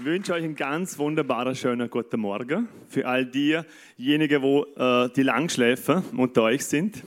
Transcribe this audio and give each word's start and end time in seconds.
Ich 0.00 0.04
wünsche 0.04 0.32
euch 0.32 0.44
einen 0.44 0.54
ganz 0.54 0.96
wunderbaren, 0.96 1.56
schönen 1.56 1.90
guten 1.90 2.20
Morgen 2.20 2.68
für 2.88 3.04
all 3.04 3.26
diejenigen, 3.26 4.42
wo 4.42 4.64
äh, 4.76 5.08
die 5.16 5.24
Langschläfer 5.24 6.04
unter 6.16 6.44
euch 6.44 6.64
sind. 6.64 7.02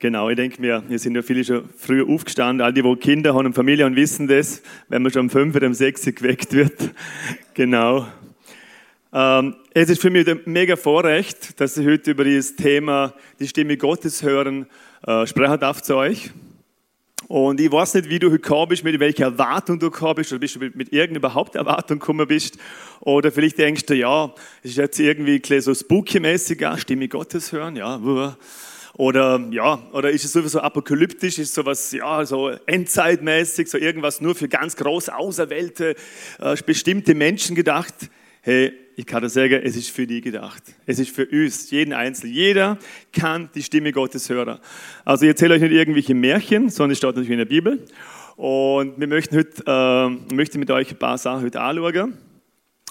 Genau, 0.00 0.28
ich 0.28 0.34
denke 0.34 0.60
mir, 0.60 0.82
wir 0.88 0.98
sind 0.98 1.14
ja 1.14 1.22
viele 1.22 1.44
schon 1.44 1.68
früher 1.76 2.08
aufgestanden. 2.08 2.60
All 2.60 2.72
die, 2.72 2.82
die 2.82 2.96
Kinder 2.96 3.34
haben 3.34 3.46
und 3.46 3.54
Familie 3.54 3.86
und 3.86 3.94
wissen 3.94 4.26
das, 4.26 4.62
wenn 4.88 5.02
man 5.02 5.12
schon 5.12 5.22
um 5.22 5.30
fünf 5.30 5.54
oder 5.54 5.68
um 5.68 5.74
sechs 5.74 6.02
geweckt 6.02 6.52
wird. 6.52 6.92
genau. 7.54 8.08
Ähm, 9.12 9.54
es 9.72 9.90
ist 9.90 10.02
für 10.02 10.10
mich 10.10 10.26
ein 10.26 10.40
mega 10.46 10.74
Vorrecht, 10.74 11.60
dass 11.60 11.76
ich 11.76 11.86
heute 11.86 12.10
über 12.10 12.24
dieses 12.24 12.56
Thema, 12.56 13.14
die 13.38 13.46
Stimme 13.46 13.76
Gottes 13.76 14.24
hören, 14.24 14.66
äh, 15.06 15.24
sprechen 15.28 15.60
darf 15.60 15.82
zu 15.82 15.94
euch. 15.94 16.32
Und 17.28 17.60
ich 17.60 17.72
weiß 17.72 17.94
nicht, 17.94 18.10
wie 18.10 18.18
du 18.18 18.28
heute 18.28 18.40
gekommen 18.40 18.68
bist, 18.68 18.84
mit 18.84 18.98
welcher 19.00 19.24
Erwartung 19.24 19.78
du 19.78 19.90
gekommen 19.90 20.16
bist, 20.16 20.32
oder 20.32 20.40
bist 20.40 20.56
du 20.56 20.60
mit, 20.60 20.74
mit 20.76 20.92
irgendeiner 20.92 21.18
überhaupt 21.18 21.54
Erwartung 21.54 21.98
gekommen 21.98 22.26
bist. 22.26 22.58
Oder 23.00 23.32
vielleicht 23.32 23.58
denkst 23.58 23.86
du, 23.86 23.94
ja, 23.94 24.34
es 24.62 24.70
ist 24.70 24.76
jetzt 24.76 24.98
irgendwie 24.98 25.40
so 25.60 25.72
spooky-mäßig, 25.72 26.62
Stimme 26.78 27.08
Gottes 27.08 27.52
hören, 27.52 27.76
ja, 27.76 27.98
oder 28.96 29.40
ja, 29.50 29.82
oder 29.92 30.10
ist 30.10 30.24
es 30.24 30.32
sowieso 30.32 30.60
apokalyptisch, 30.60 31.38
ist 31.38 31.54
sowas 31.54 31.90
ja 31.90 32.24
so 32.24 32.50
endzeitmäßig, 32.66 33.68
so 33.68 33.76
irgendwas 33.76 34.20
nur 34.20 34.36
für 34.36 34.48
ganz 34.48 34.76
groß 34.76 35.08
auserwählte, 35.08 35.96
äh, 36.38 36.56
bestimmte 36.64 37.14
Menschen 37.14 37.56
gedacht. 37.56 37.94
Hey, 38.46 38.74
ich 38.94 39.06
kann 39.06 39.22
dir 39.22 39.30
sagen, 39.30 39.62
es 39.64 39.74
ist 39.74 39.88
für 39.88 40.06
die 40.06 40.20
gedacht. 40.20 40.62
Es 40.84 40.98
ist 40.98 41.08
für 41.08 41.24
uns, 41.24 41.70
jeden 41.70 41.94
Einzelnen. 41.94 42.34
Jeder 42.34 42.78
kann 43.10 43.48
die 43.54 43.62
Stimme 43.62 43.90
Gottes 43.90 44.28
hören. 44.28 44.58
Also 45.02 45.24
ich 45.24 45.30
erzähle 45.30 45.54
euch 45.54 45.62
nicht 45.62 45.72
irgendwelche 45.72 46.14
Märchen, 46.14 46.68
sondern 46.68 46.90
es 46.90 46.98
steht 46.98 47.08
natürlich 47.08 47.30
in 47.30 47.38
der 47.38 47.46
Bibel. 47.46 47.86
Und 48.36 49.00
wir 49.00 49.06
möchten 49.06 49.38
heute, 49.38 49.62
äh, 49.66 50.34
möchten 50.34 50.58
mit 50.58 50.70
euch 50.70 50.90
ein 50.90 50.98
paar 50.98 51.16
Sachen 51.16 51.42
heute 51.42 51.58
anschauen. 51.58 52.18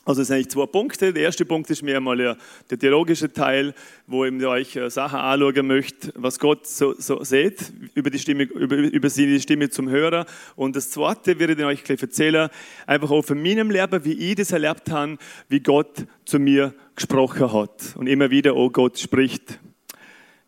Also 0.06 0.22
es 0.22 0.28
sind 0.28 0.36
eigentlich 0.36 0.50
zwei 0.50 0.66
Punkte. 0.66 1.14
Der 1.14 1.24
erste 1.24 1.46
Punkt 1.46 1.70
ist 1.70 1.82
mir 1.82 1.96
einmal 1.96 2.18
der, 2.18 2.38
theologische 2.78 3.32
Teil, 3.32 3.74
wo 4.06 4.26
ich 4.26 4.46
euch 4.46 4.76
äh, 4.76 4.90
Sachen 4.90 5.20
anschauen 5.20 5.66
möchte, 5.66 6.12
was 6.16 6.40
Gott 6.40 6.68
so, 6.68 6.94
so 6.98 7.24
sieht 7.24 7.72
über 7.94 8.10
die 8.10 8.20
Stimme, 8.20 8.44
über, 8.44 8.76
über 8.76 9.08
die 9.08 9.40
Stimme 9.40 9.70
zum 9.70 9.90
Hörer. 9.90 10.26
Und 10.58 10.76
das 10.76 10.90
zweite 10.90 11.40
werde 11.40 11.54
ich 11.54 11.64
euch 11.64 11.84
gleich 11.86 12.02
erzählen, 12.02 12.50
einfach 12.86 13.12
auch 13.12 13.24
von 13.24 13.42
meinem 13.42 13.72
Leben, 13.72 14.04
wie 14.04 14.32
ich 14.32 14.36
das 14.36 14.52
erlebt 14.52 14.92
habe, 14.92 15.18
wie 15.48 15.62
Gott 15.62 16.06
zu 16.26 16.38
mir 16.38 16.74
gesprochen 16.96 17.54
hat. 17.54 17.96
Und 17.96 18.08
immer 18.08 18.30
wieder, 18.30 18.58
oh 18.58 18.70
Gott 18.70 19.00
spricht. 19.00 19.58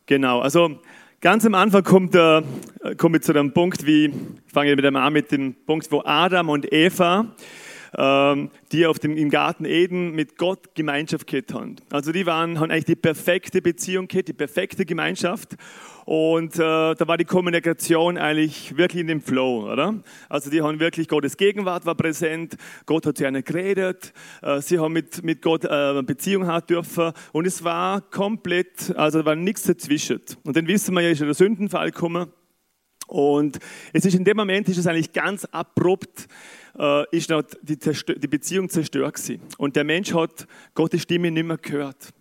Genau, 0.04 0.40
also 0.40 0.78
ganz 1.22 1.46
am 1.46 1.54
Anfang 1.54 1.82
kommt, 1.82 2.14
äh, 2.14 2.42
komme 2.98 3.16
ich 3.16 3.22
zu 3.22 3.32
dem 3.32 3.54
Punkt, 3.54 3.86
wie, 3.86 4.06
ich 4.06 4.52
fange 4.52 4.76
mit 4.76 4.84
dem 4.84 4.96
an 4.96 5.14
mit 5.14 5.32
dem 5.32 5.54
Punkt, 5.54 5.90
wo 5.90 6.02
Adam 6.04 6.50
und 6.50 6.70
Eva, 6.70 7.34
die 7.96 8.86
auf 8.86 8.98
dem, 8.98 9.16
im 9.16 9.30
Garten 9.30 9.64
Eden 9.64 10.12
mit 10.12 10.36
Gott 10.36 10.74
Gemeinschaft 10.74 11.26
gehabt 11.26 11.54
haben. 11.54 11.76
Also 11.90 12.12
die 12.12 12.26
waren, 12.26 12.60
haben 12.60 12.70
eigentlich 12.70 12.84
die 12.84 12.96
perfekte 12.96 13.62
Beziehung 13.62 14.06
gehabt, 14.06 14.28
die 14.28 14.34
perfekte 14.34 14.84
Gemeinschaft. 14.84 15.56
Und 16.06 16.54
äh, 16.54 16.58
da 16.58 17.08
war 17.08 17.16
die 17.16 17.24
Kommunikation 17.24 18.16
eigentlich 18.16 18.76
wirklich 18.76 19.00
in 19.00 19.08
dem 19.08 19.20
Flow, 19.20 19.72
oder? 19.72 19.94
Also 20.28 20.50
die 20.50 20.62
haben 20.62 20.78
wirklich, 20.78 21.08
Gottes 21.08 21.36
Gegenwart 21.36 21.84
war 21.84 21.96
präsent, 21.96 22.56
Gott 22.86 23.06
hat 23.06 23.18
zu 23.18 23.26
ihnen 23.26 23.42
geredet, 23.42 24.12
äh, 24.40 24.60
sie 24.60 24.78
haben 24.78 24.92
mit, 24.92 25.24
mit 25.24 25.42
Gott 25.42 25.64
äh, 25.64 26.02
Beziehung 26.04 26.46
haben 26.46 26.64
dürfen 26.68 27.10
und 27.32 27.44
es 27.44 27.64
war 27.64 28.02
komplett, 28.02 28.94
also 28.96 29.24
war 29.24 29.34
nichts 29.34 29.64
dazwischen. 29.64 30.20
Und 30.44 30.56
dann 30.56 30.68
wissen 30.68 30.94
wir 30.94 31.02
ja, 31.02 31.10
ist 31.10 31.22
der 31.22 31.34
Sündenfall 31.34 31.90
gekommen 31.90 32.28
und 33.08 33.58
es 33.92 34.04
ist 34.04 34.14
in 34.14 34.24
dem 34.24 34.36
Moment, 34.36 34.68
ist 34.68 34.78
es 34.78 34.86
eigentlich 34.86 35.12
ganz 35.12 35.44
abrupt, 35.46 36.28
äh, 36.78 37.04
ist 37.16 37.30
die, 37.30 37.76
die, 38.16 38.28
Beziehung 38.28 38.68
zerstört 38.68 39.14
gewesen. 39.14 39.40
Und 39.58 39.76
der 39.76 39.84
Mensch 39.84 40.14
hat 40.14 40.46
Gottes 40.74 41.02
Stimme 41.02 41.30
nicht 41.30 41.46
mehr 41.46 41.58
gehört. 41.58 42.12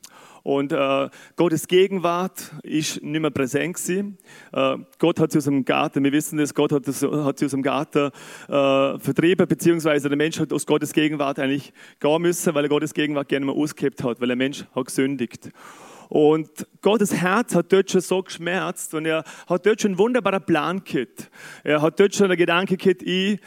Und 0.46 0.72
äh, 0.72 1.10
Gottes 1.38 1.68
Gegenwart 1.68 2.52
ist 2.62 3.02
nicht 3.02 3.20
mehr 3.20 3.32
präsent 3.32 3.78
gewesen. 3.78 4.20
Äh, 4.54 4.78
Gott 5.00 5.20
hat 5.20 5.32
sie 5.32 5.40
aus 5.40 5.46
dem 5.46 5.66
Garten, 5.66 6.04
wir 6.04 6.12
wissen 6.12 6.38
das, 6.38 6.54
Gott 6.54 6.72
hat, 6.72 6.88
das, 6.88 7.02
hat 7.02 7.40
sie 7.40 7.46
aus 7.46 7.52
dem 7.52 7.64
Garten 7.64 8.12
äh, 8.48 9.00
vertrieben, 9.00 9.48
beziehungsweise 9.48 10.08
der 10.08 10.18
Mensch 10.18 10.40
hat 10.40 10.54
aus 10.54 10.68
Gottes 10.68 10.94
Gegenwart 10.94 11.40
eigentlich 11.40 11.74
gehen 12.00 12.22
müssen, 12.22 12.54
weil 12.54 12.66
er 12.66 12.70
Gottes 12.70 12.94
Gegenwart 12.94 13.28
gerne 13.28 13.48
mal 13.48 13.56
ausgehebt 13.56 14.04
hat, 14.04 14.22
weil 14.22 14.28
der 14.28 14.38
Mensch 14.38 14.66
hat 14.76 14.86
gesündigt. 14.86 15.50
Und 16.10 16.68
Gottes 16.82 17.14
Herz 17.14 17.56
hat 17.56 17.74
dort 17.74 17.90
schon 17.90 18.02
so 18.02 18.22
geschmerzt 18.22 18.94
und 18.94 19.06
er 19.06 19.24
hat 19.48 19.66
dort 19.66 19.82
schon 19.82 19.94
einen 19.94 19.98
wunderbaren 19.98 20.44
Plan 20.46 20.84
gehabt. 20.84 21.32
Er 21.64 21.82
hat 21.82 22.00
dort 22.00 22.14
schon 22.14 22.28
einen 22.28 22.38
Gedanke 22.38 22.78
gehabt, 22.78 23.02
ich 23.02 23.40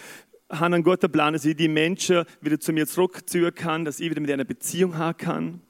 habe 0.50 0.74
einen 0.74 0.82
guten 0.82 1.10
Plan, 1.10 1.32
dass 1.32 1.44
ich 1.44 1.56
die 1.56 1.68
Menschen 1.68 2.24
wieder 2.40 2.58
zu 2.58 2.72
mir 2.72 2.86
zurückziehen 2.86 3.54
kann, 3.54 3.84
dass 3.84 4.00
ich 4.00 4.10
wieder 4.10 4.20
mit 4.20 4.30
einer 4.30 4.44
Beziehung 4.44 4.96
haben 4.96 5.16
kann, 5.16 5.60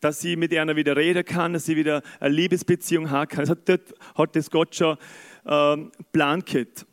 dass 0.00 0.22
ich 0.24 0.36
mit 0.36 0.54
einer 0.54 0.76
wieder 0.76 0.96
reden 0.96 1.24
kann, 1.24 1.52
dass 1.52 1.68
ich 1.68 1.76
wieder 1.76 2.02
eine 2.20 2.34
Liebesbeziehung 2.34 3.10
haben 3.10 3.28
kann. 3.28 3.40
Das 3.40 3.50
hat, 3.50 3.68
dort, 3.68 3.94
hat 4.14 4.36
das 4.36 4.50
Gott 4.50 4.74
schon 4.74 4.96
äh, 5.44 5.76
Plan 6.12 6.44
gehabt. 6.44 6.86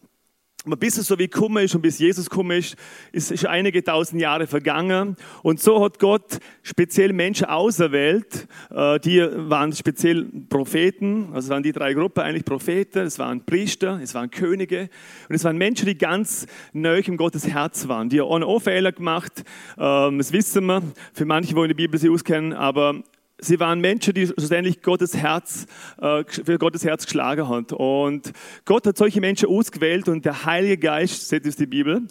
Bis 0.75 0.97
es 0.97 1.07
so 1.07 1.17
wie 1.17 1.29
gekommen 1.29 1.63
ist 1.63 1.75
und 1.75 1.81
bis 1.81 1.99
Jesus 1.99 2.29
gekommen 2.29 2.57
ist, 2.57 2.75
ist, 3.11 3.31
ist 3.31 3.45
einige 3.45 3.83
tausend 3.83 4.21
Jahre 4.21 4.47
vergangen. 4.47 5.15
Und 5.43 5.61
so 5.61 5.83
hat 5.83 5.99
Gott 5.99 6.39
speziell 6.63 7.13
Menschen 7.13 7.45
auserwählt. 7.45 8.47
Äh, 8.69 8.99
die 8.99 9.21
waren 9.21 9.71
speziell 9.73 10.25
Propheten, 10.49 11.29
also 11.33 11.49
waren 11.49 11.63
die 11.63 11.71
drei 11.71 11.93
Gruppen 11.93 12.21
eigentlich 12.21 12.45
Propheten, 12.45 12.99
es 12.99 13.17
waren 13.19 13.45
Priester, 13.45 13.99
es 14.01 14.13
waren 14.13 14.29
Könige 14.29 14.89
und 15.29 15.35
es 15.35 15.43
waren 15.43 15.57
Menschen, 15.57 15.85
die 15.85 15.97
ganz 15.97 16.47
neu 16.73 17.01
im 17.05 17.17
Gottes 17.17 17.47
Herz 17.47 17.87
waren. 17.87 18.09
Die 18.09 18.19
haben 18.19 18.43
auch 18.43 18.59
Fehler 18.59 18.91
gemacht, 18.91 19.43
ähm, 19.77 20.17
das 20.17 20.33
wissen 20.33 20.65
wir, 20.65 20.81
für 21.13 21.25
manche, 21.25 21.53
die 21.53 21.61
in 21.61 21.67
der 21.67 21.75
Bibel 21.75 21.99
sie 21.99 22.09
auskennen, 22.09 22.53
aber 22.53 23.03
sie 23.39 23.59
waren 23.59 23.79
Menschen, 23.79 24.13
die 24.13 24.27
schlussendlich 24.27 24.81
Gottes 24.81 25.15
Herz, 25.15 25.65
äh, 26.01 26.23
für 26.27 26.57
Gottes 26.57 26.83
Herz 26.83 27.05
geschlagen 27.05 27.47
haben. 27.47 27.65
Und 27.65 28.33
Gott 28.65 28.85
hat 28.87 28.97
solche 28.97 29.21
Menschen 29.21 29.49
ausgewählt 29.49 30.07
und 30.07 30.25
der 30.25 30.45
Heilige 30.45 30.77
Geist, 30.77 31.29
seht 31.29 31.45
ihr 31.45 31.51
die 31.51 31.65
Bibel, 31.65 32.07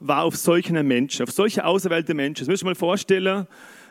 war 0.00 0.24
auf 0.24 0.36
solchen 0.36 0.86
Menschen, 0.86 1.24
auf 1.24 1.32
solche 1.32 1.64
auserwählte 1.64 2.14
Menschen. 2.14 2.44
Das 2.44 2.48
müsst 2.48 2.62
ihr 2.62 2.66
mal 2.66 2.74
vorstellen. 2.74 3.46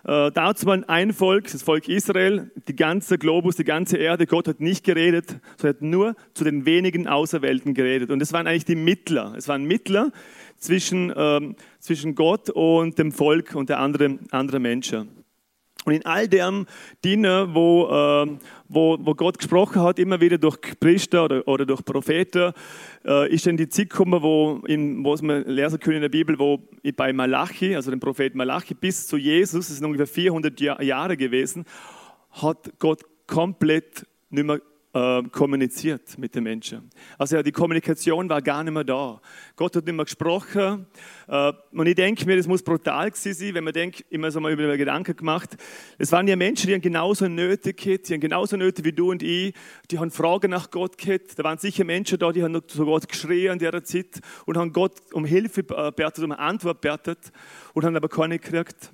Äh, 0.05 0.31
dazu 0.31 0.65
war 0.67 0.79
ein 0.87 1.11
Volk, 1.11 1.51
das 1.51 1.63
Volk 1.63 1.89
Israel, 1.89 2.49
die 2.67 2.75
ganze 2.75 3.17
Globus, 3.17 3.57
die 3.57 3.65
ganze 3.65 3.97
Erde. 3.97 4.25
Gott 4.25 4.47
hat 4.47 4.61
nicht 4.61 4.85
geredet, 4.85 5.39
sondern 5.57 5.75
hat 5.75 5.81
nur 5.81 6.15
zu 6.33 6.45
den 6.45 6.65
wenigen 6.65 7.07
Auserwählten 7.07 7.73
geredet. 7.73 8.09
Und 8.09 8.21
es 8.21 8.31
waren 8.31 8.47
eigentlich 8.47 8.65
die 8.65 8.75
Mittler. 8.75 9.33
Es 9.35 9.49
waren 9.49 9.65
Mittler 9.65 10.11
zwischen, 10.57 11.11
ähm, 11.15 11.55
zwischen 11.79 12.15
Gott 12.15 12.49
und 12.49 12.97
dem 12.97 13.11
Volk 13.11 13.53
und 13.55 13.69
der 13.69 13.79
anderen 13.79 14.31
andere 14.31 14.59
Menschen. 14.59 15.16
Und 15.87 15.93
in 15.93 16.05
all 16.05 16.27
dem 16.27 16.65
Dienen, 17.05 17.55
wo, 17.55 17.85
äh, 17.85 18.37
wo, 18.67 18.97
wo 18.99 19.15
Gott 19.15 19.37
gesprochen 19.37 19.81
hat, 19.81 19.99
immer 19.99 20.19
wieder 20.19 20.37
durch 20.37 20.59
Priester 20.81 21.23
oder, 21.23 21.47
oder 21.47 21.65
durch 21.65 21.85
Propheten, 21.85 22.51
äh, 23.05 23.33
ist 23.33 23.47
dann 23.47 23.55
die 23.55 23.69
Zeit 23.69 23.89
gekommen, 23.89 24.21
wo, 24.21 24.61
in, 24.67 25.01
wo 25.05 25.15
wir 25.15 25.45
lesen 25.45 25.79
können 25.79 25.95
in 25.95 26.01
der 26.01 26.09
Bibel, 26.09 26.37
wo 26.37 26.59
bei 26.97 27.13
Malachi, 27.13 27.73
also 27.73 27.89
dem 27.89 28.01
Propheten 28.01 28.37
Malachi, 28.37 28.73
bis 28.73 29.07
zu 29.07 29.15
Jesus, 29.15 29.69
das 29.69 29.77
sind 29.77 29.85
ungefähr 29.85 30.07
400 30.07 30.59
Jahre 30.59 31.15
gewesen, 31.15 31.63
hat 32.31 32.69
Gott 32.79 33.03
komplett 33.25 34.05
nicht 34.29 34.45
mehr 34.45 34.59
äh, 34.93 35.23
kommuniziert 35.31 36.17
mit 36.17 36.33
den 36.33 36.43
Menschen. 36.43 36.89
Also 37.17 37.35
ja, 37.35 37.43
die 37.43 37.51
Kommunikation 37.51 38.29
war 38.29 38.41
gar 38.41 38.63
nicht 38.63 38.73
mehr 38.73 38.83
da. 38.83 39.21
Gott 39.55 39.75
hat 39.75 39.85
nicht 39.85 39.93
mehr 39.93 40.05
gesprochen. 40.05 40.87
Äh, 41.27 41.53
und 41.71 41.87
ich 41.87 41.95
denke 41.95 42.25
mir, 42.25 42.37
das 42.37 42.47
muss 42.47 42.63
brutal 42.63 43.11
gewesen 43.11 43.33
sein, 43.33 43.53
wenn 43.53 43.63
man 43.63 43.73
denkt, 43.73 44.05
immer 44.09 44.31
so 44.31 44.39
mal 44.39 44.51
über 44.51 44.63
den 44.63 44.77
Gedanken 44.77 45.15
gemacht. 45.15 45.57
Es 45.97 46.11
waren 46.11 46.27
ja 46.27 46.35
Menschen, 46.35 46.67
die 46.67 46.73
haben 46.73 46.81
genauso 46.81 47.27
Nöte 47.27 47.73
gehabt, 47.73 48.09
die 48.09 48.13
haben 48.13 48.21
genauso 48.21 48.57
Nöte 48.57 48.83
wie 48.83 48.93
du 48.93 49.11
und 49.11 49.23
ich, 49.23 49.53
die 49.91 49.99
haben 49.99 50.11
Fragen 50.11 50.51
nach 50.51 50.71
Gott 50.71 50.97
gehabt. 50.97 51.37
Da 51.37 51.43
waren 51.43 51.57
sicher 51.57 51.83
Menschen 51.83 52.17
da, 52.17 52.31
die 52.31 52.43
haben 52.43 52.67
zu 52.67 52.85
Gott 52.85 53.07
geschrien 53.07 53.53
in 53.53 53.59
dieser 53.59 53.83
Zeit 53.83 54.21
und 54.45 54.57
haben 54.57 54.71
Gott 54.71 54.93
um 55.13 55.25
Hilfe 55.25 55.63
betet, 55.63 56.19
um 56.19 56.31
eine 56.31 56.39
Antwort 56.39 56.81
betet 56.81 57.31
und 57.73 57.83
haben 57.83 57.95
aber 57.95 58.09
keine 58.09 58.40
gekriegt. 58.40 58.91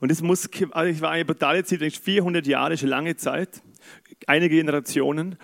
Und 0.00 0.10
das 0.10 0.20
muss, 0.20 0.48
also 0.72 0.90
ich 0.90 1.00
war 1.00 1.10
eine 1.10 1.24
brutale 1.24 1.64
Zeit, 1.64 1.80
400 1.80 2.46
Jahre 2.46 2.74
ist 2.74 2.82
eine 2.82 2.90
lange 2.90 3.16
Zeit 3.16 3.62
einige 4.26 4.56
Generationen. 4.56 5.36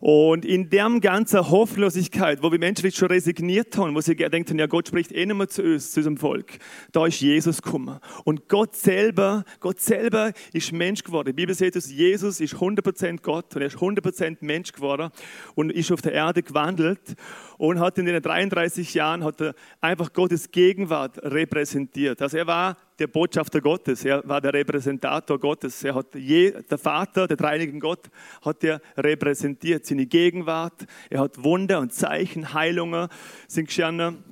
Und 0.00 0.44
in 0.44 0.70
der 0.70 0.88
ganzen 1.00 1.50
Hoffnungslosigkeit, 1.50 2.40
wo 2.42 2.52
wir 2.52 2.58
Menschen 2.58 2.90
schon 2.92 3.08
resigniert 3.08 3.76
haben, 3.76 3.96
wo 3.96 4.00
sie 4.00 4.14
denken, 4.14 4.58
ja, 4.58 4.66
Gott 4.66 4.88
spricht 4.88 5.10
eh 5.10 5.26
nicht 5.26 5.36
mehr 5.36 5.48
zu 5.48 5.62
uns, 5.62 5.90
zu 5.90 6.00
unserem 6.00 6.16
Volk, 6.16 6.58
da 6.92 7.06
ist 7.06 7.20
Jesus 7.20 7.60
gekommen. 7.60 7.98
Und 8.24 8.48
Gott 8.48 8.76
selber, 8.76 9.44
Gott 9.58 9.80
selber 9.80 10.32
ist 10.52 10.72
Mensch 10.72 11.02
geworden. 11.02 11.26
Die 11.28 11.32
Bibel 11.32 11.54
sagt 11.54 11.74
uns, 11.74 11.90
Jesus 11.90 12.40
ist 12.40 12.54
100% 12.54 13.22
Gott 13.22 13.56
und 13.56 13.62
er 13.62 13.66
ist 13.66 13.76
100% 13.76 14.36
Mensch 14.40 14.72
geworden 14.72 15.10
und 15.56 15.72
ist 15.72 15.90
auf 15.90 16.00
der 16.00 16.12
Erde 16.12 16.44
gewandelt 16.44 17.16
und 17.56 17.80
hat 17.80 17.98
in 17.98 18.06
den 18.06 18.22
33 18.22 18.94
Jahren 18.94 19.24
hat 19.24 19.40
er 19.40 19.54
einfach 19.80 20.12
Gottes 20.12 20.52
Gegenwart 20.52 21.18
repräsentiert. 21.24 22.22
Also 22.22 22.36
er 22.36 22.46
war 22.46 22.76
der 22.98 23.06
Botschafter 23.06 23.60
Gottes, 23.60 24.04
er 24.04 24.26
war 24.28 24.40
der 24.40 24.52
Repräsentator 24.52 25.38
Gottes. 25.38 25.84
Er 25.84 25.94
hat 25.94 26.14
je, 26.14 26.50
der 26.50 26.78
Vater, 26.78 27.28
der 27.28 27.36
dreinigen 27.36 27.78
Gott, 27.80 28.08
hat 28.42 28.64
er 28.64 28.80
repräsentiert, 28.96 29.86
seine 29.86 30.06
Gegenwart. 30.06 30.86
Er 31.08 31.20
hat 31.20 31.42
Wunder 31.42 31.78
und 31.80 31.92
Zeichen, 31.92 32.52
Heilungen 32.54 33.08
sind 33.46 33.66
geschehen. 33.66 34.24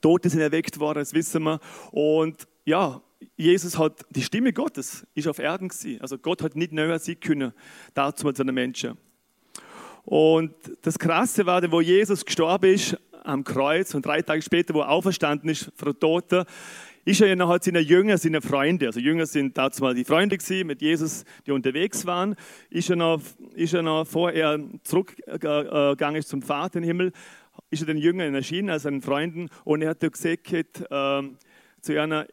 Tote 0.00 0.30
sind 0.30 0.40
erweckt 0.40 0.78
worden, 0.78 1.00
das 1.00 1.12
wissen 1.12 1.42
wir. 1.42 1.60
Und 1.90 2.48
ja, 2.64 3.02
Jesus 3.36 3.78
hat, 3.78 4.04
die 4.10 4.22
Stimme 4.22 4.52
Gottes 4.52 5.06
ist 5.14 5.28
auf 5.28 5.38
Erden 5.38 5.68
gewesen. 5.68 6.00
Also 6.00 6.16
Gott 6.18 6.42
hat 6.42 6.56
nicht 6.56 6.72
näher 6.72 6.98
sein 6.98 7.20
können, 7.20 7.52
dazu 7.94 8.32
zu 8.32 8.44
den 8.44 8.54
Menschen. 8.54 8.96
Und 10.04 10.54
das 10.82 10.98
Krasse 10.98 11.46
war, 11.46 11.70
wo 11.70 11.80
Jesus 11.80 12.24
gestorben 12.24 12.72
ist 12.72 12.96
am 13.24 13.44
Kreuz 13.44 13.94
und 13.94 14.04
drei 14.04 14.22
Tage 14.22 14.42
später, 14.42 14.74
wo 14.74 14.80
er 14.80 14.88
auferstanden 14.88 15.48
ist 15.50 15.70
von 15.76 15.98
Toten, 15.98 16.44
ist 17.04 17.20
er 17.20 17.28
ja 17.28 17.36
noch 17.36 17.56
seine 17.60 17.80
Jünger, 17.80 18.18
seine 18.18 18.40
Freunde, 18.40 18.86
also 18.86 19.00
Jünger 19.00 19.26
sind 19.26 19.58
dazu 19.58 19.82
mal 19.82 19.94
die 19.94 20.04
Freunde 20.04 20.38
gewesen, 20.38 20.66
mit 20.66 20.82
Jesus, 20.82 21.24
die 21.46 21.52
unterwegs 21.52 22.06
waren, 22.06 22.36
ist 22.70 22.90
er 22.90 22.96
noch, 22.96 23.20
ist 23.54 23.74
er 23.74 23.82
noch 23.82 24.06
vor 24.06 24.32
er 24.32 24.60
zurückgegangen 24.84 26.16
ist 26.16 26.28
zum 26.28 26.42
Vater 26.42 26.78
im 26.78 26.84
Himmel, 26.84 27.12
ist 27.70 27.82
er 27.82 27.86
den 27.86 27.98
Jüngern 27.98 28.34
erschienen, 28.34 28.70
also 28.70 28.84
seinen 28.84 29.02
Freunden, 29.02 29.48
und 29.64 29.82
er 29.82 29.90
hat 29.90 30.00
gesagt 30.00 30.52
äh, 30.52 31.22
zu 31.80 32.00
einer, 32.00 32.26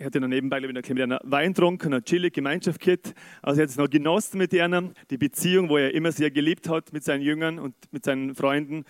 er 0.00 0.06
hat 0.06 0.14
ja 0.14 0.20
noch 0.20 0.28
nebenbei 0.28 0.60
mit 0.60 0.90
einer 0.90 1.20
Wein 1.24 1.52
getrunken, 1.52 1.92
eine 1.92 2.02
chillige 2.02 2.30
Gemeinschaft 2.30 2.80
gehabt. 2.80 3.14
Also 3.42 3.60
er 3.60 3.64
hat 3.64 3.70
es 3.70 3.76
noch 3.76 3.90
genossen 3.90 4.38
mit 4.38 4.50
ihnen, 4.54 4.94
die 5.10 5.18
Beziehung, 5.18 5.68
wo 5.68 5.76
er 5.76 5.92
immer 5.92 6.10
sehr 6.10 6.30
geliebt 6.30 6.70
hat 6.70 6.90
mit 6.94 7.04
seinen 7.04 7.20
Jüngern 7.20 7.58
und 7.58 7.74
mit 7.90 8.06
seinen 8.06 8.34
Freunden. 8.34 8.86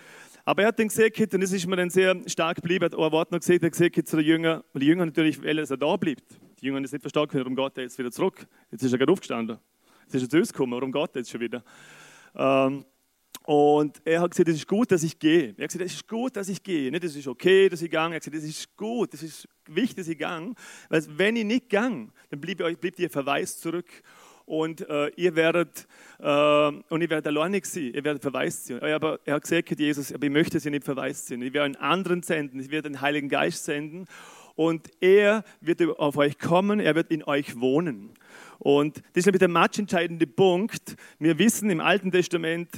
Aber 0.51 0.63
er 0.63 0.69
hat 0.69 0.81
dann 0.81 0.89
gesagt, 0.89 1.33
und 1.33 1.41
das 1.41 1.53
ist 1.53 1.65
mir 1.65 1.77
dann 1.77 1.91
sehr 1.91 2.17
stark 2.27 2.57
geblieben, 2.57 2.83
er 2.83 2.87
hat 2.87 2.95
ein 2.95 3.13
Wort 3.13 3.31
noch 3.31 3.39
gesagt, 3.39 3.63
er 3.63 3.67
hat 3.67 3.73
gesagt 3.73 4.09
zu 4.09 4.17
den 4.17 4.27
Jüngern, 4.27 4.65
weil 4.73 4.81
die 4.81 4.87
Jünger 4.89 5.07
natürlich 5.07 5.41
dass 5.41 5.71
er 5.71 5.77
da 5.77 5.97
bleibt. 5.97 6.25
Die 6.61 6.67
Jünger 6.67 6.79
haben 6.79 6.85
es 6.85 6.91
nicht 6.91 7.03
verstanden, 7.03 7.39
warum 7.39 7.55
geht 7.55 7.77
er 7.77 7.85
jetzt 7.85 7.97
wieder 7.97 8.11
zurück? 8.11 8.49
Jetzt 8.73 8.83
ist 8.83 8.91
er 8.91 8.99
gerade 8.99 9.13
aufgestanden. 9.13 9.59
Jetzt 10.07 10.15
ist 10.17 10.23
er 10.25 10.29
zu 10.29 10.39
uns 10.39 10.53
gekommen, 10.53 10.73
warum 10.73 10.93
er 10.93 11.09
jetzt 11.15 11.31
schon 11.31 11.41
wieder? 11.41 11.63
Ähm, 12.35 12.85
und 13.45 14.03
er 14.05 14.23
hat 14.23 14.33
gesagt, 14.33 14.49
es 14.49 14.57
ist 14.57 14.67
gut, 14.67 14.91
dass 14.91 15.05
ich 15.05 15.17
gehe. 15.21 15.55
Er 15.57 15.63
hat 15.63 15.71
gesagt, 15.71 15.85
es 15.85 15.95
ist 15.95 16.09
gut, 16.09 16.35
dass 16.35 16.49
ich 16.49 16.61
gehe. 16.61 16.91
Nicht, 16.91 17.05
es 17.05 17.15
ist 17.15 17.29
okay, 17.29 17.69
dass 17.69 17.81
ich 17.81 17.89
gehe. 17.89 18.01
Er 18.01 18.07
hat 18.07 18.21
gesagt, 18.21 18.37
es 18.37 18.45
ist 18.45 18.77
gut, 18.77 19.15
es 19.15 19.23
ist 19.23 19.49
wichtig, 19.67 19.99
dass 19.99 20.09
ich 20.09 20.19
gehe. 20.19 20.55
Weil 20.89 21.07
wenn 21.11 21.37
ich 21.37 21.45
nicht 21.45 21.69
gehe, 21.69 22.09
dann 22.29 22.41
bleibt, 22.41 22.99
ihr 22.99 23.09
Verweis 23.09 23.61
zurück 23.61 23.87
und 24.51 24.89
äh, 24.91 25.13
ihr 25.15 25.37
werdet 25.37 25.87
äh, 26.19 26.25
und 26.25 27.01
ihr 27.01 27.09
werdet 27.09 27.29
alleinig 27.29 27.65
sein, 27.67 27.93
ihr 27.95 28.03
werdet 28.03 28.21
verwaist 28.21 28.67
sein. 28.67 28.83
Aber 28.83 29.21
er 29.25 29.35
hat 29.35 29.43
gesagt, 29.43 29.79
Jesus, 29.79 30.13
aber 30.13 30.27
ich 30.27 30.33
möchte 30.33 30.59
sie 30.59 30.71
nicht 30.71 30.83
verwaist 30.83 31.29
sein. 31.29 31.41
Ich 31.41 31.53
werde 31.53 31.67
einen 31.67 31.77
anderen 31.77 32.23
senden, 32.23 32.59
ich 32.59 32.73
werde 32.73 32.91
den 32.91 33.01
Heiligen 33.01 33.29
Geist 33.29 33.65
senden 33.65 34.07
und 34.57 34.91
er 35.01 35.45
wird 35.61 35.81
auf 36.01 36.17
euch 36.17 36.37
kommen, 36.37 36.81
er 36.81 36.97
wird 36.97 37.13
in 37.13 37.23
euch 37.23 37.61
wohnen. 37.61 38.11
Und 38.59 39.03
das 39.13 39.25
ist 39.25 39.41
der 39.41 39.49
matchentscheidende 39.49 40.27
Punkt. 40.27 40.97
Wir 41.21 41.39
wissen 41.39 41.71
im 41.71 41.81
Alten 41.81 42.11
Testament, 42.11 42.69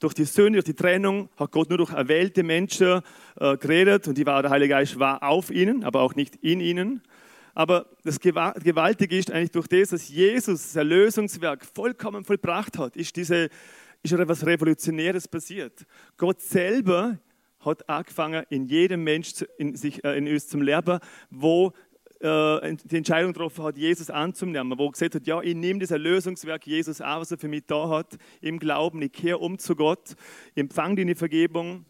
durch 0.00 0.12
die 0.12 0.26
Söhne, 0.26 0.56
durch 0.56 0.66
die 0.66 0.74
Trennung 0.74 1.30
hat 1.38 1.52
Gott 1.52 1.70
nur 1.70 1.78
durch 1.78 1.92
erwählte 1.92 2.42
Menschen 2.42 3.00
äh, 3.40 3.56
geredet 3.56 4.08
und 4.08 4.18
die 4.18 4.26
war, 4.26 4.42
der 4.42 4.50
Heilige 4.50 4.74
Geist 4.74 4.98
war 4.98 5.22
auf 5.22 5.50
ihnen, 5.50 5.84
aber 5.84 6.02
auch 6.02 6.14
nicht 6.16 6.36
in 6.42 6.60
ihnen. 6.60 7.00
Aber 7.54 7.86
das 8.02 8.18
Gewaltige 8.18 9.16
ist 9.16 9.30
eigentlich 9.30 9.52
durch 9.52 9.68
das, 9.68 9.90
dass 9.90 10.08
Jesus 10.08 10.62
das 10.62 10.76
Erlösungswerk 10.76 11.64
vollkommen 11.64 12.24
vollbracht 12.24 12.78
hat, 12.78 12.96
ist, 12.96 13.16
diese, 13.16 13.48
ist 14.02 14.12
etwas 14.12 14.44
Revolutionäres 14.44 15.28
passiert. 15.28 15.86
Gott 16.16 16.40
selber 16.40 17.18
hat 17.60 17.88
angefangen, 17.88 18.44
in 18.50 18.66
jedem 18.66 19.04
Mensch 19.04 19.32
in, 19.56 19.76
sich, 19.76 20.04
äh, 20.04 20.18
in 20.18 20.28
uns 20.28 20.48
zum 20.48 20.62
Lernen, 20.62 20.98
wo 21.30 21.72
äh, 22.20 22.76
die 22.84 22.96
Entscheidung 22.96 23.32
getroffen 23.32 23.64
hat, 23.64 23.78
Jesus 23.78 24.10
anzunehmen, 24.10 24.78
wo 24.78 24.90
gesagt 24.90 25.14
hat, 25.14 25.26
ja, 25.26 25.40
ich 25.40 25.54
nehme 25.54 25.80
das 25.80 25.90
Erlösungswerk 25.90 26.66
Jesus 26.66 27.00
an, 27.00 27.20
was 27.20 27.30
er 27.30 27.38
für 27.38 27.48
mich 27.48 27.64
da 27.66 27.88
hat, 27.88 28.16
im 28.40 28.58
Glauben, 28.58 29.00
ich 29.02 29.12
kehre 29.12 29.38
um 29.38 29.58
zu 29.58 29.76
Gott, 29.76 30.14
empfange 30.54 31.04
die 31.04 31.14
Vergebung, 31.14 31.86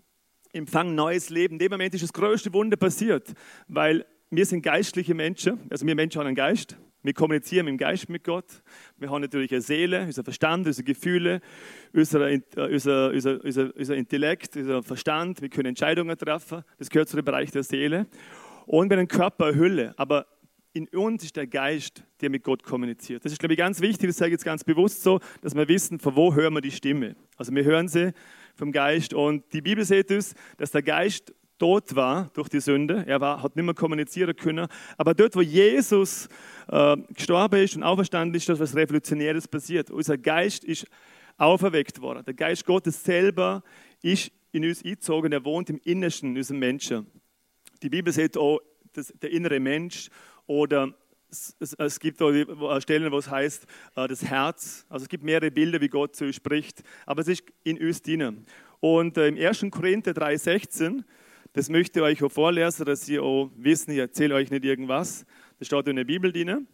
empfange 0.52 0.92
neues 0.92 1.30
Leben. 1.30 1.54
In 1.54 1.58
dem 1.58 1.72
Moment 1.72 1.94
ist 1.94 2.04
das 2.04 2.12
größte 2.12 2.52
Wunder 2.52 2.76
passiert, 2.76 3.32
weil 3.66 4.04
wir 4.36 4.46
sind 4.46 4.62
geistliche 4.62 5.14
Menschen, 5.14 5.60
also 5.70 5.86
wir 5.86 5.94
Menschen 5.94 6.20
haben 6.20 6.26
einen 6.26 6.36
Geist, 6.36 6.76
wir 7.04 7.12
kommunizieren 7.12 7.66
im 7.66 7.76
Geist 7.76 8.08
mit 8.08 8.24
Gott. 8.24 8.62
Wir 8.96 9.10
haben 9.10 9.20
natürlich 9.20 9.52
eine 9.52 9.60
Seele, 9.60 10.04
unser 10.06 10.24
Verstand, 10.24 10.66
unsere 10.66 10.84
Gefühle, 10.84 11.42
unser, 11.92 12.30
äh, 12.30 12.40
unser, 12.56 13.10
unser, 13.10 13.44
unser, 13.44 13.76
unser 13.76 13.94
Intellekt, 13.94 14.56
unser 14.56 14.82
Verstand. 14.82 15.42
Wir 15.42 15.50
können 15.50 15.66
Entscheidungen 15.66 16.16
treffen. 16.16 16.64
Das 16.78 16.88
gehört 16.88 17.10
zu 17.10 17.16
dem 17.16 17.26
Bereich 17.26 17.50
der 17.50 17.62
Seele. 17.62 18.06
Und 18.64 18.88
wir 18.88 18.96
haben 18.96 19.00
einen 19.00 19.08
Körper, 19.08 19.48
eine 19.48 19.56
Hülle. 19.56 19.92
Aber 19.98 20.26
in 20.72 20.88
uns 20.88 21.24
ist 21.24 21.36
der 21.36 21.46
Geist, 21.46 22.02
der 22.22 22.30
mit 22.30 22.42
Gott 22.42 22.62
kommuniziert. 22.62 23.22
Das 23.22 23.32
ist, 23.32 23.38
glaube 23.38 23.52
ich, 23.52 23.58
ganz 23.58 23.82
wichtig. 23.82 24.08
Das 24.08 24.16
sage 24.16 24.30
ich 24.30 24.32
jetzt 24.32 24.44
ganz 24.46 24.64
bewusst 24.64 25.02
so, 25.02 25.20
dass 25.42 25.54
wir 25.54 25.68
wissen, 25.68 25.98
von 25.98 26.16
wo 26.16 26.34
hören 26.34 26.54
wir 26.54 26.62
die 26.62 26.70
Stimme. 26.70 27.16
Also 27.36 27.54
wir 27.54 27.64
hören 27.64 27.86
sie 27.86 28.14
vom 28.54 28.72
Geist. 28.72 29.12
Und 29.12 29.52
die 29.52 29.60
Bibel 29.60 29.84
sagt 29.84 30.10
uns, 30.10 30.34
dass 30.56 30.70
der 30.70 30.82
Geist 30.82 31.34
tot 31.58 31.94
war 31.94 32.30
durch 32.34 32.48
die 32.48 32.60
Sünde. 32.60 33.04
Er 33.06 33.20
war, 33.20 33.42
hat 33.42 33.56
nicht 33.56 33.64
mehr 33.64 33.74
kommunizieren 33.74 34.34
können. 34.34 34.66
Aber 34.96 35.14
dort, 35.14 35.36
wo 35.36 35.40
Jesus 35.40 36.28
äh, 36.68 36.96
gestorben 37.14 37.62
ist 37.62 37.76
und 37.76 37.82
auferstanden 37.82 38.34
ist, 38.34 38.48
ist 38.48 38.54
etwas 38.56 38.74
Revolutionäres 38.74 39.48
passiert. 39.48 39.90
Unser 39.90 40.18
Geist 40.18 40.64
ist 40.64 40.86
auferweckt 41.36 42.00
worden. 42.00 42.24
Der 42.24 42.34
Geist 42.34 42.64
Gottes 42.64 43.02
selber 43.02 43.62
ist 44.02 44.30
in 44.52 44.64
uns 44.64 44.84
eingezogen. 44.84 45.32
Er 45.32 45.44
wohnt 45.44 45.70
im 45.70 45.80
Innersten 45.84 46.30
in 46.30 46.36
unserem 46.36 46.60
Menschen. 46.60 47.06
Die 47.82 47.88
Bibel 47.88 48.12
sagt 48.12 48.36
auch, 48.36 48.60
dass 48.92 49.12
der 49.20 49.30
innere 49.30 49.60
Mensch 49.60 50.08
oder 50.46 50.94
es, 51.30 51.74
es, 51.78 51.98
gibt 51.98 52.22
auch 52.22 52.80
Stellen, 52.80 53.10
wo 53.10 53.18
es 53.18 53.28
heißt, 53.28 53.66
äh, 53.96 54.06
das 54.06 54.24
Herz. 54.24 54.86
Also 54.88 55.04
es 55.04 55.08
gibt 55.08 55.24
mehrere 55.24 55.50
Bilder, 55.50 55.80
wie 55.80 55.88
Gott 55.88 56.14
zu 56.14 56.26
uns 56.26 56.36
spricht. 56.36 56.82
Aber 57.06 57.22
es 57.22 57.28
ist 57.28 57.42
in 57.64 57.78
uns 57.78 58.02
drin. 58.02 58.46
Und 58.80 59.16
äh, 59.16 59.28
im 59.28 59.36
1. 59.36 59.66
Korinther 59.70 60.12
3,16 60.12 61.02
das 61.54 61.68
möchte 61.68 62.00
ich 62.00 62.04
euch 62.04 62.22
auch 62.24 62.32
vorlesen, 62.32 62.84
dass 62.84 63.08
ihr 63.08 63.22
auch 63.22 63.48
wissen, 63.54 63.92
ich 63.92 63.98
erzähle 63.98 64.34
euch 64.34 64.50
nicht 64.50 64.64
irgendwas. 64.64 65.24
Das 65.58 65.68
steht 65.68 65.86
in 65.86 65.94
der 65.94 66.04
Bibel 66.04 66.32
drin. 66.32 66.66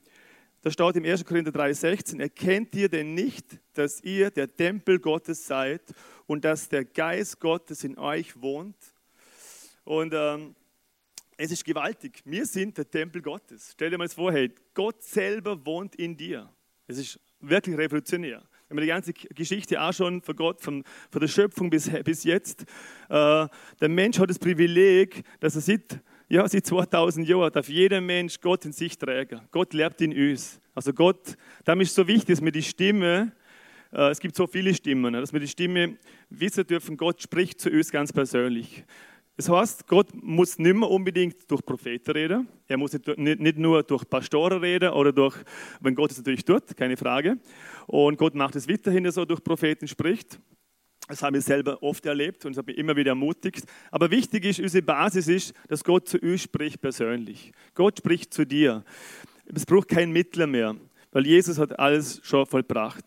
Da 0.62 0.70
steht 0.70 0.96
im 0.96 1.04
1. 1.04 1.22
Korinther 1.26 1.50
3,16: 1.50 2.18
Erkennt 2.18 2.74
ihr 2.74 2.88
denn 2.88 3.12
nicht, 3.12 3.60
dass 3.74 4.02
ihr 4.02 4.30
der 4.30 4.54
Tempel 4.56 4.98
Gottes 4.98 5.46
seid 5.46 5.82
und 6.26 6.46
dass 6.46 6.66
der 6.66 6.86
Geist 6.86 7.38
Gottes 7.40 7.84
in 7.84 7.98
euch 7.98 8.40
wohnt? 8.40 8.76
Und 9.84 10.14
ähm, 10.14 10.54
es 11.36 11.52
ist 11.52 11.62
gewaltig. 11.62 12.22
Wir 12.24 12.46
sind 12.46 12.78
der 12.78 12.90
Tempel 12.90 13.20
Gottes. 13.20 13.72
Stell 13.72 13.90
dir 13.90 13.98
mal 13.98 14.08
vor, 14.08 14.32
hey, 14.32 14.50
Gott 14.72 15.02
selber 15.02 15.62
wohnt 15.66 15.94
in 15.96 16.16
dir. 16.16 16.50
Es 16.86 16.96
ist 16.96 17.20
wirklich 17.40 17.76
revolutionär 17.76 18.42
wenn 18.70 18.76
man 18.76 18.82
die 18.82 18.88
ganze 18.88 19.12
Geschichte 19.12 19.80
anschauen 19.80 20.22
von 20.22 20.36
Gott, 20.36 20.60
von, 20.60 20.84
von 21.10 21.20
der 21.20 21.26
Schöpfung 21.26 21.70
bis, 21.70 21.90
bis 22.04 22.22
jetzt, 22.22 22.62
äh, 23.08 23.48
der 23.80 23.88
Mensch 23.88 24.18
hat 24.20 24.30
das 24.30 24.38
Privileg, 24.38 25.24
dass 25.40 25.56
er 25.56 25.60
sieht, 25.60 25.98
ja, 26.28 26.46
seit 26.46 26.66
2000 26.66 27.26
Jahren 27.26 27.52
darf 27.52 27.68
jeder 27.68 28.00
Mensch 28.00 28.40
Gott 28.40 28.64
in 28.64 28.72
sich 28.72 28.96
tragen. 28.96 29.40
Gott 29.50 29.74
lebt 29.74 30.00
in 30.00 30.12
uns. 30.12 30.60
Also 30.72 30.92
Gott, 30.92 31.36
damit 31.64 31.88
ist 31.88 31.96
so 31.96 32.06
wichtig, 32.06 32.36
dass 32.36 32.44
wir 32.44 32.52
die 32.52 32.62
Stimme, 32.62 33.32
äh, 33.92 34.10
es 34.10 34.20
gibt 34.20 34.36
so 34.36 34.46
viele 34.46 34.72
Stimmen, 34.72 35.14
dass 35.14 35.32
wir 35.32 35.40
die 35.40 35.48
Stimme 35.48 35.96
wissen 36.28 36.64
dürfen, 36.64 36.96
Gott 36.96 37.20
spricht 37.20 37.60
zu 37.60 37.70
uns 37.70 37.90
ganz 37.90 38.12
persönlich. 38.12 38.84
Das 39.40 39.48
heißt, 39.48 39.86
Gott 39.86 40.08
muss 40.12 40.58
nicht 40.58 40.76
mehr 40.76 40.90
unbedingt 40.90 41.50
durch 41.50 41.64
Propheten 41.64 42.10
reden. 42.10 42.46
Er 42.68 42.76
muss 42.76 42.92
nicht 43.16 43.56
nur 43.56 43.82
durch 43.82 44.06
Pastoren 44.06 44.60
reden 44.60 44.90
oder 44.90 45.14
durch, 45.14 45.34
wenn 45.80 45.94
Gott 45.94 46.10
es 46.10 46.18
natürlich 46.18 46.44
tut, 46.44 46.76
keine 46.76 46.94
Frage. 46.94 47.38
Und 47.86 48.18
Gott 48.18 48.34
macht 48.34 48.54
es 48.56 48.68
weiterhin, 48.68 49.02
dass 49.02 49.16
er 49.16 49.24
durch 49.24 49.42
Propheten 49.42 49.88
spricht. 49.88 50.38
Das 51.08 51.22
habe 51.22 51.38
ich 51.38 51.44
selber 51.46 51.82
oft 51.82 52.04
erlebt 52.04 52.44
und 52.44 52.52
das 52.52 52.58
hat 52.58 52.66
mich 52.66 52.76
immer 52.76 52.94
wieder 52.94 53.12
ermutigt. 53.12 53.64
Aber 53.90 54.10
wichtig 54.10 54.44
ist, 54.44 54.60
unsere 54.60 54.82
Basis 54.82 55.26
ist, 55.26 55.54
dass 55.68 55.82
Gott 55.82 56.06
zu 56.06 56.18
uns 56.18 56.42
spricht 56.42 56.82
persönlich. 56.82 57.50
Gott 57.72 57.96
spricht 57.96 58.34
zu 58.34 58.44
dir. 58.44 58.84
Es 59.46 59.64
braucht 59.64 59.88
kein 59.88 60.12
Mittler 60.12 60.48
mehr, 60.48 60.76
weil 61.12 61.26
Jesus 61.26 61.56
hat 61.56 61.78
alles 61.78 62.20
schon 62.24 62.44
vollbracht. 62.44 63.06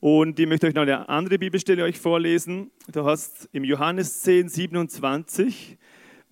Und 0.00 0.38
ich 0.38 0.46
möchte 0.46 0.68
euch 0.68 0.74
noch 0.74 0.82
eine 0.82 1.08
andere 1.08 1.40
Bibelstelle 1.40 1.82
euch 1.82 1.98
vorlesen. 1.98 2.70
Du 2.92 3.04
hast 3.04 3.48
im 3.50 3.64
Johannes 3.64 4.20
10, 4.22 4.48
27, 4.48 5.76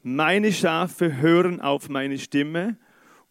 meine 0.05 0.53
Schafe 0.53 1.17
hören 1.17 1.61
auf 1.61 1.89
meine 1.89 2.17
Stimme 2.17 2.77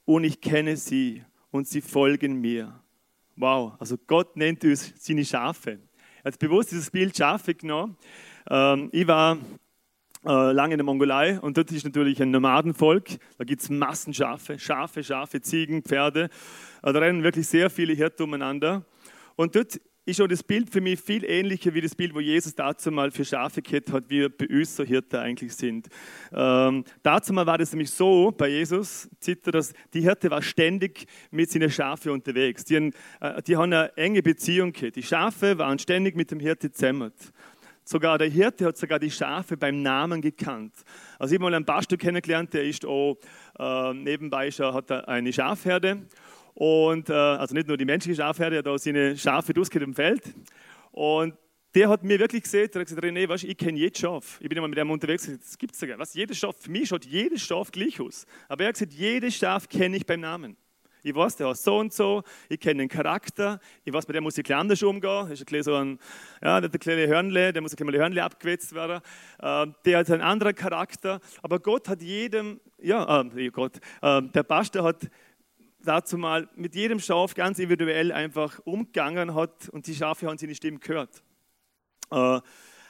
und 0.04 0.26
ich 0.26 0.42
kenne 0.42 0.76
sie 0.76 1.24
und 1.52 1.70
sie 1.70 1.80
folgen 1.80 2.42
mir. 2.42 2.82
Wow, 3.38 3.76
also 3.80 3.96
Gott 4.08 4.36
nennt 4.36 4.66
uns 4.66 4.94
seine 4.98 5.24
Schafe. 5.24 5.80
Hat 6.26 6.38
bewusst 6.38 6.72
dieses 6.72 6.92
Bild 6.92 7.16
Schafe 7.16 7.56
genommen. 7.56 7.96
Ähm, 8.50 8.90
ich 8.92 9.08
war 9.08 9.38
äh, 10.26 10.52
lange 10.52 10.74
in 10.74 10.80
der 10.80 10.86
Mongolei 10.86 11.40
und 11.40 11.56
dort 11.56 11.72
ist 11.72 11.86
natürlich 11.86 12.22
ein 12.22 12.32
Nomadenvolk. 12.32 13.06
Da 13.38 13.46
gibt 13.46 13.62
es 13.62 13.70
Massenschafe, 13.70 14.60
Schafe, 14.60 15.02
Schafe, 15.02 15.40
Ziegen, 15.40 15.82
Pferde. 15.82 16.30
Äh, 16.84 16.92
da 16.92 17.00
rennen 17.00 17.24
wirklich 17.24 17.48
sehr 17.48 17.70
viele 17.70 17.94
Hirten 17.94 18.24
umeinander. 18.24 18.84
Und 19.38 19.56
dort 19.56 19.80
ist 20.06 20.18
schon 20.18 20.30
das 20.30 20.44
Bild 20.44 20.70
für 20.70 20.82
mich 20.82 21.00
viel 21.00 21.26
ähnlicher 21.26 21.74
wie 21.74 21.82
das 21.82 21.96
Bild, 21.96 22.14
wo 22.14 22.20
Jesus 22.20 22.54
dazu 22.54 22.92
mal 22.92 23.10
für 23.10 23.26
Schafe 23.26 23.62
gehabt 23.62 23.92
hat, 23.92 24.10
wie 24.10 24.30
bei 24.30 24.48
uns 24.48 24.76
so 24.76 24.84
Hirte 24.84 25.20
eigentlich 25.20 25.54
sind. 25.54 25.88
Ähm, 26.32 26.86
dazu 27.02 27.34
mal 27.34 27.46
war 27.46 27.58
das 27.58 27.72
nämlich 27.72 27.90
so 27.90 28.32
bei 28.32 28.50
Jesus, 28.50 29.10
dass 29.44 29.74
die 29.94 30.02
Hirte 30.02 30.30
war 30.30 30.44
ständig 30.44 31.08
mit 31.32 31.50
seinen 31.50 31.72
Schafen 31.72 32.12
unterwegs. 32.12 32.64
Die 32.66 32.76
haben, 32.76 32.92
äh, 33.20 33.42
die 33.42 33.58
haben 33.58 33.74
eine 33.74 33.98
enge 33.98 34.22
Beziehung 34.22 34.72
gehabt. 34.74 34.96
Die 34.96 35.04
Schafe 35.04 35.58
waren 35.58 35.80
ständig 35.80 36.16
mit 36.16 36.30
dem 36.30 36.40
Hirte 36.40 36.72
zusammen. 36.72 37.12
sogar 37.84 38.18
der 38.18 38.30
Hirte 38.30 38.66
hat 38.66 38.78
sogar 38.78 39.00
die 39.00 39.12
Schafe 39.12 39.58
beim 39.58 39.82
Namen 39.82 40.22
gekannt. 40.22 40.74
Also 41.18 41.34
ich 41.34 41.40
habe 41.40 41.50
mal 41.50 41.56
einen 41.56 41.66
Pastor 41.66 41.98
kennengelernt, 41.98 42.54
der 42.54 42.64
ist 42.64 42.86
auch 42.86 43.18
äh, 43.58 43.94
nebenbei 43.94 44.52
schon, 44.52 44.74
hat 44.74 44.92
eine 44.92 45.34
Schafherde 45.34 46.06
und 46.56 47.10
äh, 47.10 47.14
also 47.14 47.54
nicht 47.54 47.68
nur 47.68 47.78
die 47.78 47.86
menschliche 47.86 48.22
Schafherde, 48.22 48.64
er 48.66 48.72
auch 48.72 48.78
seine 48.78 49.16
Schafe 49.16 49.54
durchgeht 49.54 49.84
im 49.84 49.94
Feld 49.94 50.24
und 50.92 51.36
der 51.76 51.90
hat 51.90 52.04
mir 52.04 52.18
wirklich 52.18 52.44
gesehen, 52.44 52.70
der 52.74 52.82
hat 52.82 52.88
gesagt, 52.88 53.06
René, 53.06 53.28
weißt, 53.28 53.44
ich 53.44 53.58
kenne 53.58 53.78
jedes 53.78 54.00
Schaf. 54.00 54.38
Ich 54.40 54.48
bin 54.48 54.58
immer 54.58 54.70
mit 54.70 54.78
dem 54.78 54.90
unterwegs, 54.90 55.30
das 55.30 55.58
gibt 55.58 55.76
es 55.76 55.82
ja 55.82 55.90
gar 55.90 55.98
nicht. 55.98 56.16
Jedes 56.16 56.38
Schaf, 56.38 56.56
für 56.58 56.72
mich 56.72 56.88
schaut 56.88 57.06
jedes 57.06 57.42
Schaf 57.42 57.70
gleich 57.70 58.00
aus. 58.00 58.26
Aber 58.48 58.64
er 58.64 58.70
hat 58.70 58.76
gesagt, 58.76 58.94
jedes 58.94 59.36
Schaf 59.36 59.68
kenne 59.68 59.98
ich 59.98 60.06
beim 60.06 60.22
Namen. 60.22 60.56
Ich 61.04 61.14
weiß, 61.14 61.36
der 61.36 61.50
heißt 61.50 61.64
so 61.66 61.78
und 61.78 61.94
so, 61.94 62.24
ich 62.50 62.60
kenne 62.60 62.82
den 62.82 62.90
Charakter, 62.90 63.60
ich 63.84 63.94
weiß, 63.94 64.08
mit 64.08 64.16
dem 64.16 64.24
muss 64.24 64.38
ich 64.38 64.50
ein 64.50 64.60
anders 64.60 64.82
umgehen. 64.82 65.28
Das 65.30 65.40
ist 65.40 65.54
ein 65.54 65.64
so 65.64 65.76
ein, 65.76 66.00
ja, 66.42 66.62
der 66.62 66.80
kleine 66.80 67.08
Hörnle, 67.08 67.54
der 67.54 67.62
muss 67.62 67.78
ein 67.78 67.86
mal 67.86 67.96
Hörnle 67.96 68.24
abgewetzt 68.24 68.74
werden. 68.74 69.02
Äh, 69.40 69.68
der 69.84 70.00
hat 70.00 70.10
einen 70.10 70.22
anderen 70.22 70.56
Charakter. 70.56 71.20
Aber 71.44 71.60
Gott 71.60 71.90
hat 71.90 72.02
jedem, 72.02 72.62
ja, 72.82 73.22
äh, 73.22 73.50
Gott, 73.50 73.80
äh, 74.02 74.22
der 74.22 74.44
Pastor 74.44 74.84
hat 74.84 75.10
dazu 75.86 76.18
mal 76.18 76.50
mit 76.56 76.76
jedem 76.76 77.00
Schaf 77.00 77.34
ganz 77.36 77.60
individuell 77.60 78.12
einfach 78.12 78.60
umgegangen 78.66 79.36
hat 79.36 79.70
und 79.70 79.88
die 79.88 79.96
Schafe 79.96 80.28
haben 80.28 80.38
seine 80.38 80.56
Stimme 80.56 80.80
gehört. 80.80 81.24
Äh, 82.12 82.42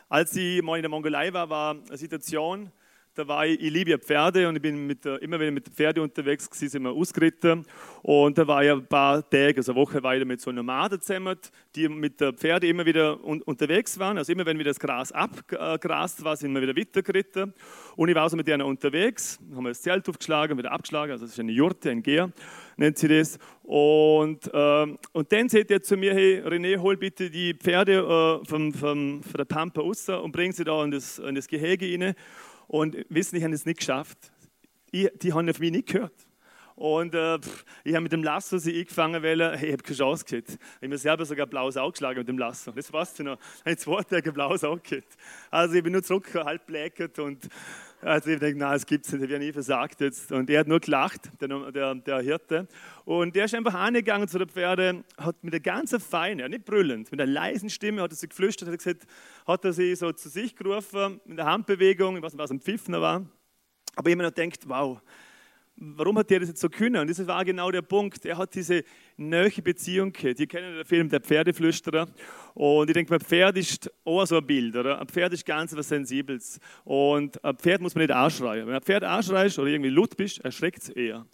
als 0.10 0.36
ich 0.36 0.62
mal 0.62 0.78
in 0.78 0.84
der 0.84 0.90
Mongolei 0.90 1.34
war, 1.34 1.50
war 1.50 1.72
eine 1.72 1.98
Situation, 1.98 2.72
da 3.16 3.28
war 3.28 3.48
ich, 3.48 3.62
ich 3.62 3.72
liebe 3.72 3.92
ja 3.92 3.98
Pferde 3.98 4.48
und 4.48 4.58
ich 4.58 4.62
bin 4.62 4.86
mit, 4.86 5.06
immer 5.06 5.40
ich 5.40 5.52
mit 5.52 5.70
Pferde 5.70 6.02
unterwegs 6.02 6.50
war, 6.50 6.70
sind 6.70 6.84
wir 6.84 6.92
ausgeritten. 6.92 7.66
Und 8.02 8.38
da 8.38 8.46
war 8.46 8.64
ich 8.64 8.72
ein 8.72 8.86
paar 8.86 9.28
Tage, 9.30 9.58
also 9.58 9.72
eine 9.72 9.82
Woche 9.82 10.04
weiter 10.04 10.26
mit 10.26 10.42
so 10.42 10.52
Nomaden 10.52 11.00
zusammen, 11.00 11.38
die 11.76 11.88
mit 11.88 12.20
der 12.20 12.34
Pferde 12.34 12.68
immer 12.68 12.86
wieder 12.86 13.24
un 13.24 13.42
unterwegs 13.42 13.98
waren. 14.00 14.18
Also 14.18 14.34
immer 14.34 14.46
wenn 14.46 14.60
wieder 14.60 14.70
das 14.70 14.80
Gras 14.80 15.12
abgrast 15.14 16.24
war, 16.24 16.36
sind 16.36 16.54
wir 16.54 16.62
wieder 16.62 16.76
weitergeritten. 16.76 17.54
Und 17.96 18.10
ich 18.10 18.16
war 18.16 18.24
also 18.24 18.36
mit 18.36 18.48
denen 18.48 18.64
unterwegs, 18.64 19.40
haben 19.56 19.64
wir 19.64 19.70
das 19.70 19.82
Zelt 19.82 20.08
aufgeschlagen, 20.10 20.58
wieder 20.58 20.72
abgeschlagen, 20.72 21.12
also 21.12 21.26
das 21.26 21.34
ist 21.34 21.40
eine 21.40 21.54
Jurte, 21.54 21.92
ein 21.92 22.04
Geher, 22.04 22.32
nennt 22.76 22.98
sie 22.98 23.08
das. 23.08 23.40
Und, 23.64 24.50
ähm, 24.54 25.00
und 25.14 25.32
dann 25.32 25.50
sagt 25.50 25.72
er 25.72 25.82
zu 25.82 25.96
mir, 25.98 26.14
hey 26.14 26.42
René, 26.46 26.78
hol 26.78 26.98
bitte 26.98 27.30
die 27.30 27.54
Pferde 27.54 28.42
äh, 28.44 28.46
vom, 28.48 28.74
vom, 28.74 29.24
von 29.24 29.38
der 29.38 29.46
Pampa 29.46 29.82
raus 29.82 30.10
und 30.10 30.32
bring 30.32 30.52
sie 30.52 30.64
da 30.64 30.84
in 30.84 30.92
das, 30.92 31.18
in 31.20 31.36
das 31.36 31.48
Gehege 31.48 31.86
rein. 31.92 32.16
Und 32.68 32.98
wissen, 33.10 33.36
ich 33.36 33.44
habe 33.44 33.54
es 33.54 33.66
nicht 33.66 33.80
geschafft. 33.80 34.32
Ich, 34.92 35.10
die 35.22 35.34
haben 35.34 35.50
auf 35.50 35.60
mich 35.60 35.72
nicht 35.72 35.88
gehört. 35.88 36.14
Und 36.76 37.16
äh, 37.16 37.40
ich 37.86 37.94
habe 37.94 38.02
mit 38.02 38.12
dem 38.12 38.24
Lasso 38.24 38.58
sie 38.58 38.78
eingefangen, 38.78 39.24
weil 39.24 39.40
hey, 39.58 39.68
ich 39.68 39.74
habe 39.74 39.84
keine 39.84 39.98
Chance 39.98 40.26
gehabt. 40.26 40.50
Ich 40.50 40.58
habe 40.76 40.88
mir 40.90 40.98
selber 40.98 41.26
sogar 41.26 41.48
blaues 41.48 41.78
Auge 41.78 41.94
geschlagen 41.94 42.20
mit 42.20 42.28
dem 42.28 42.38
Lasso. 42.38 42.72
Das 42.72 42.92
weißt 42.92 43.20
du 43.20 43.24
noch. 43.24 43.40
Ich 43.60 43.66
habe 43.66 43.78
zwei 43.78 44.04
Tage 44.04 44.34
blaues 44.34 44.64
Auge 44.66 44.82
gehabt. 44.82 45.16
Also 45.50 45.76
ich 45.76 45.84
bin 45.84 45.94
nur 45.94 46.04
zurück, 46.04 46.34
halb 46.36 46.66
bläckert 46.66 47.18
und 47.20 47.48
also 48.02 48.30
ich 48.30 48.40
denke, 48.40 48.64
es 48.74 48.86
gibt 48.86 49.06
es 49.06 49.14
nicht, 49.14 49.24
ich 49.24 49.30
werde 49.30 49.46
nie 49.46 49.52
versagt 49.52 50.02
jetzt. 50.02 50.32
Und 50.32 50.50
er 50.50 50.60
hat 50.60 50.68
nur 50.68 50.80
gelacht, 50.80 51.30
der, 51.42 51.72
der, 51.72 51.96
der 51.96 52.20
Hirte. 52.22 52.68
Und 53.04 53.36
der 53.36 53.46
ist 53.46 53.56
einfach 53.56 53.74
angegangen 53.74 54.28
zu 54.28 54.38
der 54.38 54.48
Pferde, 54.48 55.04
hat 55.18 55.44
mit 55.44 55.54
der 55.54 55.60
ganzen 55.60 56.00
Feine, 56.00 56.48
nicht 56.50 56.66
brüllend, 56.66 57.12
mit 57.12 57.20
einer 57.22 57.32
leisen 57.32 57.70
Stimme 57.70 58.02
hat 58.02 58.12
er 58.12 58.16
sie 58.16 58.28
geflüstert, 58.28 58.70
hat 58.70 58.78
gesagt, 58.78 59.06
hat 59.48 59.66
er 59.66 59.74
sie 59.74 59.96
so 59.96 60.12
zu 60.12 60.30
sich 60.30 60.56
gerufen, 60.56 61.20
mit 61.25 61.38
der 61.38 61.46
Handbewegung, 61.46 62.18
ich 62.18 62.24
weiß 62.24 62.34
nicht, 62.34 62.44
was 62.44 62.52
ein 62.52 62.62
Pfiffner 62.62 63.02
war. 63.02 63.25
Aber 63.96 64.10
mir 64.10 64.24
noch 64.24 64.34
gedacht, 64.34 64.68
wow, 64.68 65.02
warum 65.77 66.17
hat 66.17 66.29
der 66.29 66.39
das 66.39 66.50
jetzt 66.50 66.62
so 66.62 66.70
können? 66.70 67.01
Und 67.01 67.10
das 67.10 67.25
war 67.27 67.44
genau 67.44 67.72
der 67.72 67.82
Punkt. 67.82 68.25
Er 68.25 68.38
hat 68.38 68.55
diese 68.55 68.84
neue 69.17 69.50
Beziehung 69.62 70.12
gehabt. 70.12 70.39
Ihr 70.39 70.48
kennt 70.48 70.77
den 70.77 70.86
Film 70.86 71.10
Der 71.10 71.20
Pferdeflüsterer. 71.20 72.08
Und 72.53 72.89
ich 72.89 72.94
denke, 72.94 73.13
ein 73.13 73.20
Pferd 73.20 73.58
ist 73.58 73.91
auch 74.03 74.25
so 74.25 74.38
ein 74.38 74.46
Bild, 74.46 74.75
oder? 74.75 75.00
Ein 75.00 75.08
Pferd 75.08 75.34
ist 75.34 75.46
ganz 75.46 75.75
was 75.75 75.89
Sensibles. 75.89 76.60
Und 76.84 77.44
ein 77.44 77.58
Pferd 77.58 77.82
muss 77.82 77.96
man 77.96 78.03
nicht 78.03 78.13
anschreien. 78.13 78.67
Wenn 78.67 78.75
ein 78.75 78.82
Pferd 78.82 79.03
anschreist 79.03 79.60
oder 79.60 79.70
irgendwie 79.70 79.91
laut 79.91 80.15
bist, 80.15 80.39
erschreckt 80.39 80.84
es 80.84 80.89
eher. 80.89 81.25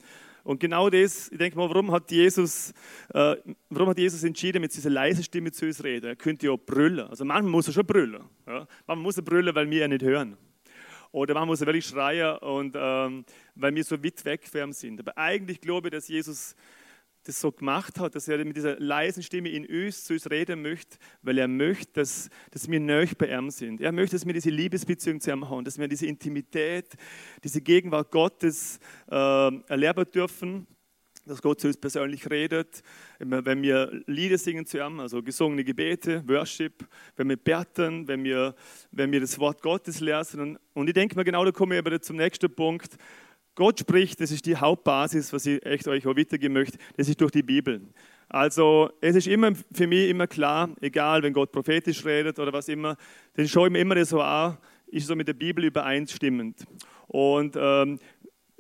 Und 0.44 0.60
genau 0.60 0.90
das, 0.90 1.30
ich 1.32 1.38
denke 1.38 1.56
mal, 1.56 1.70
warum 1.70 1.92
hat 1.92 2.10
Jesus, 2.12 2.72
äh, 3.14 3.36
warum 3.70 3.90
hat 3.90 4.00
Jesus 4.00 4.24
entschieden, 4.24 4.60
mit 4.62 4.76
dieser 4.76 4.90
leisen 4.90 5.24
Stimme 5.24 5.52
zu 5.52 5.68
uns 5.68 5.84
reden? 5.84 6.08
Er 6.08 6.16
könnte 6.16 6.48
ja 6.48 6.56
brüllen. 6.56 7.08
Also 7.08 7.24
manchmal 7.26 7.52
muss 7.52 7.68
er 7.68 7.74
schon 7.74 7.86
brüllen. 7.86 8.24
Ja? 8.48 8.68
Manchmal 8.88 8.98
muss 8.98 9.18
er 9.18 9.24
brüllen, 9.24 9.54
weil 9.54 9.70
wir 9.70 9.86
ihn 9.86 9.92
nicht 9.92 10.04
hören. 10.04 10.36
Oder 11.12 11.34
man 11.34 11.48
muss 11.48 11.60
wirklich 11.62 11.86
schreien, 11.86 12.38
und, 12.38 12.76
ähm, 12.78 13.26
weil 13.56 13.76
wir 13.76 13.84
so 13.84 14.02
weit 14.04 14.24
weg 14.26 14.48
von 14.48 14.62
ihm 14.62 14.74
sind. 14.74 15.00
Aber 15.00 15.18
eigentlich 15.18 15.60
glaube 15.60 15.88
ich, 15.88 15.92
dass 15.92 16.08
Jesus 16.08 16.56
das 17.24 17.40
so 17.40 17.52
gemacht 17.52 18.00
hat, 18.00 18.16
dass 18.16 18.28
er 18.28 18.44
mit 18.44 18.56
dieser 18.56 18.80
leisen 18.80 19.22
Stimme 19.22 19.50
in 19.50 19.66
uns 19.66 20.06
zu 20.06 20.14
uns 20.14 20.30
reden 20.30 20.62
möchte, 20.62 20.98
weil 21.22 21.38
er 21.38 21.48
möchte, 21.48 21.94
dass, 21.94 22.30
dass 22.50 22.70
wir 22.70 22.80
neu 22.80 23.06
bei 23.18 23.28
ihm 23.28 23.52
sind. 23.52 23.80
Er 23.82 23.92
möchte, 23.92 24.16
dass 24.16 24.26
wir 24.26 24.34
diese 24.34 24.50
Liebesbeziehung 24.50 25.22
zu 25.22 25.32
ihm 25.32 25.48
haben, 25.48 25.64
dass 25.64 25.78
wir 25.78 25.88
diese 25.88 26.08
Intimität, 26.08 26.96
diese 27.44 27.62
Gegenwart 27.62 28.10
Gottes 28.10 28.80
äh, 29.10 29.16
erleben 29.16 30.06
dürfen 30.12 30.68
dass 31.32 31.42
Gott 31.42 31.62
zu 31.62 31.68
uns 31.68 31.78
persönlich 31.78 32.30
redet, 32.30 32.84
wenn 33.20 33.62
wir 33.62 34.04
Lieder 34.06 34.38
singen 34.38 34.66
zu 34.66 34.80
ihm, 34.80 35.00
also 35.00 35.24
gesungene 35.24 35.64
Gebete, 35.64 36.24
Worship, 36.28 36.86
wenn 37.16 37.30
wir 37.30 37.38
beten, 37.38 38.06
wenn 38.08 38.24
wir, 38.24 38.54
wenn 38.92 39.12
wir 39.14 39.22
das 39.22 39.40
Wort 39.40 39.62
Gottes 39.62 40.02
lesen. 40.02 40.58
Und, 40.74 40.88
ich 40.88 40.94
denke 40.94 41.16
mir, 41.16 41.24
genau 41.24 41.46
da 41.46 41.52
komme 41.52 41.76
ich 41.76 41.80
aber 41.80 42.02
zum 42.02 42.18
nächsten 42.18 42.54
Punkt. 42.54 42.98
Gott 43.56 43.80
spricht, 43.80 44.20
das 44.20 44.32
ist 44.32 44.46
die 44.46 44.58
Hauptbasis, 44.58 45.32
was 45.32 45.46
ich 45.46 45.66
echt 45.66 45.88
euch 45.88 46.06
auch 46.06 46.18
weitergeben 46.18 46.54
möchte, 46.54 46.78
das 46.98 47.08
ist 47.08 47.20
durch 47.22 47.32
die 47.32 47.44
Bibel. 47.44 47.82
Also 48.28 48.92
es 49.00 49.16
ist 49.16 49.28
immer 49.28 49.54
für 49.74 49.88
mich 49.88 50.10
immer 50.10 50.28
klar, 50.28 50.70
egal 50.82 51.24
wenn 51.24 51.34
Gott 51.34 51.52
prophetisch 51.54 52.04
redet 52.04 52.40
oder 52.40 52.52
was 52.52 52.68
immer, 52.68 52.98
dann 53.36 53.48
schaue 53.48 53.68
ich 53.68 53.72
mir 53.72 53.80
immer 53.80 54.04
so 54.04 54.22
an, 54.22 54.58
ist 54.88 55.08
so 55.08 55.16
mit 55.16 55.30
der 55.30 55.34
Bibel 55.34 55.64
übereinstimmend. 55.64 56.66
Und 57.08 57.56
ähm, 57.58 58.00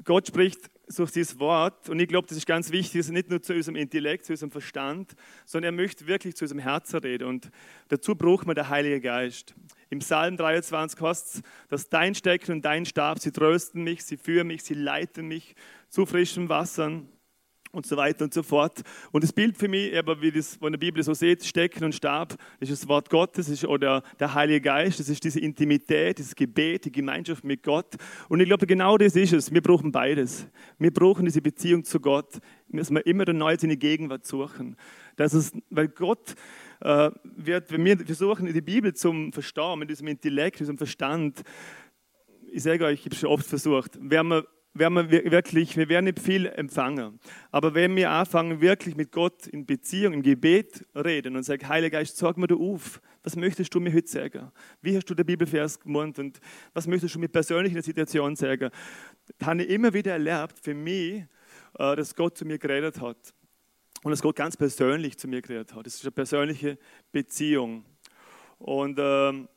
Gott 0.03 0.27
spricht 0.27 0.70
durch 0.97 1.11
dieses 1.11 1.39
Wort, 1.39 1.89
und 1.89 1.99
ich 1.99 2.07
glaube, 2.07 2.27
das 2.27 2.37
ist 2.37 2.45
ganz 2.45 2.71
wichtig, 2.71 3.07
nicht 3.09 3.29
nur 3.29 3.41
zu 3.41 3.53
unserem 3.53 3.75
Intellekt, 3.75 4.25
zu 4.25 4.33
unserem 4.33 4.51
Verstand, 4.51 5.13
sondern 5.45 5.73
er 5.73 5.77
möchte 5.77 6.07
wirklich 6.07 6.35
zu 6.35 6.45
unserem 6.45 6.59
Herzen 6.59 6.99
reden. 6.99 7.27
Und 7.27 7.49
dazu 7.89 8.15
braucht 8.15 8.45
man 8.45 8.55
der 8.55 8.69
Heilige 8.69 9.01
Geist. 9.01 9.55
Im 9.89 9.99
Psalm 9.99 10.37
23 10.37 10.99
heißt 11.01 11.35
es, 11.35 11.41
dass 11.69 11.89
dein 11.89 12.15
Stecken 12.15 12.53
und 12.53 12.65
dein 12.65 12.85
Stab, 12.85 13.19
sie 13.19 13.31
trösten 13.31 13.83
mich, 13.83 14.03
sie 14.03 14.17
führen 14.17 14.47
mich, 14.47 14.63
sie 14.63 14.73
leiten 14.73 15.27
mich 15.27 15.55
zu 15.89 16.05
frischen 16.05 16.49
Wassern 16.49 17.09
und 17.71 17.85
so 17.85 17.97
weiter 17.97 18.25
und 18.25 18.33
so 18.33 18.43
fort. 18.43 18.81
Und 19.11 19.23
das 19.23 19.33
Bild 19.33 19.57
für 19.57 19.67
mich, 19.67 19.97
aber 19.97 20.21
wie 20.21 20.31
das 20.31 20.55
von 20.55 20.71
der 20.71 20.79
Bibel 20.79 21.01
so 21.03 21.13
sieht, 21.13 21.43
Stecken 21.43 21.83
und 21.83 21.95
Stab, 21.95 22.35
ist 22.59 22.71
das 22.71 22.87
Wort 22.87 23.09
Gottes 23.09 23.49
ist, 23.49 23.65
oder 23.65 24.03
der 24.19 24.33
Heilige 24.33 24.61
Geist, 24.61 24.99
das 24.99 25.09
ist 25.09 25.23
diese 25.23 25.39
Intimität, 25.39 26.17
dieses 26.17 26.35
Gebet, 26.35 26.85
die 26.85 26.91
Gemeinschaft 26.91 27.43
mit 27.43 27.63
Gott. 27.63 27.95
Und 28.29 28.39
ich 28.39 28.47
glaube, 28.47 28.67
genau 28.67 28.97
das 28.97 29.15
ist 29.15 29.33
es. 29.33 29.51
Wir 29.51 29.61
brauchen 29.61 29.91
beides. 29.91 30.47
Wir 30.77 30.91
brauchen 30.91 31.25
diese 31.25 31.41
Beziehung 31.41 31.83
zu 31.83 31.99
Gott. 31.99 32.39
Müssen 32.67 32.95
wir 32.95 33.05
immer 33.05 33.25
neu 33.31 33.55
seine 33.57 33.77
Gegenwart 33.77 34.25
suchen. 34.25 34.75
Das 35.15 35.33
ist, 35.33 35.55
weil 35.69 35.87
Gott 35.89 36.35
äh, 36.81 37.11
wird, 37.23 37.71
wenn 37.71 37.85
wir 37.85 37.97
versuchen, 38.05 38.51
die 38.51 38.61
Bibel 38.61 38.93
zum 38.93 39.31
Verstehen, 39.31 39.79
mit 39.79 39.89
diesem 39.89 40.07
Intellekt, 40.07 40.55
mit 40.55 40.61
diesem 40.61 40.77
Verstand, 40.77 41.41
ich 42.51 42.63
sage 42.63 42.85
euch, 42.85 42.99
ich 42.99 43.05
habe 43.05 43.15
es 43.15 43.21
schon 43.21 43.29
oft 43.29 43.45
versucht, 43.45 43.97
werden 44.01 44.29
wir 44.29 44.45
werden 44.73 45.11
wir 45.11 45.31
wirklich, 45.31 45.75
wir 45.75 45.89
werden 45.89 46.05
nicht 46.05 46.19
viel 46.19 46.45
empfangen. 46.45 47.19
Aber 47.51 47.73
wenn 47.73 47.95
wir 47.95 48.09
anfangen, 48.09 48.61
wirklich 48.61 48.95
mit 48.95 49.11
Gott 49.11 49.47
in 49.47 49.65
Beziehung, 49.65 50.13
im 50.13 50.21
Gebet 50.21 50.85
reden 50.95 51.35
und 51.35 51.43
sagen, 51.43 51.67
Heiliger 51.67 51.99
Geist, 51.99 52.17
sag 52.17 52.37
mir 52.37 52.47
du 52.47 52.73
auf, 52.73 53.01
was 53.23 53.35
möchtest 53.35 53.73
du 53.75 53.79
mir 53.79 53.93
heute 53.93 54.07
sagen? 54.07 54.51
Wie 54.81 54.95
hast 54.95 55.09
du 55.09 55.13
der 55.13 55.25
Bibelvers 55.25 55.79
gemeint 55.79 56.19
und 56.19 56.39
was 56.73 56.87
möchtest 56.87 57.15
du 57.15 57.19
mir 57.19 57.27
persönlich 57.27 57.71
in 57.71 57.75
der 57.75 57.83
Situation 57.83 58.35
sagen? 58.35 58.71
Da 59.37 59.47
habe 59.47 59.63
ich 59.63 59.69
immer 59.69 59.93
wieder 59.93 60.13
erlebt, 60.13 60.59
für 60.61 60.73
mich, 60.73 61.25
äh, 61.77 61.95
dass 61.95 62.15
Gott 62.15 62.37
zu 62.37 62.45
mir 62.45 62.57
geredet 62.57 63.01
hat. 63.01 63.17
Und 64.03 64.09
dass 64.09 64.21
Gott 64.21 64.35
ganz 64.35 64.57
persönlich 64.57 65.17
zu 65.17 65.27
mir 65.27 65.41
geredet 65.41 65.75
hat. 65.75 65.85
Das 65.85 65.95
ist 65.95 66.03
eine 66.03 66.11
persönliche 66.11 66.79
Beziehung. 67.11 67.85
Und 68.57 68.97
ähm, 68.99 69.47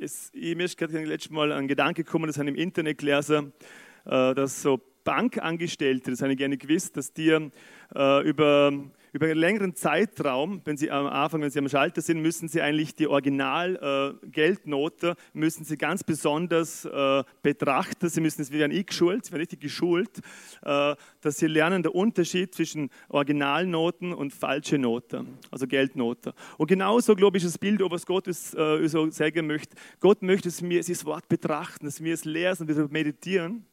es, 0.00 0.32
mir 0.34 0.64
ist 0.64 0.76
gerade 0.76 1.04
letztes 1.04 1.30
Mal 1.30 1.52
ein 1.52 1.68
Gedanke 1.68 2.02
gekommen, 2.02 2.26
das 2.26 2.38
habe 2.38 2.48
ich 2.48 2.56
im 2.56 2.60
Internet 2.60 2.98
gelesen, 2.98 3.52
äh, 3.52 3.85
dass 4.06 4.62
so 4.62 4.80
Bankangestellte, 5.06 6.10
das 6.10 6.20
habe 6.20 6.32
ich 6.32 6.38
gerne 6.38 6.58
gewusst, 6.58 6.96
dass 6.96 7.14
die 7.14 7.30
äh, 7.30 8.28
über, 8.28 8.72
über 9.12 9.26
einen 9.26 9.38
längeren 9.38 9.76
Zeitraum, 9.76 10.60
wenn 10.64 10.76
sie 10.76 10.90
am 10.90 11.06
Anfang, 11.06 11.42
wenn 11.42 11.50
sie 11.50 11.60
am 11.60 11.68
Schalter 11.68 12.00
sind, 12.00 12.20
müssen 12.20 12.48
sie 12.48 12.60
eigentlich 12.60 12.96
die 12.96 13.06
Original-Geldnote, 13.06 15.10
äh, 15.10 15.14
müssen 15.32 15.64
sie 15.64 15.78
ganz 15.78 16.02
besonders 16.02 16.86
äh, 16.86 17.22
betrachten. 17.40 18.08
Sie 18.08 18.20
müssen 18.20 18.42
es 18.42 18.50
wieder 18.50 18.64
eingeschult, 18.64 19.26
sie 19.26 19.30
werden 19.30 19.42
richtig 19.42 19.60
geschult, 19.60 20.18
äh, 20.62 20.96
dass 21.20 21.38
sie 21.38 21.46
lernen 21.46 21.84
den 21.84 21.92
Unterschied 21.92 22.52
zwischen 22.52 22.90
Originalnoten 23.08 24.12
und 24.12 24.34
falsche 24.34 24.76
Noten, 24.76 25.38
also 25.52 25.68
Geldnoten. 25.68 26.32
Und 26.58 26.66
genauso, 26.66 27.14
glaube 27.14 27.38
ich, 27.38 27.44
ist 27.44 27.54
das 27.54 27.58
Bild, 27.58 27.80
was 27.80 28.04
Gott 28.04 28.26
äh, 28.26 28.32
so 28.32 29.08
sagen 29.10 29.46
möchte. 29.46 29.76
Gott 30.00 30.22
möchte, 30.22 30.48
dass 30.48 30.68
wir 30.68 30.82
das 30.82 31.04
Wort 31.04 31.28
betrachten, 31.28 31.86
dass 31.86 32.02
wir 32.02 32.12
es 32.12 32.24
lesen, 32.24 32.66
dass 32.66 32.76
wir 32.76 32.88
meditieren 32.90 33.64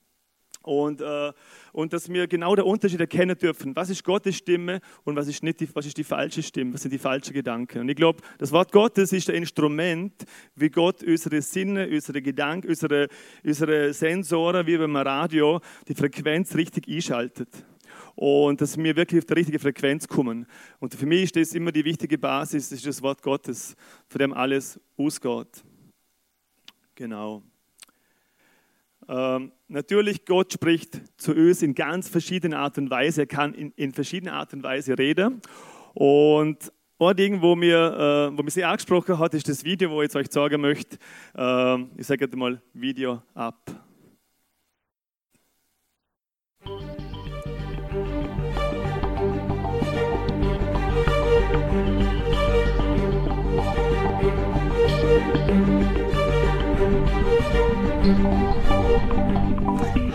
Und, 0.64 1.02
äh, 1.02 1.34
und 1.74 1.92
dass 1.92 2.08
wir 2.10 2.26
genau 2.28 2.56
den 2.56 2.64
Unterschied 2.64 3.00
erkennen 3.00 3.38
dürfen. 3.38 3.76
Was 3.76 3.90
ist 3.90 4.04
Gottes 4.04 4.38
Stimme 4.38 4.80
und 5.04 5.16
was 5.16 5.28
ist, 5.28 5.44
nicht 5.44 5.60
die, 5.60 5.76
was 5.76 5.86
ist 5.86 5.98
die 5.98 6.06
falsche 6.06 6.42
Stimme, 6.42 6.74
was 6.74 6.82
sind 6.82 6.92
die 6.92 6.98
falschen 6.98 7.34
Gedanken. 7.34 7.82
Und 7.82 7.90
ich 7.90 7.98
glaube, 7.98 8.22
das 8.38 8.52
Wort 8.54 8.72
Gottes 8.72 9.12
ist 9.12 9.30
ein 9.30 9.36
Instrument, 9.36 10.24
wie 10.56 10.70
Gott 10.70 11.04
unsere 11.04 11.42
Sinne, 11.42 11.90
unsere 11.90 12.22
Gedanken, 12.22 12.70
unsere, 12.70 13.10
unsere 13.44 13.94
Sensoren, 13.94 14.66
wie 14.66 14.78
beim 14.78 14.96
Radio, 14.96 15.60
die 15.88 15.96
Frequenz 15.96 16.56
richtig 16.56 16.88
einschaltet. 16.88 17.50
Und 18.16 18.62
dass 18.62 18.78
wir 18.78 18.96
wirklich 18.96 19.20
auf 19.20 19.26
die 19.26 19.34
richtige 19.34 19.60
Frequenz 19.60 20.08
kommen. 20.08 20.46
Und 20.80 20.96
für 20.96 21.06
mich 21.06 21.24
ist 21.24 21.36
das 21.36 21.54
immer 21.54 21.72
die 21.72 21.84
wichtige 21.84 22.18
Basis, 22.18 22.70
das 22.70 22.80
ist 22.80 22.88
das 22.88 23.02
Wort 23.02 23.22
Gottes, 23.22 23.76
von 24.08 24.20
dem 24.20 24.34
alles 24.34 24.80
ausgeht. 24.98 25.64
Genau. 26.96 27.44
Ähm, 29.08 29.52
natürlich, 29.68 30.26
Gott 30.26 30.54
spricht 30.54 31.02
zu 31.18 31.34
uns 31.34 31.62
in 31.62 31.76
ganz 31.76 32.10
verschiedenen 32.10 32.58
Art 32.58 32.78
und 32.78 32.90
Weise. 32.90 33.22
Er 33.22 33.28
kann 33.28 33.54
in, 33.54 33.72
in 33.76 33.92
verschiedenen 33.92 34.34
Art 34.34 34.54
und 34.54 34.64
Weise 34.64 34.98
reden. 34.98 35.42
Und 35.94 36.72
ein 37.00 37.16
Ding, 37.16 37.42
wo 37.42 37.56
mir, 37.56 38.32
äh, 38.32 38.38
wo 38.38 38.44
mich 38.44 38.54
sehr 38.54 38.70
angesprochen 38.70 39.20
hat, 39.20 39.34
ist 39.34 39.50
das 39.50 39.64
Video, 39.64 39.90
wo 39.90 40.02
ich 40.02 40.06
jetzt 40.06 40.16
euch 40.16 40.32
sagen 40.32 40.62
möchte. 40.62 40.98
Äh, 41.36 41.82
ich 41.98 42.08
sage 42.08 42.26
jetzt 42.26 42.36
mal 42.36 42.62
Video 42.74 43.22
ab. 43.34 43.60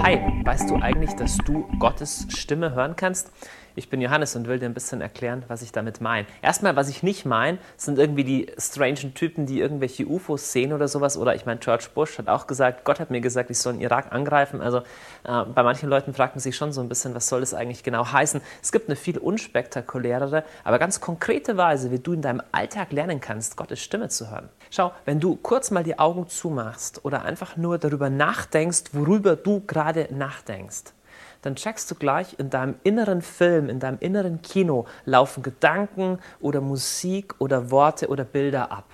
Hi, 0.00 0.16
weißt 0.44 0.70
du 0.70 0.76
eigentlich, 0.76 1.14
dass 1.16 1.36
du 1.38 1.66
Gottes 1.80 2.26
Stimme 2.30 2.72
hören 2.72 2.94
kannst? 2.94 3.32
Ich 3.78 3.90
bin 3.90 4.00
Johannes 4.00 4.34
und 4.34 4.48
will 4.48 4.58
dir 4.58 4.66
ein 4.66 4.74
bisschen 4.74 5.00
erklären, 5.00 5.44
was 5.46 5.62
ich 5.62 5.70
damit 5.70 6.00
meine. 6.00 6.26
Erstmal, 6.42 6.74
was 6.74 6.88
ich 6.88 7.04
nicht 7.04 7.24
meine, 7.24 7.58
sind 7.76 7.96
irgendwie 7.96 8.24
die 8.24 8.50
strangen 8.58 9.14
Typen, 9.14 9.46
die 9.46 9.60
irgendwelche 9.60 10.04
UFOs 10.04 10.50
sehen 10.50 10.72
oder 10.72 10.88
sowas. 10.88 11.16
Oder 11.16 11.36
ich 11.36 11.46
meine, 11.46 11.60
George 11.60 11.86
Bush 11.94 12.18
hat 12.18 12.28
auch 12.28 12.48
gesagt, 12.48 12.84
Gott 12.84 12.98
hat 12.98 13.12
mir 13.12 13.20
gesagt, 13.20 13.50
ich 13.50 13.58
soll 13.60 13.74
den 13.74 13.82
Irak 13.82 14.10
angreifen. 14.10 14.60
Also 14.60 14.78
äh, 14.78 15.44
bei 15.54 15.62
manchen 15.62 15.88
Leuten 15.88 16.12
fragt 16.12 16.34
man 16.34 16.40
sich 16.40 16.56
schon 16.56 16.72
so 16.72 16.80
ein 16.80 16.88
bisschen, 16.88 17.14
was 17.14 17.28
soll 17.28 17.38
das 17.38 17.54
eigentlich 17.54 17.84
genau 17.84 18.04
heißen. 18.10 18.40
Es 18.60 18.72
gibt 18.72 18.88
eine 18.88 18.96
viel 18.96 19.16
unspektakulärere, 19.16 20.42
aber 20.64 20.80
ganz 20.80 21.00
konkrete 21.00 21.56
Weise, 21.56 21.92
wie 21.92 22.00
du 22.00 22.14
in 22.14 22.22
deinem 22.22 22.42
Alltag 22.50 22.90
lernen 22.90 23.20
kannst, 23.20 23.56
Gottes 23.56 23.78
Stimme 23.78 24.08
zu 24.08 24.28
hören. 24.28 24.48
Schau, 24.70 24.90
wenn 25.04 25.20
du 25.20 25.36
kurz 25.36 25.70
mal 25.70 25.84
die 25.84 26.00
Augen 26.00 26.26
zumachst 26.26 27.04
oder 27.04 27.22
einfach 27.22 27.56
nur 27.56 27.78
darüber 27.78 28.10
nachdenkst, 28.10 28.86
worüber 28.92 29.36
du 29.36 29.60
gerade 29.60 30.08
nachdenkst, 30.10 30.97
dann 31.42 31.56
checkst 31.56 31.90
du 31.90 31.94
gleich 31.94 32.38
in 32.38 32.50
deinem 32.50 32.74
inneren 32.84 33.22
Film, 33.22 33.68
in 33.68 33.80
deinem 33.80 33.98
inneren 34.00 34.42
Kino 34.42 34.86
laufen 35.04 35.42
Gedanken 35.42 36.18
oder 36.40 36.60
Musik 36.60 37.34
oder 37.38 37.70
Worte 37.70 38.08
oder 38.08 38.24
Bilder 38.24 38.72
ab. 38.72 38.86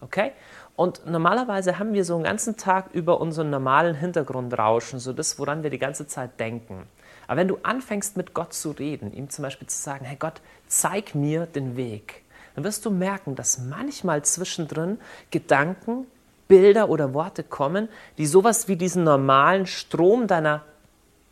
Okay? 0.00 0.32
Und 0.76 1.06
normalerweise 1.06 1.78
haben 1.78 1.94
wir 1.94 2.04
so 2.04 2.14
einen 2.14 2.24
ganzen 2.24 2.56
Tag 2.56 2.90
über 2.92 3.20
unseren 3.20 3.48
normalen 3.48 3.94
Hintergrundrauschen, 3.94 4.98
so 4.98 5.12
das, 5.12 5.38
woran 5.38 5.62
wir 5.62 5.70
die 5.70 5.78
ganze 5.78 6.06
Zeit 6.06 6.38
denken. 6.38 6.86
Aber 7.26 7.40
wenn 7.40 7.48
du 7.48 7.58
anfängst 7.62 8.16
mit 8.16 8.34
Gott 8.34 8.52
zu 8.52 8.72
reden, 8.72 9.12
ihm 9.12 9.30
zum 9.30 9.42
Beispiel 9.42 9.66
zu 9.68 9.78
sagen, 9.78 10.04
hey 10.04 10.16
Gott, 10.18 10.40
zeig 10.68 11.14
mir 11.14 11.46
den 11.46 11.76
Weg, 11.76 12.22
dann 12.54 12.64
wirst 12.64 12.84
du 12.84 12.90
merken, 12.90 13.34
dass 13.34 13.58
manchmal 13.58 14.22
zwischendrin 14.22 14.98
Gedanken, 15.30 16.06
Bilder 16.46 16.88
oder 16.90 17.12
Worte 17.14 17.42
kommen, 17.42 17.88
die 18.18 18.26
sowas 18.26 18.68
wie 18.68 18.76
diesen 18.76 19.02
normalen 19.02 19.66
Strom 19.66 20.26
deiner 20.26 20.62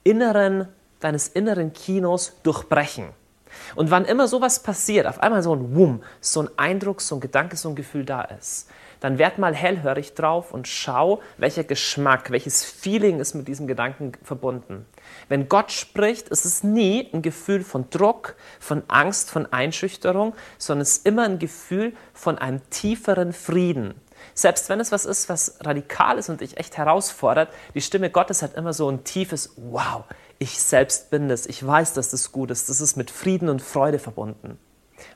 inneren, 0.04 0.68
deines 1.00 1.28
inneren 1.28 1.72
Kinos 1.72 2.34
durchbrechen. 2.42 3.08
Und 3.74 3.90
wann 3.90 4.04
immer 4.04 4.28
sowas 4.28 4.62
passiert, 4.62 5.06
auf 5.06 5.20
einmal 5.20 5.42
so 5.42 5.54
ein 5.54 5.74
Wumm, 5.74 6.02
so 6.20 6.42
ein 6.42 6.48
Eindruck, 6.56 7.00
so 7.00 7.16
ein 7.16 7.20
Gedanke, 7.20 7.56
so 7.56 7.68
ein 7.68 7.74
Gefühl 7.74 8.04
da 8.04 8.22
ist, 8.22 8.68
dann 9.00 9.18
werd 9.18 9.38
mal 9.38 9.54
hellhörig 9.54 10.14
drauf 10.14 10.52
und 10.52 10.66
schau, 10.66 11.20
welcher 11.36 11.64
Geschmack, 11.64 12.30
welches 12.30 12.64
Feeling 12.64 13.20
ist 13.20 13.34
mit 13.34 13.48
diesem 13.48 13.66
Gedanken 13.66 14.12
verbunden. 14.22 14.86
Wenn 15.28 15.48
Gott 15.48 15.72
spricht, 15.72 16.28
ist 16.28 16.44
es 16.44 16.64
nie 16.64 17.10
ein 17.12 17.20
Gefühl 17.20 17.62
von 17.62 17.90
Druck, 17.90 18.34
von 18.60 18.82
Angst, 18.88 19.30
von 19.30 19.52
Einschüchterung, 19.52 20.34
sondern 20.58 20.82
es 20.82 20.98
ist 20.98 21.06
immer 21.06 21.24
ein 21.24 21.38
Gefühl 21.38 21.92
von 22.14 22.38
einem 22.38 22.62
tieferen 22.70 23.32
Frieden. 23.32 23.94
Selbst 24.34 24.68
wenn 24.68 24.80
es 24.80 24.92
was 24.92 25.04
ist, 25.04 25.28
was 25.28 25.58
radikal 25.60 26.18
ist 26.18 26.28
und 26.28 26.40
dich 26.40 26.56
echt 26.56 26.76
herausfordert, 26.76 27.48
die 27.74 27.80
Stimme 27.80 28.10
Gottes 28.10 28.42
hat 28.42 28.54
immer 28.54 28.72
so 28.72 28.90
ein 28.90 29.04
tiefes 29.04 29.54
Wow, 29.56 30.04
ich 30.38 30.60
selbst 30.60 31.10
bin 31.10 31.28
das, 31.28 31.46
ich 31.46 31.64
weiß, 31.64 31.94
dass 31.94 32.10
das 32.10 32.32
gut 32.32 32.50
ist, 32.50 32.68
das 32.68 32.80
ist 32.80 32.96
mit 32.96 33.10
Frieden 33.10 33.48
und 33.48 33.62
Freude 33.62 33.98
verbunden. 33.98 34.58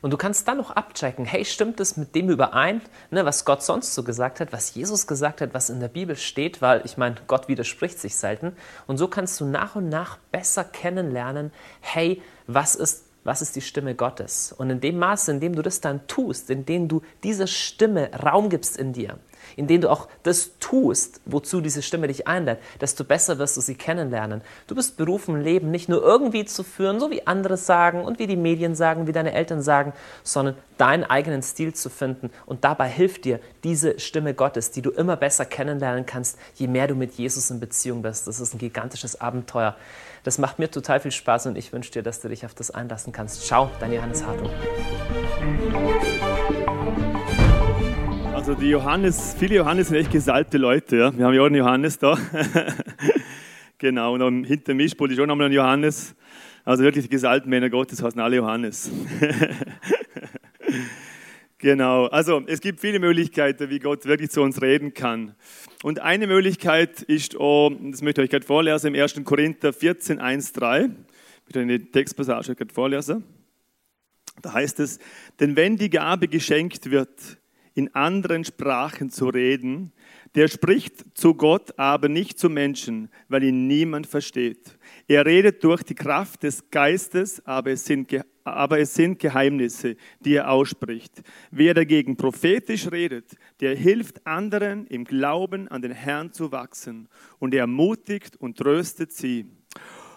Und 0.01 0.11
du 0.11 0.17
kannst 0.17 0.47
dann 0.47 0.57
noch 0.57 0.71
abchecken, 0.71 1.25
hey, 1.25 1.45
stimmt 1.45 1.79
es 1.79 1.97
mit 1.97 2.15
dem 2.15 2.29
überein, 2.29 2.81
ne, 3.11 3.25
was 3.25 3.45
Gott 3.45 3.63
sonst 3.63 3.93
so 3.93 4.03
gesagt 4.03 4.39
hat, 4.39 4.53
was 4.53 4.73
Jesus 4.73 5.07
gesagt 5.07 5.41
hat, 5.41 5.53
was 5.53 5.69
in 5.69 5.79
der 5.79 5.87
Bibel 5.87 6.15
steht, 6.15 6.61
weil 6.61 6.81
ich 6.85 6.97
meine, 6.97 7.15
Gott 7.27 7.47
widerspricht 7.47 7.99
sich 7.99 8.15
selten. 8.15 8.55
Und 8.87 8.97
so 8.97 9.07
kannst 9.07 9.39
du 9.39 9.45
nach 9.45 9.75
und 9.75 9.89
nach 9.89 10.17
besser 10.31 10.63
kennenlernen, 10.63 11.51
hey, 11.81 12.21
was 12.47 12.75
ist 12.75 13.05
was 13.29 13.43
ist 13.43 13.55
die 13.55 13.61
Stimme 13.61 13.93
Gottes? 13.93 14.55
Und 14.57 14.71
in 14.71 14.81
dem 14.81 14.97
Maße, 14.97 15.29
in 15.29 15.39
dem 15.39 15.53
du 15.53 15.61
das 15.61 15.81
dann 15.81 16.07
tust, 16.07 16.49
in 16.49 16.65
dem 16.65 16.87
du 16.87 17.03
dieser 17.23 17.45
Stimme 17.45 18.09
Raum 18.23 18.49
gibst 18.49 18.75
in 18.75 18.91
dir, 18.91 19.19
in 19.55 19.67
dem 19.67 19.81
du 19.81 19.91
auch 19.91 20.07
das 20.23 20.57
tust, 20.59 21.21
wozu 21.25 21.61
diese 21.61 21.83
Stimme 21.83 22.07
dich 22.07 22.27
einlädt, 22.27 22.57
desto 22.81 23.03
besser 23.03 23.37
wirst 23.37 23.55
du 23.55 23.61
sie 23.61 23.75
kennenlernen. 23.75 24.41
Du 24.65 24.73
bist 24.73 24.97
berufen, 24.97 25.43
Leben 25.43 25.69
nicht 25.69 25.89
nur 25.89 26.01
irgendwie 26.01 26.43
zu 26.43 26.63
führen, 26.63 26.99
so 26.99 27.11
wie 27.11 27.27
andere 27.27 27.55
sagen 27.55 28.03
und 28.03 28.17
wie 28.17 28.25
die 28.25 28.35
Medien 28.35 28.73
sagen, 28.73 29.05
wie 29.05 29.11
deine 29.11 29.33
Eltern 29.33 29.61
sagen, 29.61 29.93
sondern 30.23 30.55
deinen 30.79 31.03
eigenen 31.03 31.43
Stil 31.43 31.75
zu 31.75 31.91
finden. 31.91 32.31
Und 32.47 32.63
dabei 32.63 32.89
hilft 32.89 33.25
dir 33.25 33.39
diese 33.63 33.99
Stimme 33.99 34.33
Gottes, 34.33 34.71
die 34.71 34.81
du 34.81 34.89
immer 34.89 35.17
besser 35.17 35.45
kennenlernen 35.45 36.07
kannst, 36.07 36.39
je 36.55 36.65
mehr 36.65 36.87
du 36.87 36.95
mit 36.95 37.13
Jesus 37.13 37.51
in 37.51 37.59
Beziehung 37.59 38.01
bist. 38.01 38.27
Das 38.27 38.39
ist 38.39 38.55
ein 38.55 38.57
gigantisches 38.57 39.21
Abenteuer. 39.21 39.75
Das 40.23 40.37
macht 40.37 40.59
mir 40.59 40.69
total 40.69 40.99
viel 40.99 41.11
Spaß 41.11 41.47
und 41.47 41.57
ich 41.57 41.71
wünsche 41.71 41.91
dir, 41.91 42.03
dass 42.03 42.19
du 42.19 42.27
dich 42.27 42.45
auf 42.45 42.53
das 42.53 42.71
einlassen 42.71 43.13
kannst. 43.13 43.45
Ciao, 43.45 43.71
dein 43.79 43.93
Johannes 43.93 44.25
Hartung. 44.25 44.49
Also 48.35 48.53
die 48.55 48.69
Johannes, 48.69 49.35
viele 49.37 49.55
Johannes 49.55 49.87
sind 49.87 49.97
echt 49.97 50.11
gesalbte 50.11 50.57
Leute. 50.57 50.97
Ja? 50.97 51.17
Wir 51.17 51.25
haben 51.25 51.33
ja 51.33 51.41
auch 51.41 51.45
einen 51.45 51.55
Johannes 51.55 51.99
da. 51.99 52.17
genau, 53.77 54.13
und 54.15 54.43
hinter 54.43 54.73
mir 54.73 54.85
ist 54.85 54.99
auch 54.99 55.25
nochmal 55.25 55.47
ein 55.47 55.53
Johannes. 55.53 56.15
Also 56.65 56.83
wirklich 56.83 57.05
die 57.05 57.09
gesalbten 57.09 57.49
Männer 57.49 57.69
Gottes 57.69 58.03
heißen 58.03 58.19
alle 58.19 58.35
Johannes. 58.37 58.91
Genau, 61.61 62.05
also 62.05 62.41
es 62.47 62.61
gibt 62.61 62.79
viele 62.79 62.99
Möglichkeiten, 62.99 63.69
wie 63.69 63.79
Gott 63.79 64.05
wirklich 64.05 64.29
zu 64.29 64.41
uns 64.41 64.61
reden 64.61 64.93
kann. 64.93 65.35
Und 65.83 65.99
eine 65.99 66.25
Möglichkeit 66.25 67.01
ist, 67.01 67.35
oh, 67.37 67.69
das 67.69 68.01
möchte 68.01 68.21
ich 68.21 68.27
euch 68.27 68.31
gerade 68.31 68.45
vorlesen, 68.45 68.95
im 68.95 69.01
1. 69.01 69.21
Korinther 69.25 69.73
14, 69.73 70.19
1, 70.19 70.53
3. 70.53 70.85
Ich 70.85 70.89
möchte 71.43 71.59
eine 71.59 71.91
Textpassage 71.91 72.55
gerade 72.55 72.73
vorlesen. 72.73 73.25
Da 74.41 74.53
heißt 74.53 74.79
es, 74.79 74.99
denn 75.41 75.57
wenn 75.57 75.75
die 75.75 75.89
Gabe 75.89 76.29
geschenkt 76.29 76.91
wird, 76.91 77.37
in 77.73 77.93
anderen 77.93 78.45
Sprachen 78.45 79.09
zu 79.09 79.27
reden, 79.27 79.91
der 80.35 80.47
spricht 80.47 81.17
zu 81.17 81.33
Gott, 81.33 81.77
aber 81.77 82.07
nicht 82.07 82.39
zu 82.39 82.49
Menschen, 82.49 83.09
weil 83.27 83.43
ihn 83.43 83.67
niemand 83.67 84.07
versteht. 84.07 84.77
Er 85.09 85.25
redet 85.25 85.61
durch 85.65 85.83
die 85.83 85.95
Kraft 85.95 86.43
des 86.43 86.69
Geistes, 86.71 87.45
aber 87.45 87.71
es 87.71 87.83
sind, 87.83 88.09
aber 88.55 88.79
es 88.79 88.93
sind 88.93 89.19
Geheimnisse, 89.19 89.95
die 90.19 90.35
er 90.35 90.49
ausspricht. 90.51 91.21
Wer 91.51 91.73
dagegen 91.73 92.17
prophetisch 92.17 92.91
redet, 92.91 93.35
der 93.59 93.75
hilft 93.75 94.25
anderen 94.25 94.87
im 94.87 95.05
Glauben 95.05 95.67
an 95.67 95.81
den 95.81 95.91
Herrn 95.91 96.31
zu 96.31 96.51
wachsen 96.51 97.07
und 97.39 97.53
er 97.53 97.61
ermutigt 97.61 98.37
und 98.37 98.57
tröstet 98.57 99.11
sie. 99.11 99.45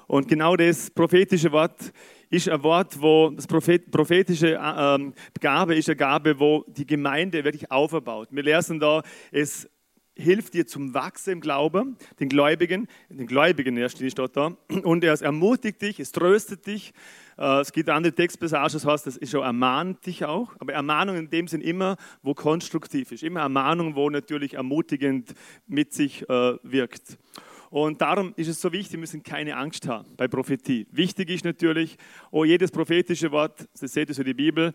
Und 0.07 0.29
genau 0.29 0.57
das 0.57 0.90
prophetische 0.90 1.53
Wort 1.53 1.92
ist 2.29 2.49
ein 2.49 2.62
Wort, 2.62 3.01
wo 3.01 3.31
das 3.31 3.47
prophetische 3.47 4.59
ähm, 4.61 5.12
Gabe 5.40 5.75
ist 5.75 5.88
eine 5.88 5.97
Gabe, 5.97 6.38
wo 6.38 6.64
die 6.66 6.87
Gemeinde 6.87 7.45
wirklich 7.45 7.71
aufbaut. 7.71 8.29
Wir 8.31 8.42
lesen 8.42 8.81
da, 8.81 9.03
es 9.31 9.68
hilft 10.14 10.55
dir 10.55 10.66
zum 10.66 10.95
Wachsen 10.95 11.35
im 11.35 11.40
Glauben, 11.40 11.97
den 12.21 12.29
Gläubigen, 12.29 12.87
den 13.09 13.27
Gläubigen 13.27 13.77
erst 13.77 13.99
steht 13.99 14.37
da, 14.37 14.57
und 14.83 15.05
er 15.05 15.21
ermutigt 15.21 15.83
dich, 15.83 16.01
es 16.01 16.12
tröstet 16.12 16.66
dich. 16.66 16.92
Äh, 17.38 17.61
es 17.61 17.73
gibt 17.73 17.88
andere 17.88 18.14
Textpassagen, 18.14 18.73
das 18.73 18.87
heißt, 18.87 19.07
das 19.07 19.16
ist 19.16 19.31
schon 19.31 19.42
ermahnt 19.42 20.05
dich 20.07 20.25
auch, 20.25 20.55
aber 20.59 20.73
Ermahnung 20.73 21.16
in 21.16 21.31
dem 21.31 21.49
Sinn 21.49 21.61
immer, 21.61 21.97
wo 22.23 22.35
konstruktiv 22.35 23.12
ist, 23.12 23.23
immer 23.23 23.40
Ermahnung, 23.40 23.95
wo 23.95 24.11
natürlich 24.11 24.55
ermutigend 24.55 25.35
mit 25.66 25.92
sich 25.92 26.29
äh, 26.29 26.57
wirkt. 26.62 27.18
Und 27.71 28.03
darum 28.03 28.35
ist 28.37 28.49
es 28.49 28.61
so 28.61 28.71
wichtig, 28.71 28.92
wir 28.92 28.99
müssen 28.99 29.23
keine 29.23 29.57
Angst 29.57 29.88
haben 29.88 30.07
bei 30.18 30.29
Prophetie. 30.29 30.87
Wichtig 30.90 31.31
ist 31.31 31.45
natürlich, 31.45 31.97
oh, 32.31 32.45
jedes 32.45 32.71
prophetische 32.71 33.33
Wort, 33.33 33.66
das 33.81 33.95
seht 33.95 34.11
ihr 34.11 34.14
so 34.14 34.23
die 34.23 34.35
Bibel, 34.35 34.75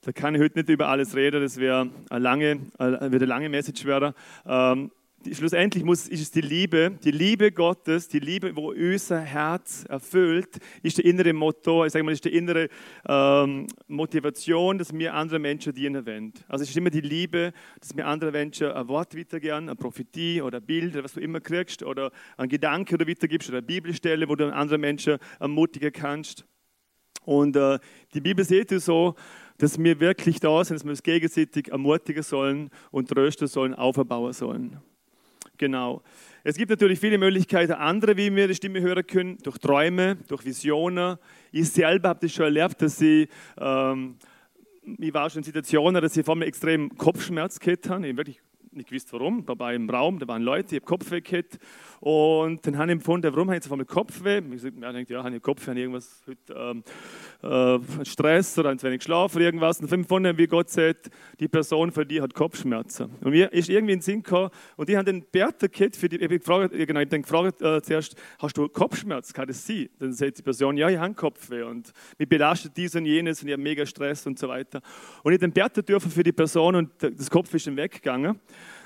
da 0.00 0.12
kann 0.12 0.34
ich 0.34 0.40
heute 0.40 0.58
nicht 0.58 0.68
über 0.70 0.88
alles 0.88 1.14
reden, 1.14 1.42
das 1.42 1.58
wäre 1.58 1.90
eine 2.10 2.20
lange, 2.20 2.60
wird 2.78 3.00
eine 3.00 3.24
lange 3.26 3.48
Message 3.48 3.84
werden. 3.84 4.14
Ähm, 4.46 4.90
schlussendlich 5.32 5.84
muss, 5.84 6.08
ist 6.08 6.20
es 6.20 6.30
die 6.30 6.40
Liebe, 6.40 6.92
die 7.02 7.10
Liebe 7.10 7.52
Gottes, 7.52 8.08
die 8.08 8.18
Liebe, 8.18 8.54
wo 8.56 8.72
unser 8.72 9.20
Herz 9.20 9.84
erfüllt, 9.88 10.58
ist 10.82 10.98
der 10.98 11.04
innere 11.04 11.32
Motor, 11.32 11.86
ich 11.86 11.92
sage 11.92 12.04
mal, 12.04 12.12
ist 12.12 12.24
die 12.24 12.34
innere 12.34 12.68
ähm, 13.08 13.66
Motivation, 13.88 14.78
dass 14.78 14.92
wir 14.92 15.14
anderen 15.14 15.42
Menschen 15.42 15.74
dienen 15.74 16.06
wollen. 16.06 16.32
Also 16.48 16.62
es 16.64 16.70
ist 16.70 16.76
immer 16.76 16.90
die 16.90 17.00
Liebe, 17.00 17.52
dass 17.80 17.96
wir 17.96 18.06
anderen 18.06 18.32
Menschen 18.32 18.68
ein 18.70 18.88
Wort 18.88 19.16
weitergeben, 19.16 19.68
eine 19.68 19.76
Prophetie 19.76 20.42
oder 20.42 20.58
ein 20.58 20.66
Bild, 20.66 21.02
was 21.02 21.14
du 21.14 21.20
immer 21.20 21.40
kriegst, 21.40 21.82
oder 21.82 22.10
einen 22.36 22.48
Gedanke 22.48 22.94
oder 22.94 23.06
weitergibst, 23.06 23.48
oder 23.48 23.58
eine 23.58 23.66
Bibelstelle, 23.66 24.28
wo 24.28 24.36
du 24.36 24.52
anderen 24.52 24.80
Menschen 24.80 25.18
ermutigen 25.38 25.92
kannst. 25.92 26.44
Und 27.24 27.56
äh, 27.56 27.78
die 28.14 28.20
Bibel 28.20 28.44
sieht 28.44 28.72
es 28.72 28.84
so, 28.84 29.14
dass 29.58 29.78
wir 29.78 30.00
wirklich 30.00 30.40
da 30.40 30.64
sind, 30.64 30.76
dass 30.76 30.84
wir 30.84 30.90
uns 30.90 31.02
gegenseitig 31.02 31.68
ermutigen 31.68 32.22
sollen 32.22 32.70
und 32.90 33.08
trösten 33.08 33.46
sollen, 33.46 33.74
aufbauen 33.74 34.32
sollen. 34.32 34.80
Genau. 35.58 36.02
Es 36.44 36.56
gibt 36.56 36.70
natürlich 36.70 36.98
viele 36.98 37.18
Möglichkeiten, 37.18 37.72
andere, 37.72 38.16
wie 38.16 38.34
wir 38.34 38.48
die 38.48 38.54
Stimme 38.54 38.80
hören 38.80 39.06
können, 39.06 39.38
durch 39.38 39.58
Träume, 39.58 40.16
durch 40.26 40.44
Visionen. 40.44 41.18
Ich 41.52 41.70
selber 41.70 42.08
habe 42.10 42.20
das 42.20 42.32
schon 42.32 42.46
erlebt, 42.46 42.82
dass 42.82 43.00
ich, 43.00 43.28
ähm, 43.60 44.16
ich 44.98 45.14
war 45.14 45.30
schon 45.30 45.38
in 45.38 45.44
Situationen, 45.44 46.02
dass 46.02 46.16
ich 46.16 46.24
vor 46.24 46.34
mir 46.34 46.46
extrem 46.46 46.96
Kopfschmerz 46.96 47.60
gehabt 47.60 47.88
habe. 47.88 48.08
Ich 48.08 48.16
wirklich 48.16 48.40
nicht 48.72 48.88
gewusst 48.88 49.12
warum. 49.12 49.44
Da 49.44 49.58
war 49.58 49.72
im 49.72 49.88
Raum, 49.88 50.18
da 50.18 50.26
waren 50.28 50.42
Leute, 50.42 50.76
ich 50.76 50.82
habe 50.82 50.86
Kopfweh 50.86 51.20
gehabt. 51.20 51.58
Und 52.00 52.66
dann 52.66 52.78
habe 52.78 52.90
ich 52.90 52.92
empfunden, 52.92 53.32
warum 53.32 53.48
habe 53.48 53.58
ich 53.58 53.64
jetzt 53.64 53.72
auf 53.72 53.86
Kopfweh? 53.86 54.38
Ich 54.38 54.50
gesagt, 54.50 54.76
ja, 54.80 54.92
denkt, 54.92 55.10
ja, 55.10 55.22
habe 55.22 55.36
ich 55.36 55.42
Kopfweh, 55.42 55.70
habe 55.70 55.78
ich 55.78 55.84
irgendwas 55.84 56.22
heute, 56.26 56.82
ähm, 57.42 57.80
äh, 58.00 58.04
Stress 58.04 58.58
oder 58.58 58.76
zu 58.76 58.86
wenig 58.86 59.00
geschlafen 59.00 59.36
oder 59.36 59.44
irgendwas. 59.44 59.80
Und 59.80 59.90
dann 59.90 60.00
empfunden, 60.00 60.36
wie 60.36 60.46
Gott 60.46 60.70
sagt, 60.70 61.10
die 61.38 61.48
Person 61.48 61.92
für 61.92 62.04
die 62.04 62.20
hat 62.20 62.34
Kopfschmerzen. 62.34 63.10
Und 63.20 63.30
mir 63.30 63.52
ist 63.52 63.68
irgendwie 63.68 63.92
in 63.92 63.98
den 63.98 64.02
Sinn 64.02 64.22
gekommen, 64.22 64.50
und 64.76 64.90
ich 64.90 64.96
habe 64.96 65.04
den 65.04 65.24
Bertha 65.30 65.66
gehabt, 65.66 65.96
für 65.96 66.08
die, 66.08 66.16
ich 66.16 66.24
habe 66.24 66.38
gefragt, 66.38 66.72
genau, 66.72 67.00
ich 67.00 67.06
habe 67.06 67.20
gefragt 67.20 67.62
äh, 67.62 67.82
zuerst, 67.82 68.16
hast 68.38 68.56
du 68.56 68.68
Kopfschmerz? 68.68 69.32
Kann 69.32 69.46
das 69.46 69.64
sein? 69.66 69.88
Dann 69.98 70.12
sagt 70.12 70.38
die 70.38 70.42
Person, 70.42 70.76
ja, 70.76 70.88
ich 70.88 70.98
habe 70.98 71.14
Kopfweh 71.14 71.62
und 71.62 71.92
mich 72.18 72.28
belastet 72.28 72.76
dies 72.76 72.96
und 72.96 73.06
jenes 73.06 73.42
und 73.42 73.48
ich 73.48 73.52
habe 73.52 73.62
mega 73.62 73.86
Stress 73.86 74.26
und 74.26 74.38
so 74.38 74.48
weiter. 74.48 74.80
Und 75.22 75.32
ich 75.32 75.36
habe 75.36 75.48
den 75.48 75.52
Bertha 75.52 75.82
dürfen 75.82 76.10
für 76.10 76.22
die 76.22 76.32
Person 76.32 76.74
und 76.74 76.90
das 77.00 77.30
Kopf 77.30 77.52
ist 77.54 77.66
dann 77.66 77.76
weggegangen. 77.76 78.40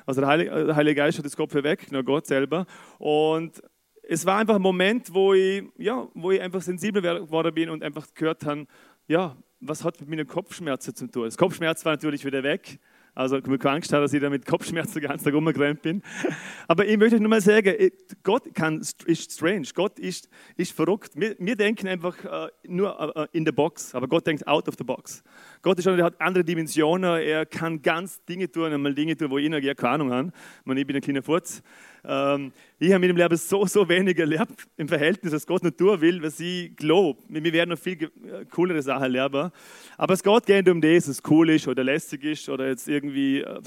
Also 0.06 0.20
der 0.20 0.28
Heilige, 0.28 0.66
der 0.66 0.76
Heilige 0.76 0.94
Geist 0.94 1.18
hat 1.18 1.24
das 1.24 1.36
Kopf 1.36 1.52
weg, 1.54 1.90
nur 1.90 2.04
Gott 2.04 2.26
selber. 2.26 2.64
Und 2.98 3.60
es 4.08 4.24
war 4.24 4.38
einfach 4.38 4.54
ein 4.54 4.62
Moment, 4.62 5.12
wo 5.12 5.34
ich, 5.34 5.64
ja, 5.76 6.08
wo 6.14 6.30
ich 6.30 6.40
einfach 6.40 6.62
sensibel 6.62 7.02
geworden 7.02 7.52
bin 7.52 7.68
und 7.68 7.82
einfach 7.82 8.06
gehört 8.14 8.46
habe, 8.46 8.66
ja, 9.08 9.36
was 9.60 9.84
hat 9.84 10.00
mit 10.00 10.08
meinen 10.08 10.26
Kopfschmerzen 10.26 10.94
zu 10.94 11.08
tun? 11.08 11.24
Das 11.24 11.36
Kopfschmerz 11.36 11.84
war 11.84 11.92
natürlich 11.92 12.24
wieder 12.24 12.42
weg. 12.42 12.78
Also 13.16 13.38
ich 13.38 13.44
habe 13.44 13.70
Angst, 13.70 13.90
dass 13.90 14.12
ich 14.12 14.20
da 14.20 14.28
mit 14.28 14.44
Kopfschmerzen 14.44 15.00
den 15.00 15.08
ganzen 15.08 15.24
Tag 15.24 15.32
rumgerannt 15.32 15.80
bin. 15.80 16.02
Aber 16.68 16.84
ich 16.84 16.98
möchte 16.98 17.16
euch 17.16 17.22
nur 17.22 17.30
mal 17.30 17.40
sagen, 17.40 17.74
Gott 18.22 18.54
kann, 18.54 18.82
ist 19.06 19.32
strange. 19.32 19.66
Gott 19.74 19.98
ist, 19.98 20.28
ist 20.58 20.72
verrückt. 20.72 21.12
Wir, 21.14 21.34
wir 21.38 21.56
denken 21.56 21.88
einfach 21.88 22.14
uh, 22.24 22.48
nur 22.68 23.16
uh, 23.16 23.24
in 23.32 23.46
der 23.46 23.52
Box, 23.52 23.94
aber 23.94 24.06
Gott 24.06 24.26
denkt 24.26 24.46
out 24.46 24.68
of 24.68 24.74
the 24.76 24.84
box. 24.84 25.22
Gott 25.62 25.78
ist 25.78 25.86
er 25.86 26.04
hat 26.04 26.20
andere 26.20 26.44
Dimensionen. 26.44 27.22
Er 27.22 27.46
kann 27.46 27.80
ganz 27.80 28.22
Dinge 28.24 28.50
tun, 28.50 28.70
einmal 28.70 28.94
Dinge 28.94 29.16
tun, 29.16 29.30
wo 29.30 29.38
ich 29.38 29.48
noch 29.48 29.60
keine 29.60 29.94
Ahnung 29.94 30.12
habe. 30.12 30.32
Ich 30.78 30.86
bin 30.86 30.96
ein 30.96 31.02
kleiner 31.02 31.22
Furz. 31.22 31.62
Ähm, 32.06 32.52
ich 32.78 32.92
habe 32.92 33.04
in 33.04 33.10
meinem 33.10 33.16
Leben 33.16 33.36
so, 33.36 33.66
so 33.66 33.88
wenig 33.88 34.18
erlebt 34.18 34.68
im 34.76 34.88
Verhältnis, 34.88 35.32
dass 35.32 35.46
Gott 35.46 35.64
nicht 35.64 35.80
will, 35.80 36.22
was 36.22 36.38
ich 36.38 36.76
glaube. 36.76 37.20
Wir 37.28 37.52
werden 37.52 37.70
noch 37.70 37.78
viel 37.78 38.02
äh, 38.02 38.44
coolere 38.50 38.80
Sachen 38.82 39.14
erleben. 39.14 39.50
Aber 39.96 40.14
es 40.14 40.22
geht 40.22 40.46
gar 40.46 40.56
nicht 40.56 40.68
um 40.68 40.80
das, 40.80 41.08
was 41.08 41.22
cool 41.28 41.50
ist 41.50 41.66
oder 41.66 41.82
lästig 41.82 42.24
ist 42.24 42.48
oder 42.48 42.68
jetzt 42.68 42.88
irgendwie 42.88 43.40
äh, 43.40 43.60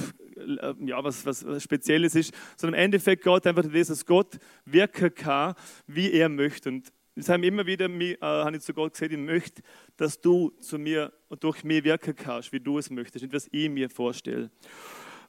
ja, 0.85 1.03
was, 1.03 1.25
was, 1.25 1.45
was 1.45 1.63
Spezielles 1.63 2.15
ist, 2.15 2.33
sondern 2.55 2.79
im 2.79 2.85
Endeffekt 2.85 3.23
geht 3.23 3.47
einfach 3.47 3.65
das, 3.65 3.87
dass 3.87 4.05
Gott 4.05 4.37
wirken 4.65 5.13
kann, 5.13 5.55
wie 5.87 6.11
er 6.11 6.29
möchte. 6.29 6.69
Und 6.69 6.93
das 7.15 7.27
haben 7.27 7.43
immer 7.43 7.65
wieder, 7.65 7.89
äh, 7.89 8.55
ich 8.55 8.61
zu 8.61 8.73
Gott 8.73 8.93
gesagt, 8.93 9.11
ich 9.11 9.17
möchte, 9.17 9.61
dass 9.97 10.21
du 10.21 10.51
zu 10.61 10.79
mir 10.79 11.11
und 11.27 11.43
durch 11.43 11.63
mich 11.63 11.83
wirken 11.83 12.15
kannst, 12.15 12.53
wie 12.53 12.59
du 12.59 12.77
es 12.77 12.89
möchtest, 12.89 13.23
nicht 13.23 13.33
was 13.33 13.49
ich 13.51 13.69
mir 13.69 13.89
vorstelle. 13.89 14.49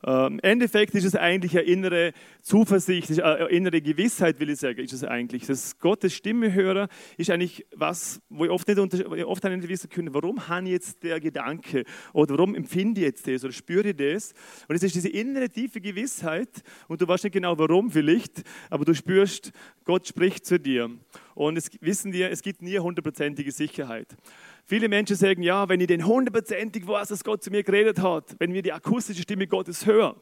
Im 0.03 0.41
Endeffekt 0.41 0.95
ist 0.95 1.05
es 1.05 1.15
eigentlich 1.15 1.59
eine 1.59 1.67
innere 1.67 2.13
Zuversicht, 2.41 3.21
eine 3.21 3.49
innere 3.49 3.83
Gewissheit, 3.83 4.41
will 4.41 4.49
ich 4.49 4.59
sagen, 4.59 4.81
ist 4.81 4.95
es 4.95 5.05
eigentlich. 5.05 5.47
Das 5.47 5.79
Gottes 5.79 6.15
Stimme 6.15 6.55
hören 6.55 6.89
ist 7.19 7.29
eigentlich 7.29 7.67
was, 7.77 8.23
wo 8.31 8.47
ich 8.47 8.51
oft 8.51 8.67
nicht, 8.67 8.79
oft 8.79 9.45
nicht 9.45 9.69
wissen 9.69 9.91
können, 9.91 10.15
warum 10.15 10.49
habe 10.49 10.65
ich 10.65 10.73
jetzt 10.73 11.03
der 11.03 11.21
Gedanke 11.21 11.85
oder 12.15 12.39
warum 12.39 12.55
empfinde 12.55 13.03
ich 13.03 13.07
jetzt 13.09 13.29
das 13.29 13.45
oder 13.45 13.53
spüre 13.53 13.91
ich 13.91 13.97
das. 13.97 14.33
Und 14.69 14.77
es 14.77 14.83
ist 14.83 14.95
diese 14.95 15.11
innere 15.11 15.51
tiefe 15.51 15.83
Gewissheit 15.83 16.63
und 16.89 17.03
du 17.03 17.07
weißt 17.07 17.25
nicht 17.25 17.35
genau 17.35 17.59
warum 17.59 17.91
vielleicht, 17.91 18.43
aber 18.71 18.87
du 18.87 18.95
spürst, 18.95 19.53
Gott 19.91 20.07
spricht 20.07 20.47
zu 20.47 20.61
dir. 20.61 20.89
Und 21.35 21.59
es 21.59 21.69
wissen 21.81 22.13
wir, 22.13 22.31
es 22.31 22.43
gibt 22.43 22.63
nie 22.63 22.79
hundertprozentige 22.79 23.51
Sicherheit. 23.51 24.17
Viele 24.65 24.89
Menschen 24.89 25.17
sagen, 25.17 25.43
ja, 25.43 25.69
wenn 25.69 25.81
ich 25.81 25.89
den 25.89 26.07
hundertprozentig 26.07 26.87
weiß, 26.87 27.09
dass 27.09 27.25
Gott 27.25 27.43
zu 27.43 27.51
mir 27.51 27.65
geredet 27.65 28.01
hat, 28.01 28.37
wenn 28.39 28.55
wir 28.55 28.63
die 28.63 28.73
akustische 28.73 29.23
Stimme 29.23 29.49
Gottes 29.49 29.87
hören 29.87 30.15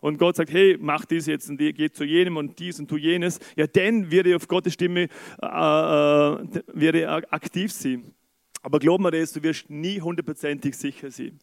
und 0.00 0.18
Gott 0.18 0.34
sagt, 0.34 0.52
hey, 0.52 0.76
mach 0.80 1.04
dies 1.04 1.26
jetzt 1.26 1.48
und 1.48 1.56
geh 1.58 1.88
zu 1.88 2.02
jenem 2.02 2.36
und 2.36 2.58
dies 2.58 2.80
und 2.80 2.88
tu 2.88 2.96
jenes, 2.96 3.38
ja, 3.54 3.68
dann 3.68 4.10
werde 4.10 4.30
ich 4.30 4.34
auf 4.34 4.48
Gottes 4.48 4.72
Stimme 4.72 5.02
äh, 5.40 5.46
äh 5.46 6.62
werde 6.72 7.08
aktiv 7.32 7.70
sein. 7.70 8.12
Aber 8.60 8.80
glaub 8.80 9.00
mir 9.00 9.12
das, 9.12 9.32
du 9.32 9.40
wirst 9.44 9.70
nie 9.70 10.00
hundertprozentig 10.00 10.74
sicher 10.74 11.12
sein. 11.12 11.38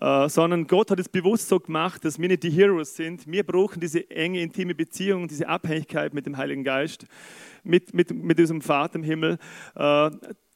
Uh, 0.00 0.28
sondern 0.28 0.66
Gott 0.66 0.90
hat 0.90 0.98
es 0.98 1.08
bewusst 1.08 1.48
so 1.48 1.60
gemacht, 1.60 2.04
dass 2.04 2.18
wir 2.18 2.26
nicht 2.26 2.42
die 2.42 2.50
Heroes 2.50 2.96
sind. 2.96 3.30
Wir 3.30 3.44
brauchen 3.44 3.78
diese 3.78 4.10
enge, 4.10 4.40
intime 4.40 4.74
Beziehung, 4.74 5.28
diese 5.28 5.48
Abhängigkeit 5.48 6.12
mit 6.12 6.26
dem 6.26 6.36
Heiligen 6.36 6.64
Geist, 6.64 7.06
mit, 7.62 7.94
mit, 7.94 8.10
mit 8.10 8.36
diesem 8.36 8.60
Vater 8.60 8.96
im 8.96 9.04
Himmel, 9.04 9.38
uh, 9.78 10.10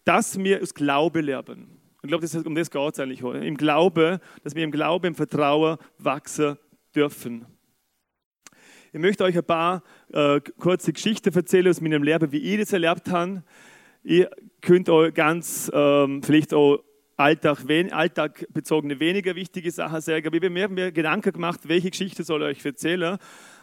dass 0.05 0.37
wir 0.39 0.61
aus 0.61 0.75
Glaube 0.75 1.21
lernen. 1.21 1.79
Ich 2.03 2.09
glaube, 2.09 2.27
um 2.47 2.55
das 2.57 2.71
geht 2.71 2.93
es 2.93 3.01
eigentlich 3.01 3.23
heute. 3.23 3.45
Im 3.45 3.57
Glaube, 3.57 4.21
dass 4.43 4.57
wir 4.57 4.65
im 4.65 4.73
Glaube, 4.73 5.07
im 5.07 5.15
Vertrauen 5.15 5.79
wachsen 5.99 6.57
dürfen. 6.95 7.47
Ich 8.93 9.01
möchte 9.01 9.23
euch 9.23 9.37
ein 9.37 9.45
paar 9.45 9.83
äh, 10.13 10.41
kurze 10.59 10.93
Geschichten 10.93 11.35
erzählen 11.35 11.69
aus 11.69 11.81
meinem 11.81 12.03
Leben, 12.03 12.33
wie 12.33 12.39
ich 12.39 12.59
das 12.59 12.73
erlebt 12.73 13.11
habe. 13.11 13.43
Ihr 14.03 14.31
könnt 14.63 14.89
euch 14.89 15.13
ganz 15.13 15.71
ähm, 15.75 16.23
vielleicht 16.23 16.55
auch 16.55 16.83
Alltag, 17.19 17.65
alltagbezogene 17.91 19.01
weniger 19.01 19.35
wichtige 19.35 19.73
Sachen 19.73 20.01
sagen, 20.01 20.29
aber 20.29 20.37
ich 20.37 20.45
habe 20.45 20.73
mir 20.73 20.93
Gedanken 20.93 21.33
gemacht, 21.33 21.61
welche 21.65 21.91
Geschichte 21.91 22.23
soll 22.23 22.43
ich 22.43 22.59
euch 22.59 22.65
erzählen. 22.65 23.19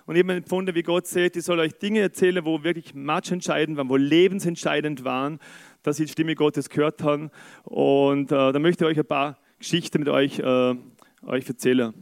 Und 0.06 0.18
ich 0.18 0.24
habe 0.24 0.34
empfunden, 0.34 0.76
wie 0.76 0.84
Gott 0.84 1.08
sagt, 1.08 1.38
ich 1.38 1.46
soll 1.46 1.60
euch 1.60 1.72
Dinge 1.72 2.02
erzählen, 2.02 2.44
wo 2.44 2.64
wirklich 2.64 2.94
matchentscheidend 2.94 3.78
waren, 3.78 3.88
wo 3.88 3.96
lebensentscheidend 3.96 5.06
waren, 5.06 5.40
dass 5.84 6.02
ich 6.02 6.08
die 6.08 6.12
Stimme 6.12 6.36
Gottes 6.36 6.70
gehört 6.70 7.02
habe. 7.02 7.32
Und 7.64 8.30
äh, 8.30 8.52
da 8.52 8.60
möchte 8.60 8.84
ich 8.84 8.92
euch 8.92 9.00
ein 9.00 9.08
paar 9.08 9.38
Geschichten 9.58 10.00
mit 10.00 10.10
euch, 10.10 10.40
äh, 10.40 10.76
euch 11.26 11.48
erzählen. 11.48 11.94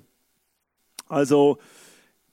Also, 1.07 1.59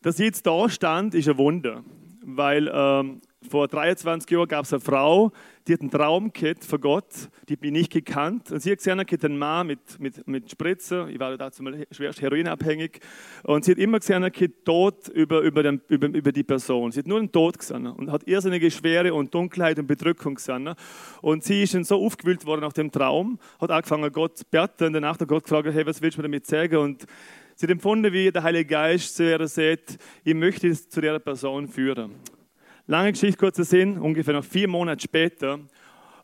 dass 0.00 0.18
ich 0.18 0.24
jetzt 0.24 0.46
da 0.46 0.66
stand, 0.70 1.14
ist 1.14 1.28
ein 1.28 1.36
Wunder, 1.36 1.84
weil 2.24 2.70
ähm, 2.72 3.20
vor 3.48 3.68
23 3.68 4.30
Jahren 4.30 4.48
gab 4.48 4.64
es 4.64 4.72
eine 4.72 4.80
Frau, 4.80 5.32
die 5.66 5.72
hat 5.72 5.80
einen 5.80 5.90
Traum 5.90 6.30
von 6.60 6.80
Gott, 6.80 7.06
die 7.48 7.56
bin 7.56 7.74
ich 7.74 7.88
gekannt. 7.88 8.52
Und 8.52 8.60
sie 8.60 8.70
hat 8.70 8.78
gesehen, 8.78 9.00
hat 9.00 9.24
einen 9.24 9.38
Mann 9.38 9.66
mit, 9.66 9.98
mit, 9.98 10.26
mit 10.28 10.50
Spritzer, 10.50 11.08
ich 11.08 11.18
war 11.18 11.36
dazu 11.38 11.62
mal 11.62 11.86
schwerst 11.90 12.20
heroinabhängig. 12.20 13.00
Und 13.44 13.64
sie 13.64 13.72
hat 13.72 13.78
immer 13.78 13.98
gesehen, 13.98 14.22
er 14.22 14.32
Tod 14.64 15.08
über, 15.08 15.40
über, 15.40 15.62
den, 15.62 15.80
über, 15.88 16.08
über 16.08 16.32
die 16.32 16.42
Person. 16.42 16.92
Sie 16.92 16.98
hat 16.98 17.06
nur 17.06 17.18
den 17.18 17.32
Tod 17.32 17.58
gesehen 17.58 17.86
und 17.86 18.10
hat 18.10 18.26
irrsinnige 18.26 18.70
Schwere 18.70 19.14
und 19.14 19.34
Dunkelheit 19.34 19.78
und 19.78 19.86
Bedrückung 19.86 20.34
gesehen. 20.34 20.74
Und 21.22 21.42
sie 21.42 21.62
ist 21.62 21.74
dann 21.74 21.84
so 21.84 22.04
aufgewühlt 22.04 22.44
worden 22.44 22.60
nach 22.60 22.74
dem 22.74 22.92
Traum, 22.92 23.38
hat 23.58 23.70
angefangen, 23.70 24.12
Gott 24.12 24.36
zu 24.36 24.44
beten 24.50 24.84
und 24.84 24.92
danach 24.92 25.18
hat 25.18 25.28
Gott 25.28 25.44
gefragt, 25.44 25.68
hey, 25.72 25.86
was 25.86 26.02
willst 26.02 26.18
du 26.18 26.22
mir 26.22 26.28
damit 26.28 26.46
sagen? 26.46 26.76
Und 26.76 27.06
sie 27.56 27.66
hat 27.66 27.70
empfunden, 27.70 28.12
wie 28.12 28.30
der 28.30 28.42
Heilige 28.42 28.66
Geist 28.66 29.16
zu 29.16 29.24
ihr 29.24 29.48
sagt, 29.48 29.98
ich 30.24 30.34
möchte 30.34 30.68
es 30.68 30.88
zu 30.88 31.00
der 31.00 31.18
Person 31.18 31.68
führen. 31.68 32.16
Lange 32.86 33.12
Geschichte, 33.12 33.38
kurzer 33.38 33.64
Sinn, 33.64 33.98
ungefähr 33.98 34.34
noch 34.34 34.44
vier 34.44 34.68
Monate 34.68 35.02
später 35.02 35.60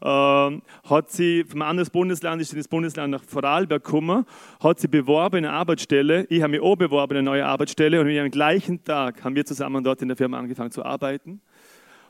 äh, 0.00 0.06
hat 0.06 1.10
sie 1.10 1.44
vom 1.44 1.62
anderen 1.62 1.90
Bundesland, 1.90 2.40
ist 2.42 2.52
in 2.52 2.58
das 2.58 2.68
Bundesland 2.68 3.10
nach 3.10 3.22
Vorarlberg 3.24 3.82
gekommen, 3.82 4.26
hat 4.60 4.80
sie 4.80 4.88
beworben 4.88 5.38
in 5.38 5.44
eine 5.46 5.54
Arbeitsstelle. 5.54 6.26
Ich 6.28 6.42
habe 6.42 6.52
mich 6.52 6.60
auch 6.60 6.76
beworben 6.76 7.12
in 7.12 7.18
eine 7.18 7.24
neue 7.24 7.46
Arbeitsstelle 7.46 8.00
und 8.00 8.16
am 8.16 8.30
gleichen 8.30 8.84
Tag 8.84 9.24
haben 9.24 9.34
wir 9.34 9.44
zusammen 9.44 9.84
dort 9.84 10.02
in 10.02 10.08
der 10.08 10.16
Firma 10.16 10.38
angefangen 10.38 10.70
zu 10.70 10.84
arbeiten. 10.84 11.40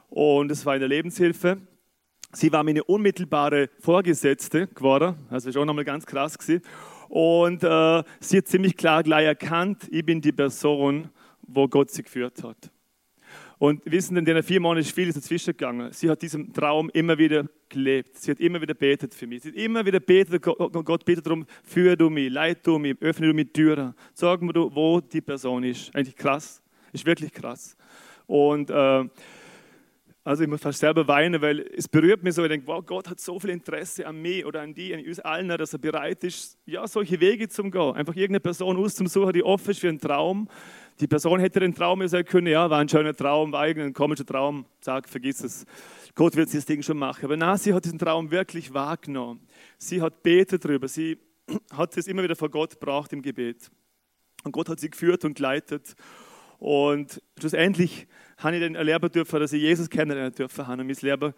Und 0.08 0.50
es 0.50 0.64
war 0.64 0.74
in 0.74 0.80
der 0.80 0.88
Lebenshilfe. 0.88 1.58
Sie 2.32 2.52
war 2.52 2.62
meine 2.64 2.84
unmittelbare 2.84 3.70
Vorgesetzte 3.78 4.66
geworden, 4.66 5.14
also 5.30 5.48
auch 5.60 5.64
nochmal 5.64 5.84
ganz 5.84 6.06
krass 6.06 6.38
gewesen. 6.38 6.62
Und 7.08 7.62
äh, 7.62 8.02
sie 8.20 8.38
hat 8.38 8.46
ziemlich 8.48 8.76
klar 8.76 9.02
gleich 9.02 9.26
erkannt, 9.26 9.86
ich 9.90 10.04
bin 10.04 10.20
die 10.20 10.32
Person, 10.32 11.08
wo 11.42 11.68
Gott 11.68 11.90
sie 11.90 12.02
geführt 12.02 12.42
hat. 12.42 12.70
Und 13.58 13.80
wissen, 13.86 14.16
in 14.16 14.24
den 14.24 14.42
vier 14.42 14.60
Monaten 14.60 14.80
ist 14.80 14.94
vieles 14.94 15.14
dazwischen 15.14 15.52
gegangen. 15.52 15.90
Sie 15.92 16.10
hat 16.10 16.20
diesen 16.20 16.52
Traum 16.52 16.90
immer 16.90 17.16
wieder 17.16 17.46
gelebt. 17.70 18.18
Sie 18.18 18.30
hat 18.30 18.38
immer 18.38 18.60
wieder 18.60 18.74
betet 18.74 19.14
für 19.14 19.26
mich. 19.26 19.42
Sie 19.42 19.48
hat 19.48 19.56
immer 19.56 19.84
wieder 19.86 20.00
betet, 20.00 20.42
Gott 20.42 21.04
betet 21.04 21.24
darum, 21.24 21.46
führe 21.64 21.96
du 21.96 22.10
mich, 22.10 22.30
leite 22.30 22.60
du 22.64 22.78
mich, 22.78 22.96
öffne 23.00 23.28
du 23.28 23.34
mir 23.34 23.50
Türen. 23.50 23.94
Sag 24.12 24.42
mir, 24.42 24.52
wo 24.54 25.00
die 25.00 25.22
Person 25.22 25.64
ist. 25.64 25.94
Eigentlich 25.94 26.16
krass. 26.16 26.62
Ist 26.92 27.06
wirklich 27.06 27.32
krass. 27.32 27.76
Und 28.26 28.68
äh, 28.70 29.04
also 30.26 30.42
ich 30.42 30.48
muss 30.48 30.60
fast 30.60 30.80
selber 30.80 31.06
weinen, 31.06 31.40
weil 31.40 31.60
es 31.60 31.86
berührt 31.86 32.24
mich 32.24 32.34
so, 32.34 32.42
ich 32.42 32.48
denke, 32.48 32.66
wow, 32.66 32.84
Gott 32.84 33.08
hat 33.08 33.20
so 33.20 33.38
viel 33.38 33.50
Interesse 33.50 34.04
an 34.06 34.20
mir 34.20 34.44
oder 34.46 34.60
an 34.60 34.74
die, 34.74 34.92
an 34.92 35.00
uns 35.06 35.20
allen, 35.20 35.48
dass 35.48 35.72
er 35.72 35.78
bereit 35.78 36.24
ist, 36.24 36.58
ja, 36.66 36.84
solche 36.88 37.20
Wege 37.20 37.48
zu 37.48 37.62
gehen. 37.62 37.94
Einfach 37.94 38.16
irgendeine 38.16 38.40
Person 38.40 38.76
auszusuchen, 38.76 39.32
die 39.32 39.44
offen 39.44 39.70
ist 39.70 39.78
für 39.78 39.88
einen 39.88 40.00
Traum. 40.00 40.48
Die 40.98 41.06
Person 41.06 41.40
hätte 41.40 41.60
den 41.60 41.74
Traum 41.74 42.00
ja 42.00 42.08
sagen 42.08 42.26
können, 42.26 42.46
ja, 42.46 42.70
war 42.70 42.78
ein 42.78 42.88
schöner 42.88 43.14
Traum, 43.14 43.52
war 43.52 43.68
irgendein 43.68 43.92
komischer 43.92 44.24
Traum, 44.24 44.64
sag, 44.80 45.08
vergiss 45.08 45.44
es. 45.44 45.66
Gott 46.14 46.36
wird 46.36 46.52
das 46.54 46.64
Ding 46.64 46.82
schon 46.82 46.96
machen. 46.96 47.24
Aber 47.26 47.36
na, 47.36 47.58
sie 47.58 47.74
hat 47.74 47.84
diesen 47.84 47.98
Traum 47.98 48.30
wirklich 48.30 48.72
wahrgenommen. 48.72 49.46
Sie 49.76 50.00
hat 50.00 50.22
betet 50.22 50.64
darüber, 50.64 50.88
sie 50.88 51.18
hat 51.72 51.96
es 51.96 52.06
immer 52.06 52.22
wieder 52.22 52.36
vor 52.36 52.48
Gott 52.48 52.80
gebracht 52.80 53.12
im 53.12 53.20
Gebet. 53.20 53.70
Und 54.44 54.52
Gott 54.52 54.68
hat 54.68 54.80
sie 54.80 54.88
geführt 54.88 55.24
und 55.24 55.34
geleitet. 55.34 55.94
Und 56.58 57.20
schlussendlich 57.38 58.06
habe 58.38 58.56
ich 58.56 58.62
dann 58.62 58.74
erleben 58.74 59.10
dürfen, 59.10 59.40
dass 59.40 59.52
ich 59.52 59.60
Jesus 59.60 59.90
kennenlernen 59.90 60.32
dürfen 60.32 60.66
habe 60.66 60.80
und 60.80 60.86
mein 60.86 60.96
Leben 61.00 61.34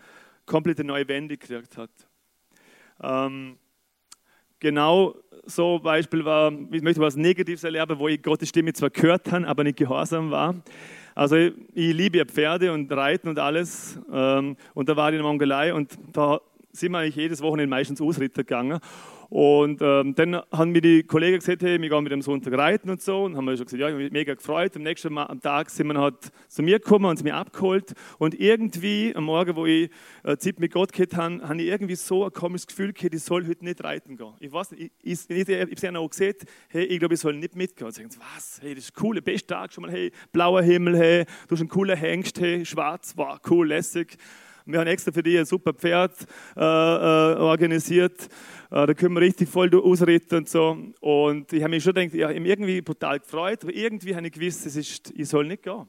komplett 0.46 0.78
eine 0.78 0.86
neue 0.86 1.08
Wende 1.08 1.36
gekriegt 1.36 1.76
hat. 1.76 1.90
Ähm, 3.02 3.58
genau 4.60 5.14
so 5.44 5.78
Beispiel 5.78 6.24
war, 6.24 6.52
ich 6.70 6.82
möchte 6.82 7.00
was 7.00 7.16
Negatives 7.16 7.64
erleben, 7.64 7.98
wo 7.98 8.08
ich 8.08 8.22
Gottes 8.22 8.48
Stimme 8.50 8.72
zwar 8.72 8.90
gehört 8.90 9.30
habe, 9.32 9.46
aber 9.46 9.64
nicht 9.64 9.78
gehorsam 9.78 10.30
war. 10.30 10.54
Also 11.14 11.36
ich, 11.36 11.52
ich 11.74 11.94
liebe 11.94 12.24
Pferde 12.26 12.72
und 12.72 12.92
Reiten 12.92 13.28
und 13.28 13.38
alles. 13.38 13.98
Ähm, 14.12 14.56
und 14.74 14.88
da 14.88 14.96
war 14.96 15.08
ich 15.08 15.14
in 15.14 15.22
der 15.22 15.26
Mongolei 15.26 15.74
und 15.74 15.98
da 16.12 16.40
sind 16.72 16.92
wir 16.92 16.98
eigentlich 16.98 17.16
jedes 17.16 17.42
Wochenende 17.42 17.70
meistens 17.70 18.00
Ausritter 18.00 18.44
gegangen. 18.44 18.78
Und 19.30 19.82
ähm, 19.82 20.14
dann 20.14 20.36
haben 20.50 20.70
mir 20.70 20.80
die 20.80 21.02
Kollegen 21.02 21.38
gesagt, 21.38 21.62
hey, 21.62 21.80
wir 21.80 21.90
gehen 21.90 22.02
mit 22.02 22.12
dem 22.12 22.22
Sonntag 22.22 22.54
reiten 22.54 22.88
und 22.88 23.02
so. 23.02 23.24
Und 23.24 23.36
haben 23.36 23.44
wir 23.44 23.56
schon 23.58 23.66
gesagt, 23.66 23.80
ja, 23.80 23.88
ich 23.88 23.92
habe 23.92 24.02
mich 24.02 24.12
mega 24.12 24.32
gefreut. 24.32 24.74
Am 24.74 24.82
nächsten 24.82 25.18
am 25.18 25.40
Tag 25.42 25.68
sind 25.68 25.86
wir 25.88 26.00
halt 26.00 26.32
zu 26.48 26.62
mir 26.62 26.78
gekommen 26.78 27.04
und 27.04 27.18
sie 27.18 27.24
mich 27.24 27.34
abgeholt. 27.34 27.92
Und 28.18 28.40
irgendwie 28.40 29.14
am 29.14 29.24
Morgen, 29.24 29.54
wo 29.54 29.66
ich 29.66 29.90
äh, 30.24 30.38
Zeit 30.38 30.58
mit 30.58 30.72
Gott 30.72 30.92
gehabt 30.92 31.14
habe, 31.14 31.46
habe 31.46 31.60
ich 31.60 31.68
irgendwie 31.68 31.96
so 31.96 32.24
ein 32.24 32.32
komisches 32.32 32.68
Gefühl 32.68 32.94
gehabt, 32.94 33.14
ich 33.14 33.22
soll 33.22 33.46
heute 33.46 33.64
nicht 33.64 33.84
reiten 33.84 34.16
gehen. 34.16 34.32
Ich 34.40 34.50
weiß 34.50 34.70
nicht, 34.70 34.92
ich, 35.02 35.28
ich, 35.28 35.30
ich, 35.30 35.48
ich 35.48 35.60
habe 35.60 35.76
sie 35.76 35.96
auch 35.96 36.08
gesagt, 36.08 36.46
hey, 36.70 36.84
ich 36.84 36.98
glaube, 36.98 37.12
ich 37.12 37.20
soll 37.20 37.34
nicht 37.34 37.54
mitgehen. 37.54 37.86
Und 37.86 37.92
sie 37.92 38.02
sagen, 38.02 38.14
was? 38.34 38.60
Hey, 38.62 38.74
das 38.74 38.84
ist 38.84 39.02
cool, 39.02 39.16
der 39.16 39.22
beste 39.22 39.48
Tag 39.48 39.74
schon 39.74 39.82
mal, 39.82 39.90
hey, 39.90 40.10
blauer 40.32 40.62
Himmel, 40.62 40.96
hey, 40.96 41.24
du 41.46 41.54
hast 41.54 41.60
einen 41.60 41.68
coolen 41.68 41.98
Hengst, 41.98 42.40
hey, 42.40 42.64
schwarz, 42.64 43.12
wow, 43.14 43.38
cool, 43.50 43.68
lässig. 43.68 44.16
Wir 44.70 44.80
haben 44.80 44.86
extra 44.86 45.10
für 45.10 45.22
dich 45.22 45.38
ein 45.38 45.46
super 45.46 45.72
Pferd 45.72 46.12
äh, 46.54 46.60
äh, 46.60 46.62
organisiert. 47.38 48.28
Äh, 48.70 48.86
da 48.86 48.92
können 48.92 49.14
wir 49.14 49.22
richtig 49.22 49.48
voll 49.48 49.74
ausritten 49.74 50.34
und 50.36 50.48
so. 50.50 50.76
Und 51.00 51.50
ich 51.54 51.62
habe 51.62 51.70
mich 51.70 51.82
schon 51.82 51.94
gedacht, 51.94 52.12
ja, 52.12 52.28
irgendwie 52.28 52.82
brutal 52.82 53.18
gefreut, 53.18 53.60
aber 53.62 53.74
irgendwie 53.74 54.14
habe 54.14 54.26
ich 54.26 54.32
gewusst, 54.34 54.66
es 54.66 54.76
ist, 54.76 55.10
ich 55.16 55.26
soll 55.26 55.46
nicht 55.46 55.62
gehen. 55.62 55.86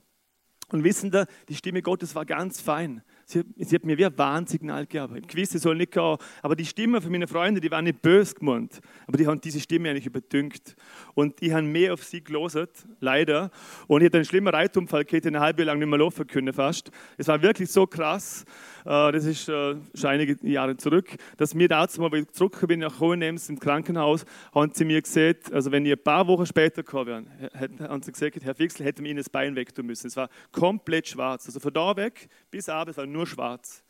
Und 0.70 0.86
wissen 0.86 1.12
da, 1.12 1.26
die 1.50 1.56
Stimme 1.56 1.82
Gottes 1.82 2.16
war 2.16 2.26
ganz 2.26 2.62
fein. 2.62 3.02
Sie, 3.32 3.44
sie 3.58 3.76
hat 3.76 3.86
mir 3.86 3.96
wie 3.96 4.08
ein 4.08 4.18
Warnsignal 4.18 4.88
gegeben. 4.88 5.18
Ich 5.18 5.38
wusste, 5.38 5.58
ich 5.58 5.62
soll 5.62 5.76
nicht 5.76 5.92
gehen. 5.92 6.18
Aber 6.42 6.56
die 6.56 6.66
Stimme 6.66 7.00
von 7.00 7.12
meinen 7.12 7.28
Freunden, 7.28 7.62
die 7.62 7.70
waren 7.70 7.84
nicht 7.84 8.02
böse 8.02 8.34
gemeint. 8.34 8.80
Aber 9.06 9.18
die 9.20 9.28
haben 9.28 9.40
diese 9.40 9.60
Stimme 9.60 9.92
eigentlich 9.92 10.08
überdünkt. 10.08 10.76
Und 11.14 11.40
ich 11.40 11.52
habe 11.52 11.62
mehr 11.62 11.94
auf 11.94 12.04
sie 12.04 12.24
gelesen, 12.24 12.66
leider. 13.00 13.52
Und 13.86 14.02
ich 14.02 14.08
hatte 14.08 14.18
einen 14.18 14.26
schlimmen 14.26 14.52
Reitunfall, 14.52 15.04
ich 15.04 15.12
hätte 15.12 15.28
eine 15.28 15.42
halbe 15.42 15.64
lang 15.64 15.78
nicht 15.78 15.88
mehr 15.88 16.00
laufen 16.00 16.26
können 16.26 16.52
fast. 16.52 16.90
Es 17.18 17.28
war 17.28 17.40
wirklich 17.44 17.70
so 17.70 17.86
krass. 17.86 18.46
Äh, 18.84 19.12
das 19.12 19.26
ist 19.26 19.48
äh, 19.48 19.76
schon 19.94 20.10
einige 20.10 20.36
Jahre 20.48 20.76
zurück, 20.78 21.10
dass 21.38 21.54
mir 21.54 21.68
dazu 21.68 22.02
weil 22.02 22.22
ich 22.22 22.32
zurück 22.32 22.66
bin 22.68 22.80
nach 22.80 23.00
Hohenems 23.00 23.50
im 23.50 23.60
Krankenhaus, 23.60 24.26
haben 24.56 24.72
sie 24.74 24.86
mir 24.86 25.02
gesagt, 25.02 25.54
also 25.54 25.72
wenn 25.72 25.86
ich 25.86 25.92
ein 25.92 26.04
paar 26.04 26.28
Wochen 26.28 26.48
später 26.48 26.82
gekommen 26.82 27.28
wäre, 27.52 27.90
haben 27.90 28.02
sie 28.02 28.12
gesagt, 28.12 28.44
Herr 28.44 28.56
Fixel, 28.56 28.86
hätte 28.86 29.04
mir 29.04 29.10
Ihnen 29.10 29.18
das 29.18 29.30
Bein 29.30 29.56
weg 29.56 29.76
tun 29.76 29.86
müssen. 29.86 30.08
Es 30.08 30.18
war 30.18 30.30
komplett 30.52 31.10
schwarz. 31.10 31.46
Also 31.46 31.60
von 31.60 31.74
da 31.74 31.96
weg 31.96 32.28
bis 32.50 32.70
abends 32.70 32.98
war 32.98 33.06
nur 33.06 33.19
schwarz. 33.26 33.84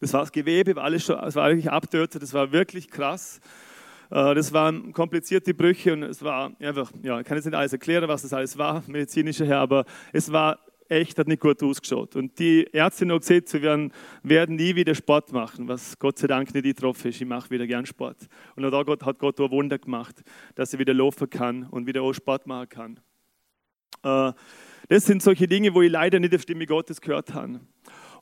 Das 0.00 0.12
war 0.12 0.20
das 0.20 0.32
Gewebe, 0.32 0.76
war 0.76 0.84
alles 0.84 1.08
es 1.08 1.34
war 1.34 1.44
eigentlich 1.44 1.70
abtötet, 1.70 2.22
das 2.22 2.32
war 2.32 2.52
wirklich 2.52 2.88
krass. 2.88 3.40
Äh, 4.10 4.34
das 4.34 4.52
waren 4.52 4.92
komplizierte 4.92 5.54
Brüche 5.54 5.92
und 5.92 6.04
es 6.04 6.22
war 6.22 6.52
einfach, 6.60 6.92
ja, 7.02 7.20
ich 7.20 7.26
kann 7.26 7.36
jetzt 7.36 7.46
nicht 7.46 7.54
alles 7.54 7.72
erklären, 7.72 8.08
was 8.08 8.22
das 8.22 8.32
alles 8.32 8.56
war, 8.58 8.82
medizinischer 8.86 9.44
her, 9.44 9.58
aber 9.58 9.84
es 10.12 10.30
war 10.32 10.58
echt, 10.88 11.18
hat 11.18 11.28
nicht 11.28 11.40
gut 11.40 11.62
ausgeschaut. 11.62 12.16
Und 12.16 12.38
die 12.38 12.66
Ärzte 12.72 13.06
haben 13.06 13.18
gesagt, 13.18 13.48
sie 13.48 13.62
werden, 13.62 13.92
werden 14.22 14.56
nie 14.56 14.74
wieder 14.74 14.94
Sport 14.94 15.32
machen, 15.32 15.68
was 15.68 15.98
Gott 15.98 16.18
sei 16.18 16.26
Dank 16.26 16.54
nicht 16.54 16.64
getroffen 16.64 17.08
ist. 17.08 17.20
Ich 17.20 17.26
mache 17.26 17.50
wieder 17.50 17.66
gern 17.66 17.86
Sport. 17.86 18.16
Und 18.56 18.62
da 18.62 18.78
hat 18.78 19.18
Gott 19.18 19.40
ein 19.40 19.50
Wunder 19.50 19.78
gemacht, 19.78 20.22
dass 20.54 20.72
ich 20.72 20.78
wieder 20.78 20.94
laufen 20.94 21.28
kann 21.28 21.64
und 21.64 21.86
wieder 21.86 22.02
auch 22.02 22.12
Sport 22.12 22.46
machen 22.46 22.68
kann. 22.68 23.00
Äh, 24.02 24.32
das 24.88 25.04
sind 25.04 25.22
solche 25.22 25.46
Dinge, 25.46 25.74
wo 25.74 25.82
ich 25.82 25.90
leider 25.90 26.18
nicht 26.18 26.34
auf 26.34 26.42
Stimme 26.42 26.64
Gottes 26.64 27.00
gehört 27.00 27.34
habe. 27.34 27.60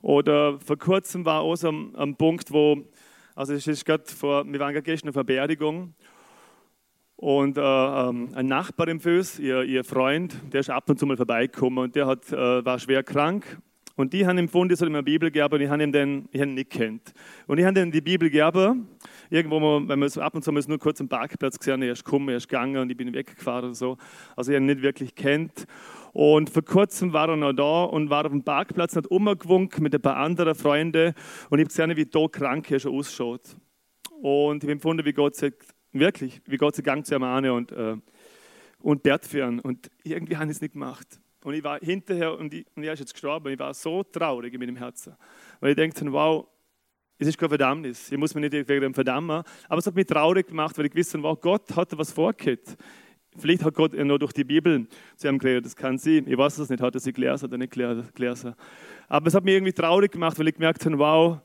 Oder 0.01 0.59
vor 0.59 0.77
kurzem 0.77 1.25
war 1.25 1.41
auch 1.41 1.55
so 1.55 1.69
ein, 1.69 2.15
Punkt, 2.15 2.51
wo, 2.51 2.77
also 3.35 3.53
es 3.53 3.67
ist 3.67 3.85
gerade 3.85 4.03
vor, 4.05 4.45
wir 4.45 4.59
waren 4.59 4.73
gerade 4.73 4.83
gestern 4.83 5.09
auf 5.09 5.15
einer 5.15 5.23
Beerdigung 5.23 5.93
und 7.15 7.57
äh, 7.57 7.61
ähm, 7.61 8.29
ein 8.35 8.45
Nachbar 8.45 8.87
im 8.87 8.99
Föß, 8.99 9.39
ihr, 9.39 9.63
ihr, 9.63 9.83
Freund, 9.83 10.35
der 10.53 10.59
ist 10.59 10.69
ab 10.69 10.89
und 10.89 10.99
zu 10.99 11.05
mal 11.05 11.17
vorbeigekommen 11.17 11.79
und 11.79 11.95
der 11.95 12.05
hat, 12.05 12.31
äh, 12.31 12.63
war 12.63 12.77
schwer 12.79 13.03
krank. 13.03 13.59
Und 13.97 14.13
die 14.13 14.25
haben 14.25 14.37
ihm 14.37 14.45
gefunden, 14.45 14.73
soll 14.77 14.87
ihm 14.87 14.95
eine 14.95 15.03
Bibel 15.03 15.29
geben 15.29 15.53
und 15.53 15.59
ich 15.59 15.69
habe 15.69 15.83
ihn, 15.83 15.91
den, 15.91 16.29
ich 16.31 16.39
ihn 16.39 16.53
nicht 16.53 16.69
kennt. 16.69 17.13
Und 17.47 17.57
ich 17.57 17.65
habe 17.65 17.77
ihm 17.81 17.91
die 17.91 17.99
Bibel 17.99 18.29
gegeben, 18.29 18.87
irgendwo, 19.29 19.59
mal, 19.59 19.85
wenn 19.89 19.99
man 19.99 20.07
so 20.07 20.21
ab 20.21 20.33
und 20.35 20.43
zu 20.43 20.53
mal 20.53 20.63
nur 20.65 20.79
kurz 20.79 21.01
am 21.01 21.09
Parkplatz 21.09 21.59
gesehen, 21.59 21.81
er 21.81 21.91
ist 21.91 22.05
gekommen, 22.05 22.29
er 22.29 22.37
ist 22.37 22.47
gegangen 22.47 22.77
und 22.77 22.89
ich 22.89 22.95
bin 22.95 23.13
weggefahren 23.13 23.65
oder 23.65 23.75
so. 23.75 23.97
Also 24.37 24.53
ich 24.53 24.57
ihn 24.57 24.67
nicht 24.67 24.81
wirklich 24.81 25.13
kennt. 25.13 25.65
Und 26.13 26.49
vor 26.49 26.63
kurzem 26.63 27.11
war 27.11 27.27
er 27.27 27.35
noch 27.35 27.51
da 27.51 27.83
und 27.83 28.09
war 28.09 28.25
auf 28.25 28.31
dem 28.31 28.43
Parkplatz 28.43 28.95
und 28.95 29.03
hat 29.03 29.11
umgewunken 29.11 29.83
mit 29.83 29.93
ein 29.93 30.01
paar 30.01 30.15
anderen 30.15 30.55
Freunden 30.55 31.13
und 31.49 31.59
ich 31.59 31.65
habe 31.65 31.69
gesehen, 31.69 31.95
wie 31.97 32.05
da 32.05 32.27
krank 32.27 32.71
er 32.71 32.79
schon 32.79 32.95
ausschaut. 32.95 33.57
Und 34.21 34.63
ich 34.63 34.67
habe 34.67 34.71
empfunden, 34.71 35.05
wie 35.05 35.13
Gott 35.13 35.35
sagt, 35.35 35.75
Wirklich, 35.99 36.41
wie 36.45 36.57
Gott 36.57 36.75
sei 36.75 36.83
Dank 36.83 37.05
zu 37.05 37.15
Amane 37.15 37.53
und, 37.53 37.71
äh, 37.71 37.95
und 38.79 39.03
Bert 39.03 39.25
führen. 39.25 39.59
Und 39.59 39.89
irgendwie 40.03 40.37
haben 40.37 40.47
sie 40.49 40.53
es 40.53 40.61
nicht 40.61 40.73
gemacht. 40.73 41.19
Und 41.43 41.53
ich 41.53 41.63
war 41.63 41.79
hinterher, 41.79 42.37
und, 42.37 42.53
ich, 42.53 42.65
und 42.75 42.83
er 42.83 42.93
ist 42.93 42.99
jetzt 42.99 43.13
gestorben, 43.13 43.53
ich 43.53 43.59
war 43.59 43.73
so 43.73 44.03
traurig 44.03 44.53
in 44.53 44.59
meinem 44.59 44.75
Herzen. 44.75 45.15
Weil 45.59 45.71
ich 45.71 45.75
denke, 45.75 46.11
wow, 46.11 46.47
es 47.19 47.27
ist 47.27 47.37
kein 47.37 47.49
Verdammnis. 47.49 48.11
Ich 48.11 48.17
muss 48.17 48.35
mich 48.35 48.41
nicht 48.41 48.67
wegen 48.67 48.81
dem 48.81 48.93
verdammen. 48.93 49.43
Aber 49.67 49.77
es 49.79 49.87
hat 49.87 49.95
mich 49.95 50.05
traurig 50.05 50.47
gemacht, 50.47 50.77
weil 50.77 50.85
ich 50.85 50.95
wusste, 50.95 51.21
wow, 51.23 51.39
Gott 51.39 51.75
hat 51.75 51.97
was 51.97 52.11
vorgehabt. 52.11 52.77
Vielleicht 53.37 53.63
hat 53.63 53.75
Gott 53.75 53.93
nur 53.93 54.17
durch 54.17 54.33
die 54.33 54.43
Bibel 54.43 54.87
zu 55.15 55.27
ihm 55.27 55.37
geredet, 55.37 55.65
das 55.65 55.75
kann 55.75 55.97
sie. 55.97 56.19
Ich 56.19 56.37
weiß 56.37 56.57
es 56.57 56.69
nicht, 56.69 56.81
hat 56.81 56.95
er 56.95 56.99
sie 56.99 57.13
gelesen 57.13 57.45
oder 57.45 57.57
nicht 57.57 57.71
gelesen. 57.71 58.55
Aber 59.07 59.27
es 59.27 59.33
hat 59.35 59.43
mich 59.43 59.53
irgendwie 59.53 59.73
traurig 59.73 60.11
gemacht, 60.11 60.39
weil 60.39 60.47
ich 60.47 60.55
gemerkt 60.55 60.83
habe, 60.85 60.97
wow, 60.97 61.39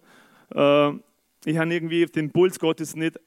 äh, 0.55 0.99
ich 1.45 1.59
habe 1.59 1.75
irgendwie 1.75 2.07
den 2.07 2.31
Puls 2.31 2.59
Gottes 2.59 2.97
nicht 2.97 3.21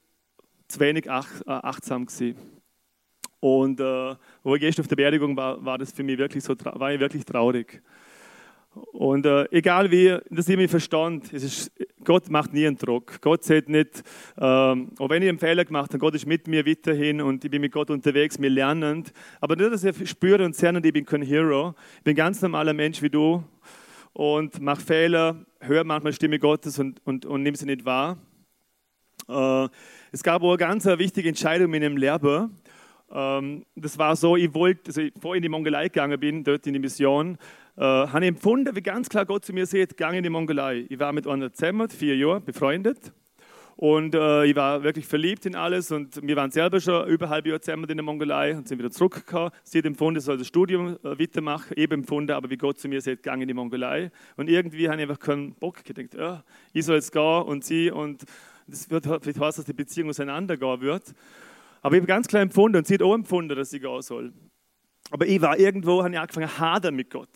zu 0.67 0.79
wenig 0.79 1.09
ach, 1.09 1.41
äh, 1.41 1.51
achtsam 1.51 2.05
gewesen. 2.05 2.54
Und 3.45 3.79
äh, 3.79 4.15
gestern 4.57 4.81
auf 4.81 4.87
der 4.87 4.95
Beerdigung 4.95 5.37
war, 5.37 5.63
war 5.63 5.77
das 5.77 5.91
für 5.91 6.01
mich 6.01 6.17
wirklich 6.17 6.43
so, 6.43 6.55
war 6.63 6.91
ich 6.91 6.99
wirklich 6.99 7.23
traurig. 7.25 7.79
Und 8.91 9.27
äh, 9.27 9.45
egal 9.51 9.91
wie, 9.91 10.17
das 10.31 10.49
ich 10.49 10.57
mich 10.57 10.71
verstand, 10.71 11.31
es 11.31 11.43
ist, 11.43 11.71
Gott 12.03 12.27
macht 12.31 12.53
nie 12.53 12.65
einen 12.65 12.75
Druck. 12.75 13.21
Gott 13.21 13.43
sagt 13.43 13.69
nicht, 13.69 14.03
ähm, 14.39 14.89
auch 14.97 15.11
wenn 15.11 15.21
ich 15.21 15.29
einen 15.29 15.37
Fehler 15.37 15.63
gemacht 15.63 15.91
habe, 15.91 15.99
Gott 15.99 16.15
ist 16.15 16.25
mit 16.25 16.47
mir 16.47 16.65
weiterhin 16.65 17.21
und 17.21 17.45
ich 17.45 17.51
bin 17.51 17.61
mit 17.61 17.71
Gott 17.71 17.91
unterwegs, 17.91 18.41
wir 18.41 18.49
lernen. 18.49 19.03
Aber 19.39 19.55
nur, 19.55 19.69
dass 19.69 19.83
ich 19.83 20.09
spüre 20.09 20.43
und 20.43 20.55
sehe, 20.55 20.75
ich 20.83 20.93
bin 20.93 21.05
kein 21.05 21.21
Hero. 21.21 21.75
Ich 21.97 22.03
bin 22.03 22.13
ein 22.13 22.17
ganz 22.17 22.41
normaler 22.41 22.73
Mensch 22.73 23.03
wie 23.03 23.11
du 23.11 23.43
und 24.13 24.59
mache 24.59 24.81
Fehler, 24.81 25.45
höre 25.59 25.83
manchmal 25.83 26.13
Stimme 26.13 26.39
Gottes 26.39 26.79
und, 26.79 26.99
und, 27.05 27.27
und 27.27 27.43
nehme 27.43 27.55
sie 27.55 27.67
nicht 27.67 27.85
wahr. 27.85 28.17
Äh, 29.27 29.67
es 30.11 30.23
gab 30.23 30.41
auch 30.41 30.49
eine 30.49 30.57
ganz 30.57 30.85
wichtige 30.85 31.29
Entscheidung 31.29 31.71
in 31.75 31.81
dem 31.81 31.97
Lehrer. 31.97 32.49
Ähm, 33.11 33.65
das 33.75 33.97
war 33.97 34.15
so, 34.15 34.35
ich 34.35 34.53
wollte, 34.53 34.87
also 34.87 35.01
bevor 35.13 35.35
ich 35.35 35.37
in 35.37 35.43
die 35.43 35.49
Mongolei 35.49 35.85
gegangen 35.85 36.19
bin, 36.19 36.43
dort 36.43 36.65
in 36.67 36.73
die 36.73 36.79
Mission, 36.79 37.37
äh, 37.77 37.81
habe 37.81 38.21
ich 38.21 38.29
empfunden, 38.29 38.75
wie 38.75 38.81
ganz 38.81 39.09
klar 39.09 39.25
Gott 39.25 39.45
zu 39.45 39.53
mir 39.53 39.65
sagt, 39.65 39.97
gang 39.97 40.15
in 40.15 40.23
die 40.23 40.29
Mongolei. 40.29 40.85
Ich 40.89 40.99
war 40.99 41.13
mit 41.13 41.27
einer 41.27 41.51
zusammen, 41.53 41.89
vier 41.89 42.15
Jahre, 42.15 42.41
befreundet. 42.41 43.13
Und 43.77 44.15
äh, 44.15 44.45
ich 44.45 44.55
war 44.55 44.83
wirklich 44.83 45.05
verliebt 45.05 45.45
in 45.45 45.55
alles 45.55 45.91
und 45.91 46.25
wir 46.25 46.37
waren 46.37 46.49
selber 46.49 46.79
schon 46.79 47.09
über 47.09 47.25
ein 47.25 47.31
halbes 47.31 47.49
Jahr 47.49 47.61
zusammen 47.61 47.89
in 47.89 47.97
der 47.97 48.05
Mongolei 48.05 48.55
und 48.55 48.69
sind 48.69 48.79
wieder 48.79 48.89
zurückgekommen. 48.89 49.51
Sie 49.63 49.79
hat 49.79 49.85
empfunden, 49.85 50.19
ich 50.19 50.23
soll 50.23 50.37
das 50.37 50.47
Studium 50.47 50.97
äh, 51.03 51.19
weitermachen, 51.19 51.73
eben 51.75 51.93
empfunden, 51.95 52.31
aber 52.31 52.49
wie 52.49 52.55
Gott 52.55 52.79
zu 52.79 52.87
mir 52.87 53.01
sagt, 53.01 53.23
gang 53.23 53.41
in 53.41 53.49
die 53.49 53.53
Mongolei. 53.53 54.11
Und 54.37 54.49
irgendwie 54.49 54.87
habe 54.87 54.95
ich 54.95 55.09
einfach 55.09 55.19
keinen 55.19 55.55
Bock 55.55 55.83
gedacht, 55.83 56.13
ja, 56.17 56.43
ich 56.71 56.85
soll 56.85 56.95
jetzt 56.95 57.11
gehen 57.11 57.43
und 57.43 57.65
sie 57.65 57.91
und 57.91 58.23
das 58.67 58.89
wird 58.89 59.05
vielleicht 59.05 59.39
heißen, 59.39 59.61
dass 59.61 59.65
die 59.65 59.73
Beziehung 59.73 60.09
auseinandergehen 60.09 60.79
wird. 60.79 61.13
Aber 61.85 61.97
ich 61.97 61.99
habe 61.99 62.07
ganz 62.07 62.27
klar 62.27 62.41
empfunden 62.41 62.79
und 62.79 62.87
sie 62.87 62.95
hat 62.95 63.03
auch 63.03 63.13
empfunden, 63.13 63.55
dass 63.55 63.69
sie 63.69 63.79
gehen 63.79 64.01
soll. 64.01 64.33
Aber 65.11 65.27
ich 65.27 65.39
war 65.39 65.59
irgendwo, 65.59 66.01
habe 66.03 66.11
ich 66.11 66.19
angefangen 66.19 66.49
zu 66.49 66.59
hadern 66.59 66.95
mit 66.95 67.11
Gott. 67.11 67.29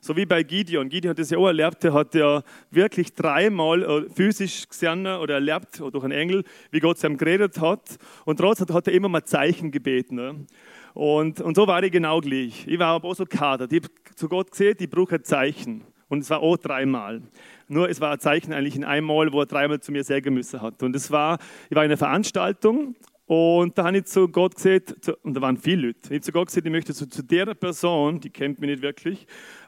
So 0.00 0.16
wie 0.16 0.24
bei 0.24 0.42
Gideon. 0.44 0.88
Gideon 0.88 1.10
hat 1.10 1.18
das 1.18 1.28
ja 1.28 1.36
auch 1.36 1.48
erlebt, 1.48 1.84
der 1.84 1.92
hat 1.92 2.14
ja 2.14 2.42
wirklich 2.70 3.12
dreimal 3.12 3.82
äh, 3.82 4.08
physisch 4.08 4.66
gesehen 4.66 5.06
oder 5.06 5.34
erlebt 5.34 5.78
durch 5.78 6.04
einen 6.04 6.12
Engel, 6.12 6.42
wie 6.70 6.80
Gott 6.80 7.00
zu 7.00 7.06
ihm 7.06 7.18
geredet 7.18 7.60
hat. 7.60 7.98
Und 8.24 8.38
trotzdem 8.38 8.74
hat 8.74 8.86
er 8.86 8.94
immer 8.94 9.10
mal 9.10 9.24
Zeichen 9.24 9.70
gebeten. 9.70 10.14
Ne? 10.14 10.46
Und, 10.94 11.42
und 11.42 11.54
so 11.54 11.66
war 11.66 11.82
ich 11.82 11.92
genau 11.92 12.22
gleich. 12.22 12.66
Ich 12.66 12.78
war 12.78 12.94
aber 12.94 13.08
auch 13.08 13.14
so 13.14 13.26
kader. 13.26 13.66
Ich 13.70 13.82
habe 13.82 13.88
zu 14.14 14.26
Gott 14.26 14.52
gesehen, 14.52 14.74
ich 14.80 14.88
brauche 14.88 15.16
ein 15.16 15.24
Zeichen. 15.24 15.84
Und 16.08 16.20
es 16.20 16.30
war 16.30 16.40
auch 16.40 16.56
dreimal. 16.56 17.20
Nur 17.68 17.90
es 17.90 18.00
war 18.00 18.12
ein 18.12 18.20
Zeichen 18.20 18.54
eigentlich 18.54 18.76
in 18.76 18.84
einmal, 18.84 19.30
wo 19.34 19.40
er 19.40 19.46
dreimal 19.46 19.80
zu 19.80 19.92
mir 19.92 20.02
sagen 20.02 20.32
müssen 20.32 20.62
hat. 20.62 20.82
Und 20.82 20.96
es 20.96 21.10
war, 21.10 21.38
ich 21.68 21.76
war 21.76 21.84
in 21.84 21.90
einer 21.90 21.98
Veranstaltung 21.98 22.94
und 23.26 23.78
da 23.78 23.84
habe 23.84 23.98
ich 23.98 24.04
zu 24.04 24.28
Gott 24.28 24.56
gesagt, 24.56 25.08
und 25.22 25.34
da 25.34 25.40
waren 25.40 25.56
viele 25.56 25.88
Leute, 25.88 25.98
ich 26.04 26.10
habe 26.10 26.20
zu 26.20 26.32
Gott 26.32 26.48
gesagt, 26.48 26.66
ich 26.66 26.72
möchte 26.72 26.92
zu, 26.92 27.08
zu 27.08 27.22
der 27.22 27.54
Person, 27.54 28.20
die 28.20 28.30
kennt 28.30 28.58
mich 28.58 28.70
nicht 28.70 28.82
wirklich, 28.82 29.26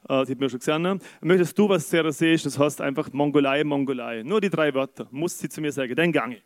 äh, 0.09 0.25
die 0.25 0.33
hat 0.33 0.41
mir 0.41 0.51
schon 0.51 0.59
gesehen, 0.59 1.01
möchtest 1.21 1.59
du 1.59 1.69
was 1.69 1.89
sehr 1.89 2.11
siehst, 2.13 2.47
das 2.47 2.59
heißt 2.59 2.81
einfach 2.81 3.13
Mongolei, 3.13 3.63
Mongolei. 3.65 4.23
Nur 4.23 4.41
die 4.41 4.51
drei 4.51 4.75
Wörter, 4.75 5.07
muss 5.11 5.39
sie 5.39 5.49
zu 5.49 5.61
mir 5.61 5.73
sagen, 5.73 5.95
dann 5.95 6.13
gange. 6.13 6.43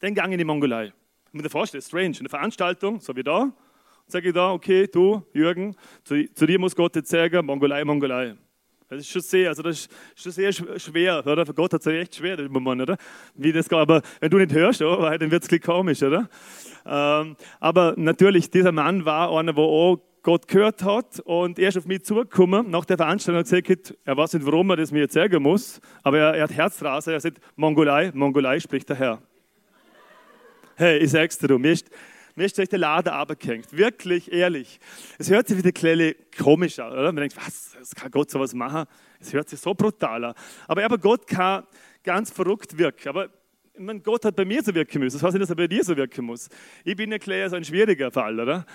Dann 0.00 0.14
gange 0.14 0.34
in 0.34 0.38
die 0.38 0.44
Mongolei. 0.44 0.86
Ich 1.26 1.32
muss 1.32 1.42
dir 1.42 1.50
vorstellen, 1.50 1.82
strange, 1.82 2.06
in 2.08 2.20
einer 2.20 2.28
Veranstaltung, 2.30 3.00
so 3.00 3.14
wie 3.14 3.22
da, 3.22 3.52
sage 4.06 4.28
ich 4.28 4.34
da, 4.34 4.52
okay, 4.52 4.88
du, 4.88 5.22
Jürgen, 5.32 5.76
zu, 6.02 6.24
zu 6.32 6.46
dir 6.46 6.58
muss 6.58 6.74
Gott 6.74 6.96
jetzt 6.96 7.10
sagen, 7.10 7.46
Mongolei, 7.46 7.84
Mongolei. 7.84 8.36
Das 8.88 9.00
ist 9.00 9.10
schon 9.10 9.20
sehr, 9.20 9.50
also 9.50 9.62
das 9.62 9.80
ist 9.80 9.90
schon 10.16 10.32
sehr 10.32 10.50
schwer, 10.50 11.26
oder? 11.26 11.44
Für 11.44 11.52
Gott 11.52 11.74
hat 11.74 11.82
es 11.82 11.86
echt 11.86 12.16
schwer 12.16 12.38
im 12.38 12.50
Moment, 12.50 12.80
oder? 12.82 12.96
Wie 13.34 13.52
das. 13.52 13.70
Aber 13.70 14.00
wenn 14.20 14.30
du 14.30 14.38
nicht 14.38 14.52
hörst, 14.52 14.80
oh, 14.80 14.96
dann 14.96 15.30
wird 15.30 15.50
es 15.50 15.60
komisch, 15.60 16.02
oder? 16.02 16.28
Ähm, 16.86 17.36
aber 17.60 17.92
natürlich, 17.98 18.50
dieser 18.50 18.72
Mann 18.72 19.04
war 19.04 19.30
einer, 19.36 19.52
der 19.52 19.62
auch 19.62 19.98
Gott 20.22 20.48
gehört 20.48 20.82
hat 20.82 21.20
und 21.20 21.58
er 21.58 21.68
ist 21.68 21.76
auf 21.76 21.86
mich 21.86 22.04
zugekommen 22.04 22.70
nach 22.70 22.86
der 22.86 22.96
Veranstaltung 22.96 23.40
und 23.40 23.48
gesagt, 23.48 23.94
er 24.04 24.16
weiß 24.16 24.32
nicht, 24.34 24.46
warum 24.46 24.70
er 24.70 24.76
das 24.76 24.90
mir 24.90 25.00
jetzt 25.00 25.14
sagen 25.14 25.42
muss, 25.42 25.80
aber 26.02 26.18
er, 26.18 26.34
er 26.34 26.42
hat 26.44 26.52
Herzrasen, 26.52 27.12
er 27.12 27.20
sagt, 27.20 27.40
Mongolei, 27.56 28.10
Mongolei 28.14 28.58
spricht 28.58 28.88
der 28.88 28.96
Herr. 28.96 29.22
Hey, 30.76 30.98
ich 30.98 31.10
sag's 31.10 31.38
dir, 31.38 31.48
du, 31.48 31.58
mir 31.58 31.72
ist, 31.72 31.90
mir 32.38 32.46
ist 32.46 32.56
durch 32.56 32.68
der 32.68 32.78
Laden 32.78 33.12
abgehängt. 33.12 33.76
Wirklich, 33.76 34.32
ehrlich. 34.32 34.80
Es 35.18 35.28
hört 35.28 35.48
sich 35.48 35.58
wie 35.58 35.62
eine 35.62 35.72
kleine 35.72 36.16
komisch 36.36 36.78
an, 36.78 36.92
oder? 36.92 37.12
Man 37.12 37.16
denkt, 37.16 37.36
was, 37.36 37.76
das 37.78 37.94
kann 37.94 38.10
Gott 38.10 38.30
sowas 38.30 38.54
machen? 38.54 38.86
Es 39.20 39.32
hört 39.32 39.48
sich 39.48 39.60
so 39.60 39.74
brutal 39.74 40.24
an. 40.24 40.34
Aber, 40.66 40.84
aber 40.84 40.98
Gott 40.98 41.26
kann 41.26 41.64
ganz 42.02 42.30
verrückt 42.30 42.78
wirken. 42.78 43.08
Aber 43.08 43.28
meine, 43.78 44.00
Gott 44.00 44.24
hat 44.24 44.36
bei 44.36 44.44
mir 44.44 44.62
so 44.62 44.74
wirken 44.74 45.00
müssen. 45.00 45.16
Das 45.16 45.22
heißt 45.22 45.34
nicht, 45.34 45.42
dass 45.42 45.50
er 45.50 45.56
bei 45.56 45.66
dir 45.66 45.84
so 45.84 45.96
wirken 45.96 46.24
muss. 46.24 46.48
Ich 46.84 46.96
bin 46.96 47.10
ja 47.10 47.18
klar 47.18 47.48
so 47.48 47.56
ein 47.56 47.64
schwieriger 47.64 48.10
Fall, 48.10 48.38
oder? 48.38 48.66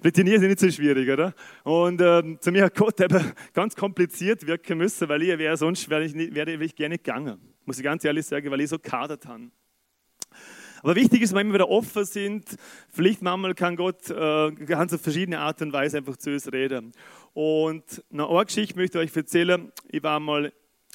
Plätinier 0.00 0.36
ist 0.36 0.42
nicht 0.42 0.60
so 0.60 0.70
schwierig, 0.70 1.08
oder? 1.08 1.34
Und 1.62 2.00
ähm, 2.00 2.38
zu 2.40 2.50
mir 2.50 2.64
hat 2.64 2.74
Gott 2.74 3.00
eben 3.00 3.32
ganz 3.52 3.76
kompliziert 3.76 4.46
wirken 4.46 4.78
müssen, 4.78 5.08
weil 5.08 5.22
ich 5.22 5.38
wäre 5.38 5.56
sonst 5.56 5.88
wäre 5.90 6.04
ich, 6.04 6.14
nicht, 6.14 6.34
wäre 6.34 6.52
ich 6.52 6.74
gerne 6.74 6.96
gegangen. 6.96 7.38
Muss 7.64 7.78
ich 7.78 7.84
ganz 7.84 8.04
ehrlich 8.04 8.26
sagen, 8.26 8.50
weil 8.50 8.60
ich 8.60 8.70
so 8.70 8.78
kadert 8.78 9.26
habe. 9.26 9.50
Aber 10.82 10.96
wichtig 10.96 11.22
ist, 11.22 11.34
wenn 11.34 11.48
wir 11.48 11.54
wieder 11.54 11.68
offen 11.68 12.04
sind, 12.04 12.56
vielleicht 12.90 13.22
manchmal 13.22 13.54
kann 13.54 13.76
Gott 13.76 14.08
äh, 14.10 14.50
ganz 14.52 14.92
auf 14.92 15.00
verschiedene 15.00 15.40
Art 15.40 15.60
und 15.62 15.72
Weise 15.72 15.98
einfach 15.98 16.16
zu 16.16 16.30
uns 16.30 16.50
reden. 16.52 16.92
Und 17.34 18.02
eine 18.12 18.44
Geschichte 18.44 18.78
möchte 18.78 18.98
ich 18.98 19.10
euch 19.10 19.16
erzählen. 19.16 19.70
Ich 19.88 20.02
war 20.02 20.20
mal 20.20 20.52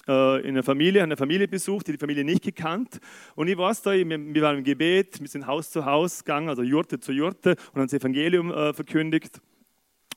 äh, 0.07 0.41
in 0.41 0.49
einer 0.49 0.63
Familie, 0.63 1.03
eine 1.03 1.17
Familie 1.17 1.47
besucht, 1.47 1.87
die 1.87 1.93
die 1.93 1.97
Familie 1.97 2.23
nicht 2.23 2.43
gekannt. 2.43 2.99
Und 3.35 3.47
ich 3.47 3.57
war 3.57 3.73
da, 3.83 3.91
wir 3.91 4.41
waren 4.41 4.57
im 4.57 4.63
Gebet, 4.63 5.19
wir 5.19 5.27
sind 5.27 5.47
Haus 5.47 5.71
zu 5.71 5.85
Haus 5.85 6.23
gegangen, 6.23 6.49
also 6.49 6.63
Jurte 6.63 6.99
zu 6.99 7.11
Jurte 7.11 7.51
und 7.51 7.81
haben 7.81 7.87
das 7.87 7.93
Evangelium 7.93 8.51
äh, 8.51 8.73
verkündigt. 8.73 9.39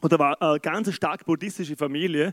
Und 0.00 0.12
da 0.12 0.18
war 0.18 0.40
eine 0.40 0.60
ganz 0.60 0.92
stark 0.94 1.24
buddhistische 1.24 1.76
Familie, 1.76 2.32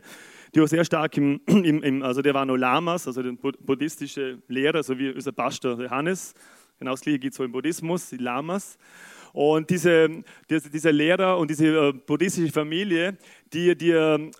die 0.54 0.60
war 0.60 0.68
sehr 0.68 0.84
stark 0.84 1.16
im, 1.16 1.40
im, 1.46 2.02
also 2.02 2.22
der 2.22 2.32
war 2.32 2.46
noch 2.46 2.56
Lamas, 2.56 3.08
also 3.08 3.22
der 3.22 3.32
buddhistische 3.32 4.40
Lehrer, 4.46 4.82
so 4.84 4.96
wie 4.96 5.10
unser 5.10 5.32
Pastor 5.32 5.80
Johannes, 5.82 6.32
Genau 6.78 6.92
das 6.92 7.00
gleiche 7.00 7.18
geht 7.18 7.34
so 7.34 7.44
im 7.44 7.52
Buddhismus, 7.52 8.10
die 8.10 8.18
Lamas. 8.18 8.78
Und 9.32 9.68
diese, 9.68 10.08
diese, 10.48 10.70
diese 10.70 10.90
Lehrer 10.90 11.36
und 11.36 11.50
diese 11.50 11.66
äh, 11.66 11.92
buddhistische 11.92 12.50
Familie, 12.50 13.18
die, 13.52 13.76
die, 13.76 13.88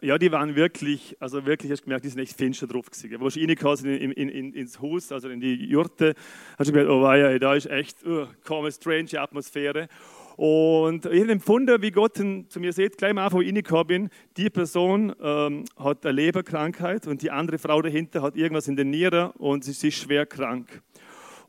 ja, 0.00 0.16
die 0.16 0.32
waren 0.32 0.56
wirklich, 0.56 1.14
also 1.20 1.44
wirklich, 1.44 1.70
hast 1.70 1.80
du 1.80 1.84
gemerkt, 1.84 2.06
die 2.06 2.08
sind 2.08 2.20
echt 2.20 2.34
finster 2.34 2.66
drauf 2.66 2.90
gewesen. 2.90 3.20
Wo 3.20 3.28
ich 3.28 3.36
in, 3.36 4.12
in, 4.12 4.28
in, 4.28 4.52
ins 4.54 4.80
Haus, 4.80 5.12
also 5.12 5.28
in 5.28 5.40
die 5.40 5.66
Jurte, 5.66 6.14
hast 6.58 6.68
du 6.68 6.72
gemerkt, 6.72 6.90
oh 6.90 7.02
ja, 7.12 7.38
da 7.38 7.54
ist 7.54 7.66
echt 7.66 8.06
uh, 8.06 8.26
eine 8.48 8.72
strange 8.72 9.20
Atmosphäre. 9.20 9.88
Und 10.36 11.04
ich 11.06 11.20
habe 11.20 11.32
empfunden, 11.32 11.80
wie 11.82 11.90
Gott 11.90 12.16
zu 12.16 12.60
mir 12.60 12.72
sagt, 12.72 12.98
gleich 12.98 13.10
am 13.10 13.18
Anfang, 13.18 13.38
wo 13.38 13.42
ich 13.42 13.48
reingekommen 13.48 13.86
bin, 13.86 14.10
die 14.36 14.48
Person 14.48 15.14
ähm, 15.22 15.64
hat 15.76 16.06
eine 16.06 16.12
Leberkrankheit 16.12 17.06
und 17.06 17.20
die 17.20 17.30
andere 17.30 17.58
Frau 17.58 17.82
dahinter 17.82 18.22
hat 18.22 18.36
irgendwas 18.36 18.68
in 18.68 18.76
den 18.76 18.90
Nieren 18.90 19.30
und 19.32 19.64
sie 19.64 19.72
ist 19.72 19.96
schwer 19.96 20.24
krank 20.24 20.82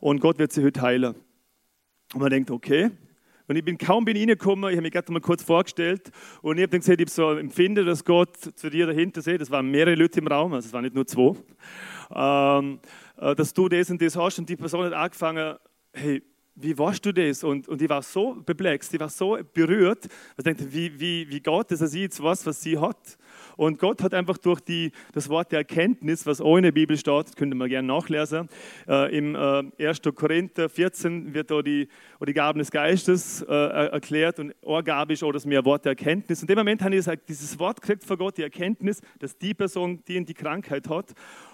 und 0.00 0.20
Gott 0.20 0.38
wird 0.38 0.52
sie 0.52 0.64
heute 0.64 0.82
heilen. 0.82 1.14
Und 2.14 2.20
man 2.20 2.30
denkt, 2.30 2.50
okay. 2.50 2.90
Und 3.48 3.56
ich 3.56 3.64
bin 3.64 3.78
kaum 3.78 4.04
bin 4.04 4.16
reingekommen, 4.16 4.70
ich 4.70 4.76
habe 4.76 4.82
mich 4.82 4.92
gerade 4.92 5.10
mal 5.10 5.20
kurz 5.20 5.42
vorgestellt 5.42 6.10
und 6.42 6.58
ich 6.58 6.62
habe 6.62 6.70
dann 6.70 6.80
gesagt, 6.80 7.00
ich 7.00 7.10
so 7.10 7.30
empfinde, 7.30 7.82
dass 7.82 8.04
Gott 8.04 8.36
zu 8.36 8.68
dir 8.68 8.86
dahinter 8.86 9.22
sieht. 9.22 9.40
Das 9.40 9.50
waren 9.50 9.70
mehrere 9.70 9.94
Leute 9.94 10.20
im 10.20 10.26
Raum, 10.26 10.52
also 10.52 10.66
es 10.66 10.72
waren 10.72 10.84
nicht 10.84 10.94
nur 10.94 11.06
zwei. 11.06 11.34
Ähm, 12.14 12.78
äh, 13.16 13.34
dass 13.34 13.54
du 13.54 13.68
das 13.68 13.90
und 13.90 14.02
das 14.02 14.16
hast 14.16 14.38
und 14.38 14.48
die 14.48 14.56
Person 14.56 14.84
hat 14.84 14.92
angefangen, 14.92 15.56
hey, 15.92 16.22
wie 16.60 16.76
warst 16.76 17.06
du 17.06 17.12
das? 17.12 17.44
Und, 17.44 17.68
und 17.68 17.80
ich 17.80 17.88
war 17.88 18.02
so 18.02 18.34
perplex, 18.44 18.92
ich 18.92 19.00
war 19.00 19.08
so 19.08 19.38
berührt, 19.54 20.06
ich 20.36 20.44
dachte, 20.44 20.70
wie, 20.72 20.98
wie, 20.98 21.28
wie 21.30 21.40
Gott, 21.40 21.70
dass 21.70 21.80
er 21.80 21.86
sie 21.86 22.02
jetzt 22.02 22.22
was, 22.22 22.44
was 22.44 22.60
sie 22.60 22.76
hat. 22.76 23.16
Und 23.58 23.80
Gott 23.80 24.04
hat 24.04 24.14
einfach 24.14 24.38
durch 24.38 24.60
die, 24.60 24.92
das 25.12 25.28
Wort 25.28 25.50
der 25.50 25.58
Erkenntnis, 25.58 26.24
was 26.26 26.40
auch 26.40 26.56
in 26.56 26.62
der 26.62 26.70
Bibel 26.70 26.96
steht, 26.96 27.34
könnt 27.34 27.52
ihr 27.52 27.56
mal 27.56 27.68
gerne 27.68 27.88
nachlesen, 27.88 28.48
äh, 28.86 29.16
im 29.16 29.34
äh, 29.34 29.88
1. 29.88 30.00
Korinther 30.14 30.68
14 30.68 31.34
wird 31.34 31.50
da 31.50 31.60
die, 31.60 31.88
die 32.24 32.32
Gaben 32.32 32.60
des 32.60 32.70
Geistes 32.70 33.42
äh, 33.42 33.52
erklärt 33.52 34.38
und 34.38 34.54
eine 34.64 35.12
ist 35.12 35.24
auch 35.24 35.32
das 35.32 35.44
mehr 35.44 35.64
Wort 35.64 35.84
der 35.84 35.90
Erkenntnis. 35.90 36.40
Und 36.40 36.48
in 36.48 36.54
dem 36.54 36.60
Moment 36.60 36.82
habe 36.82 36.94
ich 36.94 36.98
gesagt, 36.98 37.28
dieses 37.28 37.58
Wort 37.58 37.82
kriegt 37.82 38.04
von 38.04 38.16
Gott 38.16 38.38
die 38.38 38.42
Erkenntnis, 38.42 39.00
dass 39.18 39.36
die 39.36 39.54
Person, 39.54 40.04
die 40.06 40.24
die 40.24 40.34
Krankheit 40.34 40.88
hat, 40.88 41.12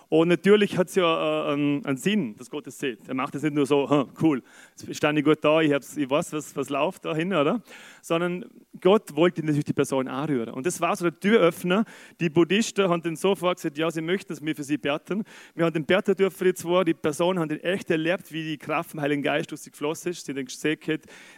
und 0.09 0.29
natürlich 0.29 0.77
hat 0.77 0.89
es 0.89 0.95
ja 0.95 1.49
äh, 1.49 1.53
einen, 1.53 1.97
Sinn, 1.97 2.37
dass 2.37 2.51
Gott 2.51 2.67
es 2.67 2.79
sieht. 2.79 3.09
Er 3.09 3.15
macht 3.15 3.35
es 3.35 3.43
nicht 3.43 3.55
nur 3.55 3.67
so, 3.67 3.89
hm, 3.89 4.09
cool, 4.23 4.43
jetzt 4.77 4.97
stand 4.97 5.19
ich 5.19 5.25
gut 5.25 5.43
da, 5.43 5.61
ich, 5.61 5.73
ich 5.97 6.11
weiß, 6.11 6.33
was, 6.33 6.55
was 6.57 6.69
läuft 6.69 7.05
da 7.05 7.15
hin, 7.15 7.33
oder? 7.33 7.63
Sondern 8.03 8.45
Gott 8.81 9.15
wollte 9.17 9.41
natürlich 9.43 9.65
die 9.65 9.73
Person 9.73 10.09
anrühren. 10.09 10.51
Und 10.51 10.67
das 10.67 10.81
war 10.81 10.95
so 10.97 11.05
der 11.09 11.19
Türöffner. 11.19 11.85
Die 12.21 12.29
Buddhisten 12.29 12.89
haben 12.89 13.03
den 13.03 13.17
sofort 13.17 13.57
gesagt, 13.57 13.79
ja, 13.79 13.91
sie 13.91 14.03
möchten, 14.03 14.29
dass 14.29 14.45
wir 14.45 14.55
für 14.55 14.65
sie 14.65 14.77
beten. 14.77 15.25
Wir 15.55 15.65
haben 15.65 15.73
den 15.73 15.87
beten 15.87 16.15
dürfen 16.15 16.47
jetzt 16.47 16.63
vor, 16.63 16.85
die 16.85 16.95
Personen 16.95 17.39
haben 17.39 17.49
den 17.49 17.61
echt 17.61 17.91
erlebt, 17.91 18.33
wie 18.33 18.45
die 18.45 18.59
Kraft 18.59 18.91
vom 18.91 19.01
Heiligen 19.01 19.23
Geist 19.23 19.51
durch 19.51 19.63
sie 19.63 19.71
geflossen 19.71 20.11
ist. 20.11 20.27
Sie 20.27 20.33
haben 20.33 20.37
den 20.37 20.47
gesehen, 20.47 20.79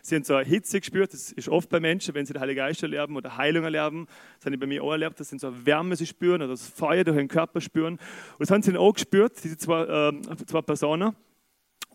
sie 0.03 0.15
haben 0.15 0.25
so 0.25 0.35
eine 0.35 0.47
Hitze 0.47 0.81
gespürt, 0.81 1.13
das 1.13 1.33
ist 1.33 1.49
oft 1.49 1.69
bei 1.69 1.81
Menschen, 1.81 2.15
wenn 2.15 2.27
sie 2.27 2.33
den 2.33 2.41
Heiligen 2.41 2.59
Geist 2.59 2.83
erleben 2.83 3.17
oder 3.17 3.37
Heilung 3.37 3.65
erleben, 3.65 4.07
das 4.37 4.47
habe 4.47 4.55
ich 4.55 4.61
bei 4.61 4.67
mir 4.67 4.83
auch 4.83 4.93
erlebt, 4.93 5.21
dass 5.21 5.29
sie 5.29 5.39
so 5.39 5.49
eine 5.49 5.67
Wärme 5.67 5.97
sie 5.97 6.07
spüren 6.07 6.43
oder 6.43 6.51
das 6.51 6.67
Feuer 6.67 7.05
durch 7.05 7.17
den 7.17 7.29
Körper 7.29 7.61
spüren. 7.61 7.95
Und 7.95 8.41
das 8.41 8.51
haben 8.51 8.63
sie 8.73 8.79
auch 8.79 8.93
gespürt, 8.93 9.33
diese 9.43 9.57
zwei, 9.57 9.83
äh, 9.83 10.37
zwei 10.47 10.63
Personen. 10.63 11.15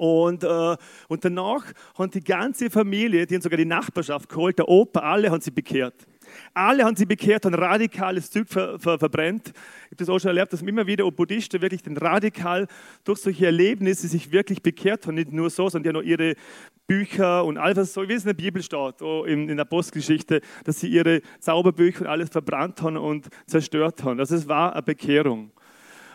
Und, 0.02 0.44
äh, 0.44 0.78
und 1.10 1.24
danach 1.24 1.64
haben 1.96 2.10
die 2.10 2.24
ganze 2.24 2.72
Familie, 2.72 3.28
die 3.28 3.36
haben 3.36 3.42
sogar 3.42 3.58
die 3.58 3.66
Nachbarschaft 3.66 4.30
geholt, 4.30 4.58
der 4.58 4.68
Opa, 4.68 5.00
alle 5.02 5.30
haben 5.30 5.42
sie 5.42 5.52
bekehrt. 5.52 5.94
Alle 6.56 6.86
haben 6.86 6.96
sie 6.96 7.06
bekehrt, 7.06 7.46
haben 7.46 7.54
radikales 7.54 8.32
Zeug 8.32 8.48
ver, 8.48 8.80
ver, 8.80 8.98
verbrennt. 8.98 9.50
Ich 9.50 9.86
habe 9.92 9.96
das 9.98 10.10
auch 10.10 10.18
schon 10.18 10.30
erlebt, 10.30 10.54
dass 10.54 10.64
immer 10.64 10.88
wieder 10.88 11.10
Buddhisten 11.12 11.62
wirklich 11.62 11.84
den 11.84 11.98
radikal 11.98 12.68
durch 13.04 13.20
solche 13.20 13.46
Erlebnisse 13.46 14.08
sich 14.08 14.32
wirklich 14.32 14.64
bekehrt 14.64 15.06
haben. 15.06 15.16
Nicht 15.16 15.32
nur 15.32 15.52
so, 15.52 15.70
sondern 15.70 15.84
die 15.84 15.98
haben 15.98 16.04
auch 16.04 16.10
ihre 16.10 16.36
Bücher 16.88 17.46
und 17.46 17.58
alles, 17.58 17.94
so 17.94 18.08
wie 18.08 18.14
es 18.14 18.24
in 18.24 18.30
der 18.30 18.34
Bibel 18.34 18.64
steht, 18.64 19.02
in, 19.02 19.50
in 19.50 19.58
der 19.58 19.66
Postgeschichte, 19.66 20.42
dass 20.64 20.80
sie 20.80 20.88
ihre 20.88 21.22
Zauberbücher 21.40 22.02
und 22.02 22.08
alles 22.08 22.30
verbrannt 22.30 22.82
haben 22.82 22.98
und 22.98 23.28
zerstört 23.46 24.04
haben. 24.04 24.20
Also 24.20 24.36
es 24.36 24.48
war 24.48 24.74
eine 24.74 24.82
Bekehrung. 24.82 25.52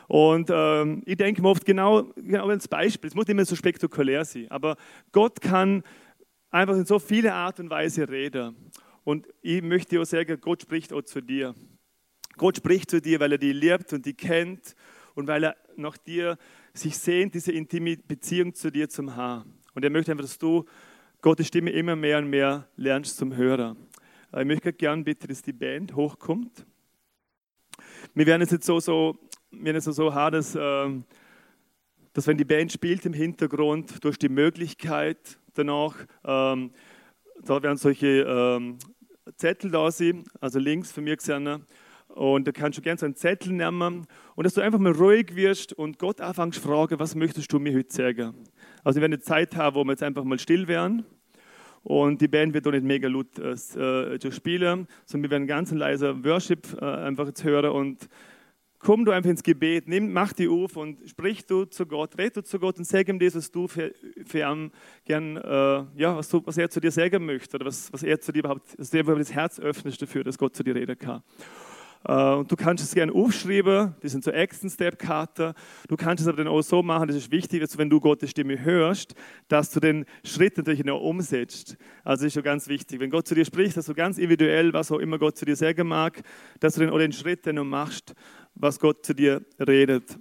Und 0.08 0.50
ähm, 0.52 1.02
ich 1.04 1.16
denke 1.16 1.42
mir 1.42 1.48
oft 1.48 1.64
genau, 1.64 2.04
genau 2.16 2.48
als 2.48 2.68
Beispiel, 2.68 3.08
es 3.08 3.14
muss 3.14 3.26
nicht 3.26 3.32
immer 3.32 3.44
so 3.44 3.56
spektakulär 3.56 4.24
sein, 4.24 4.50
aber 4.50 4.76
Gott 5.12 5.40
kann 5.40 5.82
einfach 6.50 6.76
in 6.76 6.86
so 6.86 6.98
viele 6.98 7.34
Art 7.34 7.58
und 7.60 7.70
Weise 7.70 8.08
reden. 8.08 8.56
Und 9.04 9.26
ich 9.42 9.62
möchte 9.62 10.00
auch 10.00 10.04
sagen, 10.04 10.40
Gott 10.40 10.62
spricht 10.62 10.92
auch 10.92 11.02
zu 11.02 11.20
dir. 11.20 11.54
Gott 12.36 12.56
spricht 12.56 12.90
zu 12.90 13.00
dir, 13.00 13.20
weil 13.20 13.32
er 13.32 13.38
dich 13.38 13.54
liebt 13.54 13.92
und 13.92 14.04
dich 14.04 14.16
kennt 14.16 14.74
und 15.14 15.26
weil 15.26 15.44
er 15.44 15.56
nach 15.76 15.96
dir 15.96 16.36
sich 16.74 16.96
sehnt, 16.98 17.34
diese 17.34 17.52
intime 17.52 17.96
Beziehung 17.96 18.54
zu 18.54 18.70
dir 18.70 18.88
zum 18.88 19.16
Haar. 19.16 19.46
Und 19.74 19.84
er 19.84 19.90
möchte 19.90 20.12
einfach, 20.12 20.24
dass 20.24 20.38
du 20.38 20.64
Gottes 21.20 21.46
Stimme 21.46 21.70
immer 21.70 21.96
mehr 21.96 22.18
und 22.18 22.28
mehr 22.28 22.68
lernst 22.76 23.16
zum 23.16 23.34
Hörer. 23.34 23.76
Ich 24.36 24.44
möchte 24.44 24.72
gerne 24.72 25.02
bitte, 25.02 25.26
dass 25.26 25.42
die 25.42 25.52
Band 25.52 25.94
hochkommt. 25.94 26.66
Wir 28.14 28.26
werden 28.26 28.42
jetzt 28.42 28.64
so, 28.64 28.80
so 28.80 29.18
wenn 29.50 29.76
es 29.76 29.84
so 29.84 30.14
hart 30.14 30.34
ist, 30.34 30.56
ähm, 30.58 31.04
dass 32.12 32.26
wenn 32.26 32.38
die 32.38 32.44
Band 32.44 32.72
spielt 32.72 33.04
im 33.06 33.12
Hintergrund, 33.12 34.02
durch 34.04 34.18
die 34.18 34.28
Möglichkeit 34.28 35.38
danach, 35.54 35.94
ähm, 36.24 36.70
da 37.44 37.62
werden 37.62 37.76
solche 37.76 38.22
ähm, 38.22 38.78
Zettel 39.36 39.70
da 39.70 39.90
sein, 39.90 40.24
also 40.40 40.58
links 40.58 40.92
von 40.92 41.04
mir 41.04 41.16
gesehen, 41.16 41.64
und 42.08 42.46
da 42.46 42.52
kannst 42.52 42.78
du 42.78 42.82
gerne 42.82 42.98
so 42.98 43.04
einen 43.04 43.14
Zettel 43.14 43.52
nehmen 43.52 44.06
und 44.36 44.44
dass 44.44 44.54
du 44.54 44.62
einfach 44.62 44.78
mal 44.78 44.92
ruhig 44.92 45.36
wirst 45.36 45.74
und 45.74 45.98
Gott 45.98 46.22
anfängst 46.22 46.62
zu 46.62 46.66
fragen, 46.66 46.98
was 46.98 47.14
möchtest 47.14 47.52
du 47.52 47.58
mir 47.58 47.76
heute 47.76 47.92
sagen? 47.92 48.34
Also 48.82 48.96
wir 48.96 49.02
werden 49.02 49.12
eine 49.12 49.20
Zeit 49.20 49.54
haben, 49.54 49.76
wo 49.76 49.84
wir 49.84 49.90
jetzt 49.90 50.02
einfach 50.02 50.24
mal 50.24 50.38
still 50.38 50.66
werden 50.66 51.04
Und 51.82 52.22
die 52.22 52.28
Band 52.28 52.54
wird 52.54 52.66
auch 52.66 52.72
nicht 52.72 52.84
mega 52.84 53.06
laut 53.06 53.38
äh, 53.38 54.32
spielen, 54.32 54.88
sondern 55.04 55.22
wir 55.24 55.30
werden 55.30 55.46
ganz 55.46 55.72
leiser 55.72 56.24
Worship 56.24 56.66
äh, 56.80 56.84
einfach 56.84 57.26
jetzt 57.26 57.44
hören 57.44 57.70
und 57.70 58.08
komm 58.86 59.04
du 59.04 59.10
einfach 59.10 59.30
ins 59.30 59.42
Gebet, 59.42 59.88
nimm, 59.88 60.12
mach 60.12 60.32
die 60.32 60.46
auf 60.46 60.76
und 60.76 60.98
sprich 61.08 61.44
du 61.44 61.64
zu 61.64 61.86
Gott, 61.86 62.16
red 62.18 62.36
du 62.36 62.44
zu 62.44 62.60
Gott 62.60 62.78
und 62.78 62.84
sag 62.84 63.08
ihm 63.08 63.18
das, 63.18 63.34
was 63.34 63.50
du 63.50 63.66
für, 63.66 63.92
für 64.24 64.48
ihn 64.48 64.70
gern, 65.04 65.36
äh, 65.38 65.84
ja, 65.96 66.16
was, 66.16 66.28
du, 66.28 66.40
was, 66.44 66.56
er 66.56 66.70
zu 66.70 66.78
dir 66.78 66.92
sagen 66.92 67.26
möchte 67.26 67.56
oder 67.56 67.66
was, 67.66 67.92
was 67.92 68.04
er 68.04 68.20
zu 68.20 68.30
dir 68.30 68.38
überhaupt, 68.38 68.78
dass 68.78 68.90
du 68.90 69.00
überhaupt 69.00 69.20
das 69.20 69.32
Herz 69.32 69.58
öffnest 69.58 70.00
dafür, 70.00 70.22
dass 70.22 70.38
Gott 70.38 70.54
zu 70.54 70.62
dir 70.62 70.76
reden 70.76 70.96
kann. 70.96 71.24
Äh, 72.06 72.34
und 72.34 72.52
du 72.52 72.54
kannst 72.54 72.84
es 72.84 72.94
gerne 72.94 73.12
aufschreiben, 73.12 73.96
das 74.00 74.12
sind 74.12 74.22
so 74.22 74.30
Action-Step-Karten. 74.30 75.54
Du 75.88 75.96
kannst 75.96 76.22
es 76.22 76.28
aber 76.28 76.36
dann 76.36 76.46
auch 76.46 76.62
so 76.62 76.80
machen, 76.80 77.08
das 77.08 77.16
ist 77.16 77.32
wichtig, 77.32 77.62
dass 77.62 77.76
wenn 77.78 77.90
du 77.90 77.98
Gottes 77.98 78.30
Stimme 78.30 78.62
hörst, 78.64 79.16
dass 79.48 79.70
du 79.70 79.80
den 79.80 80.04
Schritt 80.22 80.56
natürlich 80.56 80.84
noch 80.84 81.00
umsetzt. 81.00 81.76
Also 82.04 82.22
das 82.22 82.28
ist 82.28 82.34
schon 82.34 82.44
ganz 82.44 82.68
wichtig. 82.68 83.00
Wenn 83.00 83.10
Gott 83.10 83.26
zu 83.26 83.34
dir 83.34 83.44
spricht, 83.44 83.76
dass 83.76 83.86
du 83.86 83.94
ganz 83.94 84.18
individuell, 84.18 84.72
was 84.72 84.92
auch 84.92 85.00
immer 85.00 85.18
Gott 85.18 85.36
zu 85.36 85.44
dir 85.44 85.56
sagen 85.56 85.88
mag, 85.88 86.22
dass 86.60 86.74
du 86.74 86.82
dann 86.82 86.90
auch 86.90 86.98
den 86.98 87.12
Schritt 87.12 87.46
dann 87.46 87.56
noch 87.56 87.64
machst, 87.64 88.14
was 88.56 88.80
Gott 88.80 89.04
zu 89.04 89.14
dir 89.14 89.44
redet. 89.60 90.18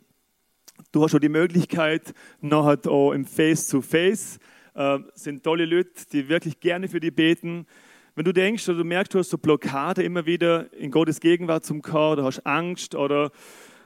Du 0.92 1.04
hast 1.04 1.12
schon 1.12 1.22
die 1.22 1.30
Möglichkeit, 1.30 2.14
nachher 2.42 2.92
auch 2.92 3.14
im 3.14 3.26
Face-to-Face, 3.26 4.40
-face, 4.76 5.00
äh, 5.00 5.04
sind 5.14 5.44
tolle 5.44 5.66
Leute, 5.66 5.92
die 6.12 6.28
wirklich 6.30 6.60
gerne 6.60 6.88
für 6.88 7.00
dich 7.00 7.16
beten. 7.16 7.66
Wenn 8.14 8.26
du 8.26 8.34
denkst 8.34 8.68
oder 8.70 8.80
du 8.80 8.84
merkst, 8.84 9.14
du 9.14 9.20
hast 9.20 9.30
so 9.30 9.38
Blockade 9.38 10.04
immer 10.04 10.26
wieder 10.26 10.72
in 10.74 10.92
Gottes 10.92 11.20
Gegenwart 11.20 11.66
zum 11.66 11.82
kommen 11.82 12.14
oder 12.14 12.24
hast 12.24 12.46
Angst 12.46 12.96
oder 12.96 13.32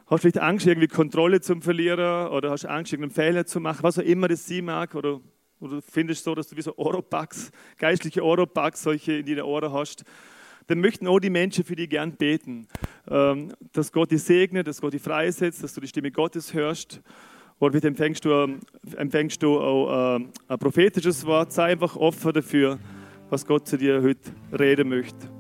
hast 0.08 0.22
vielleicht 0.22 0.40
Angst, 0.40 0.66
irgendwie 0.66 0.88
Kontrolle 0.88 1.42
zu 1.42 1.60
verlieren 1.62 2.28
oder 2.30 2.52
hast 2.52 2.66
Angst, 2.66 2.92
irgendeinen 2.92 3.14
Fehler 3.14 3.46
zu 3.46 3.60
machen, 3.60 3.84
was 3.84 3.98
auch 3.98 4.04
immer 4.04 4.28
das 4.28 4.46
sein 4.48 4.66
mag 4.66 4.96
oder, 4.96 5.20
oder 5.60 5.82
findest 5.82 6.24
so, 6.24 6.36
dass 6.36 6.48
du 6.48 6.58
wie 6.58 6.62
so 6.62 6.76
Oropax, 6.78 7.52
geistliche 7.78 8.24
Oropax, 8.24 8.84
solche 8.84 9.14
in 9.14 9.26
deinen 9.26 9.42
Ohren 9.42 9.72
hast, 9.72 10.04
dann 10.70 10.80
möchten 10.80 11.08
auch 11.08 11.20
die 11.20 11.30
Menschen 11.30 11.64
für 11.64 11.76
dich 11.76 11.90
gern 11.90 12.14
beten, 12.14 12.68
ähm, 13.10 13.54
dass 13.74 13.92
Gott 13.92 14.12
dich 14.12 14.24
segnet, 14.24 14.68
dass 14.68 14.82
Gott 14.82 14.94
dich 14.94 15.02
freisetzt, 15.02 15.64
dass 15.64 15.74
du 15.74 15.82
die 15.82 15.88
Stimme 15.88 16.12
Gottes 16.12 16.54
hörst. 16.54 17.02
Oder 17.60 17.74
bitte 17.74 17.88
empfängst 17.88 18.24
du, 18.24 18.60
empfängst 18.96 19.44
du 19.44 19.60
auch 19.60 20.16
ähm, 20.16 20.30
ein 20.48 20.60
prophetisches 20.60 21.26
Wort, 21.26 21.52
sei 21.52 21.72
einfach 21.72 21.96
offen 21.96 22.34
dafür 22.34 22.80
was 23.30 23.46
Gott 23.46 23.68
zu 23.68 23.78
dir 23.78 24.02
heute 24.02 24.32
reden 24.58 24.90
möchte. 24.90 25.39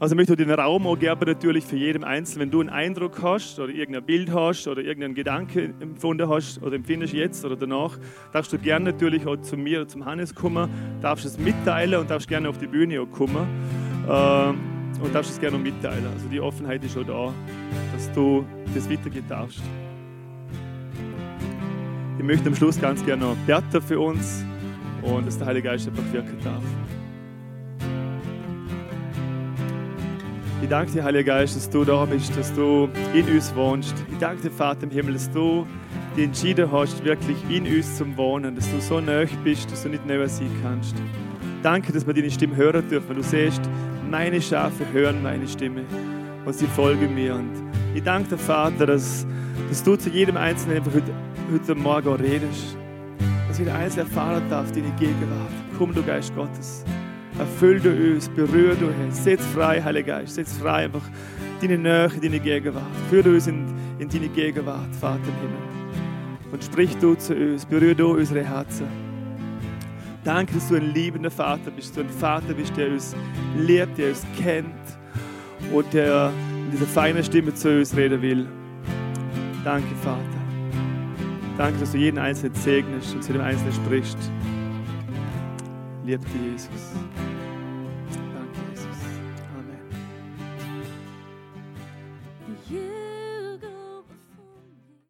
Also 0.00 0.14
ich 0.14 0.16
möchte 0.16 0.36
den 0.36 0.50
Raum 0.52 0.86
auch 0.86 0.96
gerne 0.96 1.26
natürlich 1.26 1.64
für 1.64 1.76
jeden 1.76 2.04
Einzelnen, 2.04 2.42
wenn 2.42 2.50
du 2.52 2.60
einen 2.60 2.68
Eindruck 2.68 3.20
hast 3.20 3.58
oder 3.58 3.72
irgendein 3.72 4.04
Bild 4.04 4.32
hast 4.32 4.68
oder 4.68 4.80
irgendeinen 4.80 5.16
Gedanke 5.16 5.74
empfunden 5.80 6.28
hast 6.28 6.62
oder 6.62 6.76
empfindest 6.76 7.14
jetzt 7.14 7.44
oder 7.44 7.56
danach, 7.56 7.98
darfst 8.32 8.52
du 8.52 8.58
gerne 8.58 8.92
natürlich 8.92 9.26
auch 9.26 9.38
zu 9.38 9.56
mir 9.56 9.80
oder 9.80 9.88
zum 9.88 10.04
Hannes 10.04 10.32
kommen, 10.32 10.70
darfst 11.02 11.24
es 11.24 11.36
mitteilen 11.36 11.98
und 12.00 12.10
darfst 12.10 12.28
gerne 12.28 12.48
auf 12.48 12.58
die 12.58 12.68
Bühne 12.68 13.00
auch 13.00 13.10
kommen 13.10 13.44
äh, 14.06 15.02
und 15.02 15.12
darfst 15.12 15.32
es 15.32 15.40
gerne 15.40 15.56
auch 15.56 15.60
mitteilen. 15.60 16.06
Also 16.14 16.28
die 16.28 16.40
Offenheit 16.40 16.84
ist 16.84 16.92
schon 16.92 17.06
da, 17.06 17.34
dass 17.92 18.12
du 18.12 18.46
das 18.76 18.88
weitergehen 18.88 19.24
darfst. 19.28 19.60
Ich 22.18 22.24
möchte 22.24 22.46
am 22.46 22.54
Schluss 22.54 22.80
ganz 22.80 23.04
gerne 23.04 23.24
noch 23.24 23.36
Bertha 23.46 23.80
für 23.80 23.98
uns 23.98 24.44
und 25.02 25.26
dass 25.26 25.38
der 25.38 25.48
Heilige 25.48 25.70
Geist 25.70 25.88
einfach 25.88 26.12
wirken 26.12 26.38
darf. 26.44 26.62
Ich 30.60 30.68
danke 30.68 30.92
dir, 30.92 31.04
Heiliger 31.04 31.34
Geist, 31.34 31.56
dass 31.56 31.70
du 31.70 31.84
da 31.84 32.04
bist, 32.04 32.36
dass 32.36 32.52
du 32.52 32.88
in 33.14 33.24
uns 33.28 33.54
wohnst. 33.54 33.94
Ich 34.10 34.18
danke 34.18 34.42
dir, 34.42 34.50
Vater 34.50 34.82
im 34.82 34.90
Himmel, 34.90 35.14
dass 35.14 35.30
du 35.30 35.66
dich 36.16 36.24
entschieden 36.24 36.70
hast, 36.72 37.04
wirklich 37.04 37.36
in 37.48 37.64
uns 37.66 37.96
zu 37.96 38.16
wohnen, 38.16 38.56
dass 38.56 38.68
du 38.70 38.80
so 38.80 39.00
nah 39.00 39.24
bist, 39.44 39.70
dass 39.70 39.84
du 39.84 39.88
nicht 39.88 40.04
näher 40.04 40.28
sein 40.28 40.50
kannst. 40.62 40.96
Danke, 41.62 41.92
dass 41.92 42.06
wir 42.06 42.12
deine 42.12 42.30
Stimme 42.30 42.56
hören 42.56 42.88
dürfen. 42.88 43.14
Du 43.14 43.22
siehst, 43.22 43.62
meine 44.10 44.42
Schafe 44.42 44.84
hören 44.92 45.22
meine 45.22 45.46
Stimme 45.46 45.84
und 46.44 46.54
sie 46.54 46.66
folgen 46.66 47.14
mir. 47.14 47.36
Und 47.36 47.52
ich 47.94 48.02
danke 48.02 48.30
dir, 48.30 48.38
Vater, 48.38 48.86
dass, 48.86 49.26
dass 49.68 49.82
du 49.84 49.96
zu 49.96 50.10
jedem 50.10 50.36
Einzelnen 50.36 50.78
einfach 50.78 50.94
heute, 50.94 51.12
heute 51.52 51.74
Morgen 51.76 52.14
redest 52.14 52.76
dass 53.48 53.58
jeder 53.58 53.74
Einzelne 53.74 54.04
erfahren 54.04 54.42
darf, 54.50 54.70
deine 54.72 54.90
Gegenwart. 54.98 55.50
Komm, 55.78 55.94
du 55.94 56.02
Geist 56.02 56.34
Gottes. 56.36 56.84
Erfüll 57.38 57.78
du 57.80 57.90
uns, 57.90 58.28
berühre 58.28 58.74
du 58.74 58.86
uns. 58.86 59.22
Setz 59.22 59.44
frei, 59.54 59.80
Heiliger 59.82 60.18
Geist. 60.18 60.34
Setz 60.34 60.58
frei 60.58 60.86
einfach 60.86 61.02
deine 61.60 61.78
Nähe, 61.78 62.10
deine 62.20 62.40
Gegenwart. 62.40 62.84
Führe 63.10 63.22
du 63.24 63.34
uns 63.34 63.46
in, 63.46 63.66
in 63.98 64.08
deine 64.08 64.28
Gegenwart, 64.28 64.94
Vater 65.00 65.18
im 65.18 65.34
Himmel. 65.34 66.52
Und 66.52 66.64
sprich 66.64 66.96
du 66.96 67.14
zu 67.14 67.34
uns, 67.34 67.64
berühre 67.66 67.94
du 67.94 68.16
unsere 68.16 68.44
Herzen. 68.44 68.86
Danke, 70.24 70.54
dass 70.54 70.68
du 70.68 70.76
ein 70.76 70.92
liebender 70.92 71.30
Vater 71.30 71.70
bist. 71.70 71.96
Du 71.96 72.00
ein 72.00 72.08
Vater 72.08 72.54
bist, 72.54 72.76
der 72.76 72.90
uns 72.90 73.14
liebt, 73.56 73.96
der 73.98 74.10
uns 74.10 74.26
kennt 74.36 74.66
und 75.72 75.92
der 75.92 76.32
in 76.66 76.72
dieser 76.72 76.86
feinen 76.86 77.22
Stimme 77.22 77.54
zu 77.54 77.78
uns 77.78 77.96
reden 77.96 78.20
will. 78.20 78.46
Danke, 79.64 79.94
Vater. 80.02 80.22
Danke, 81.56 81.80
dass 81.80 81.92
du 81.92 81.98
jeden 81.98 82.18
Einzelnen 82.18 82.54
segnest 82.54 83.14
und 83.14 83.22
zu 83.22 83.32
dem 83.32 83.42
Einzelnen 83.42 83.72
sprichst. 83.72 84.18
Lieb 86.04 86.20
dich, 86.20 86.52
Jesus. 86.52 87.27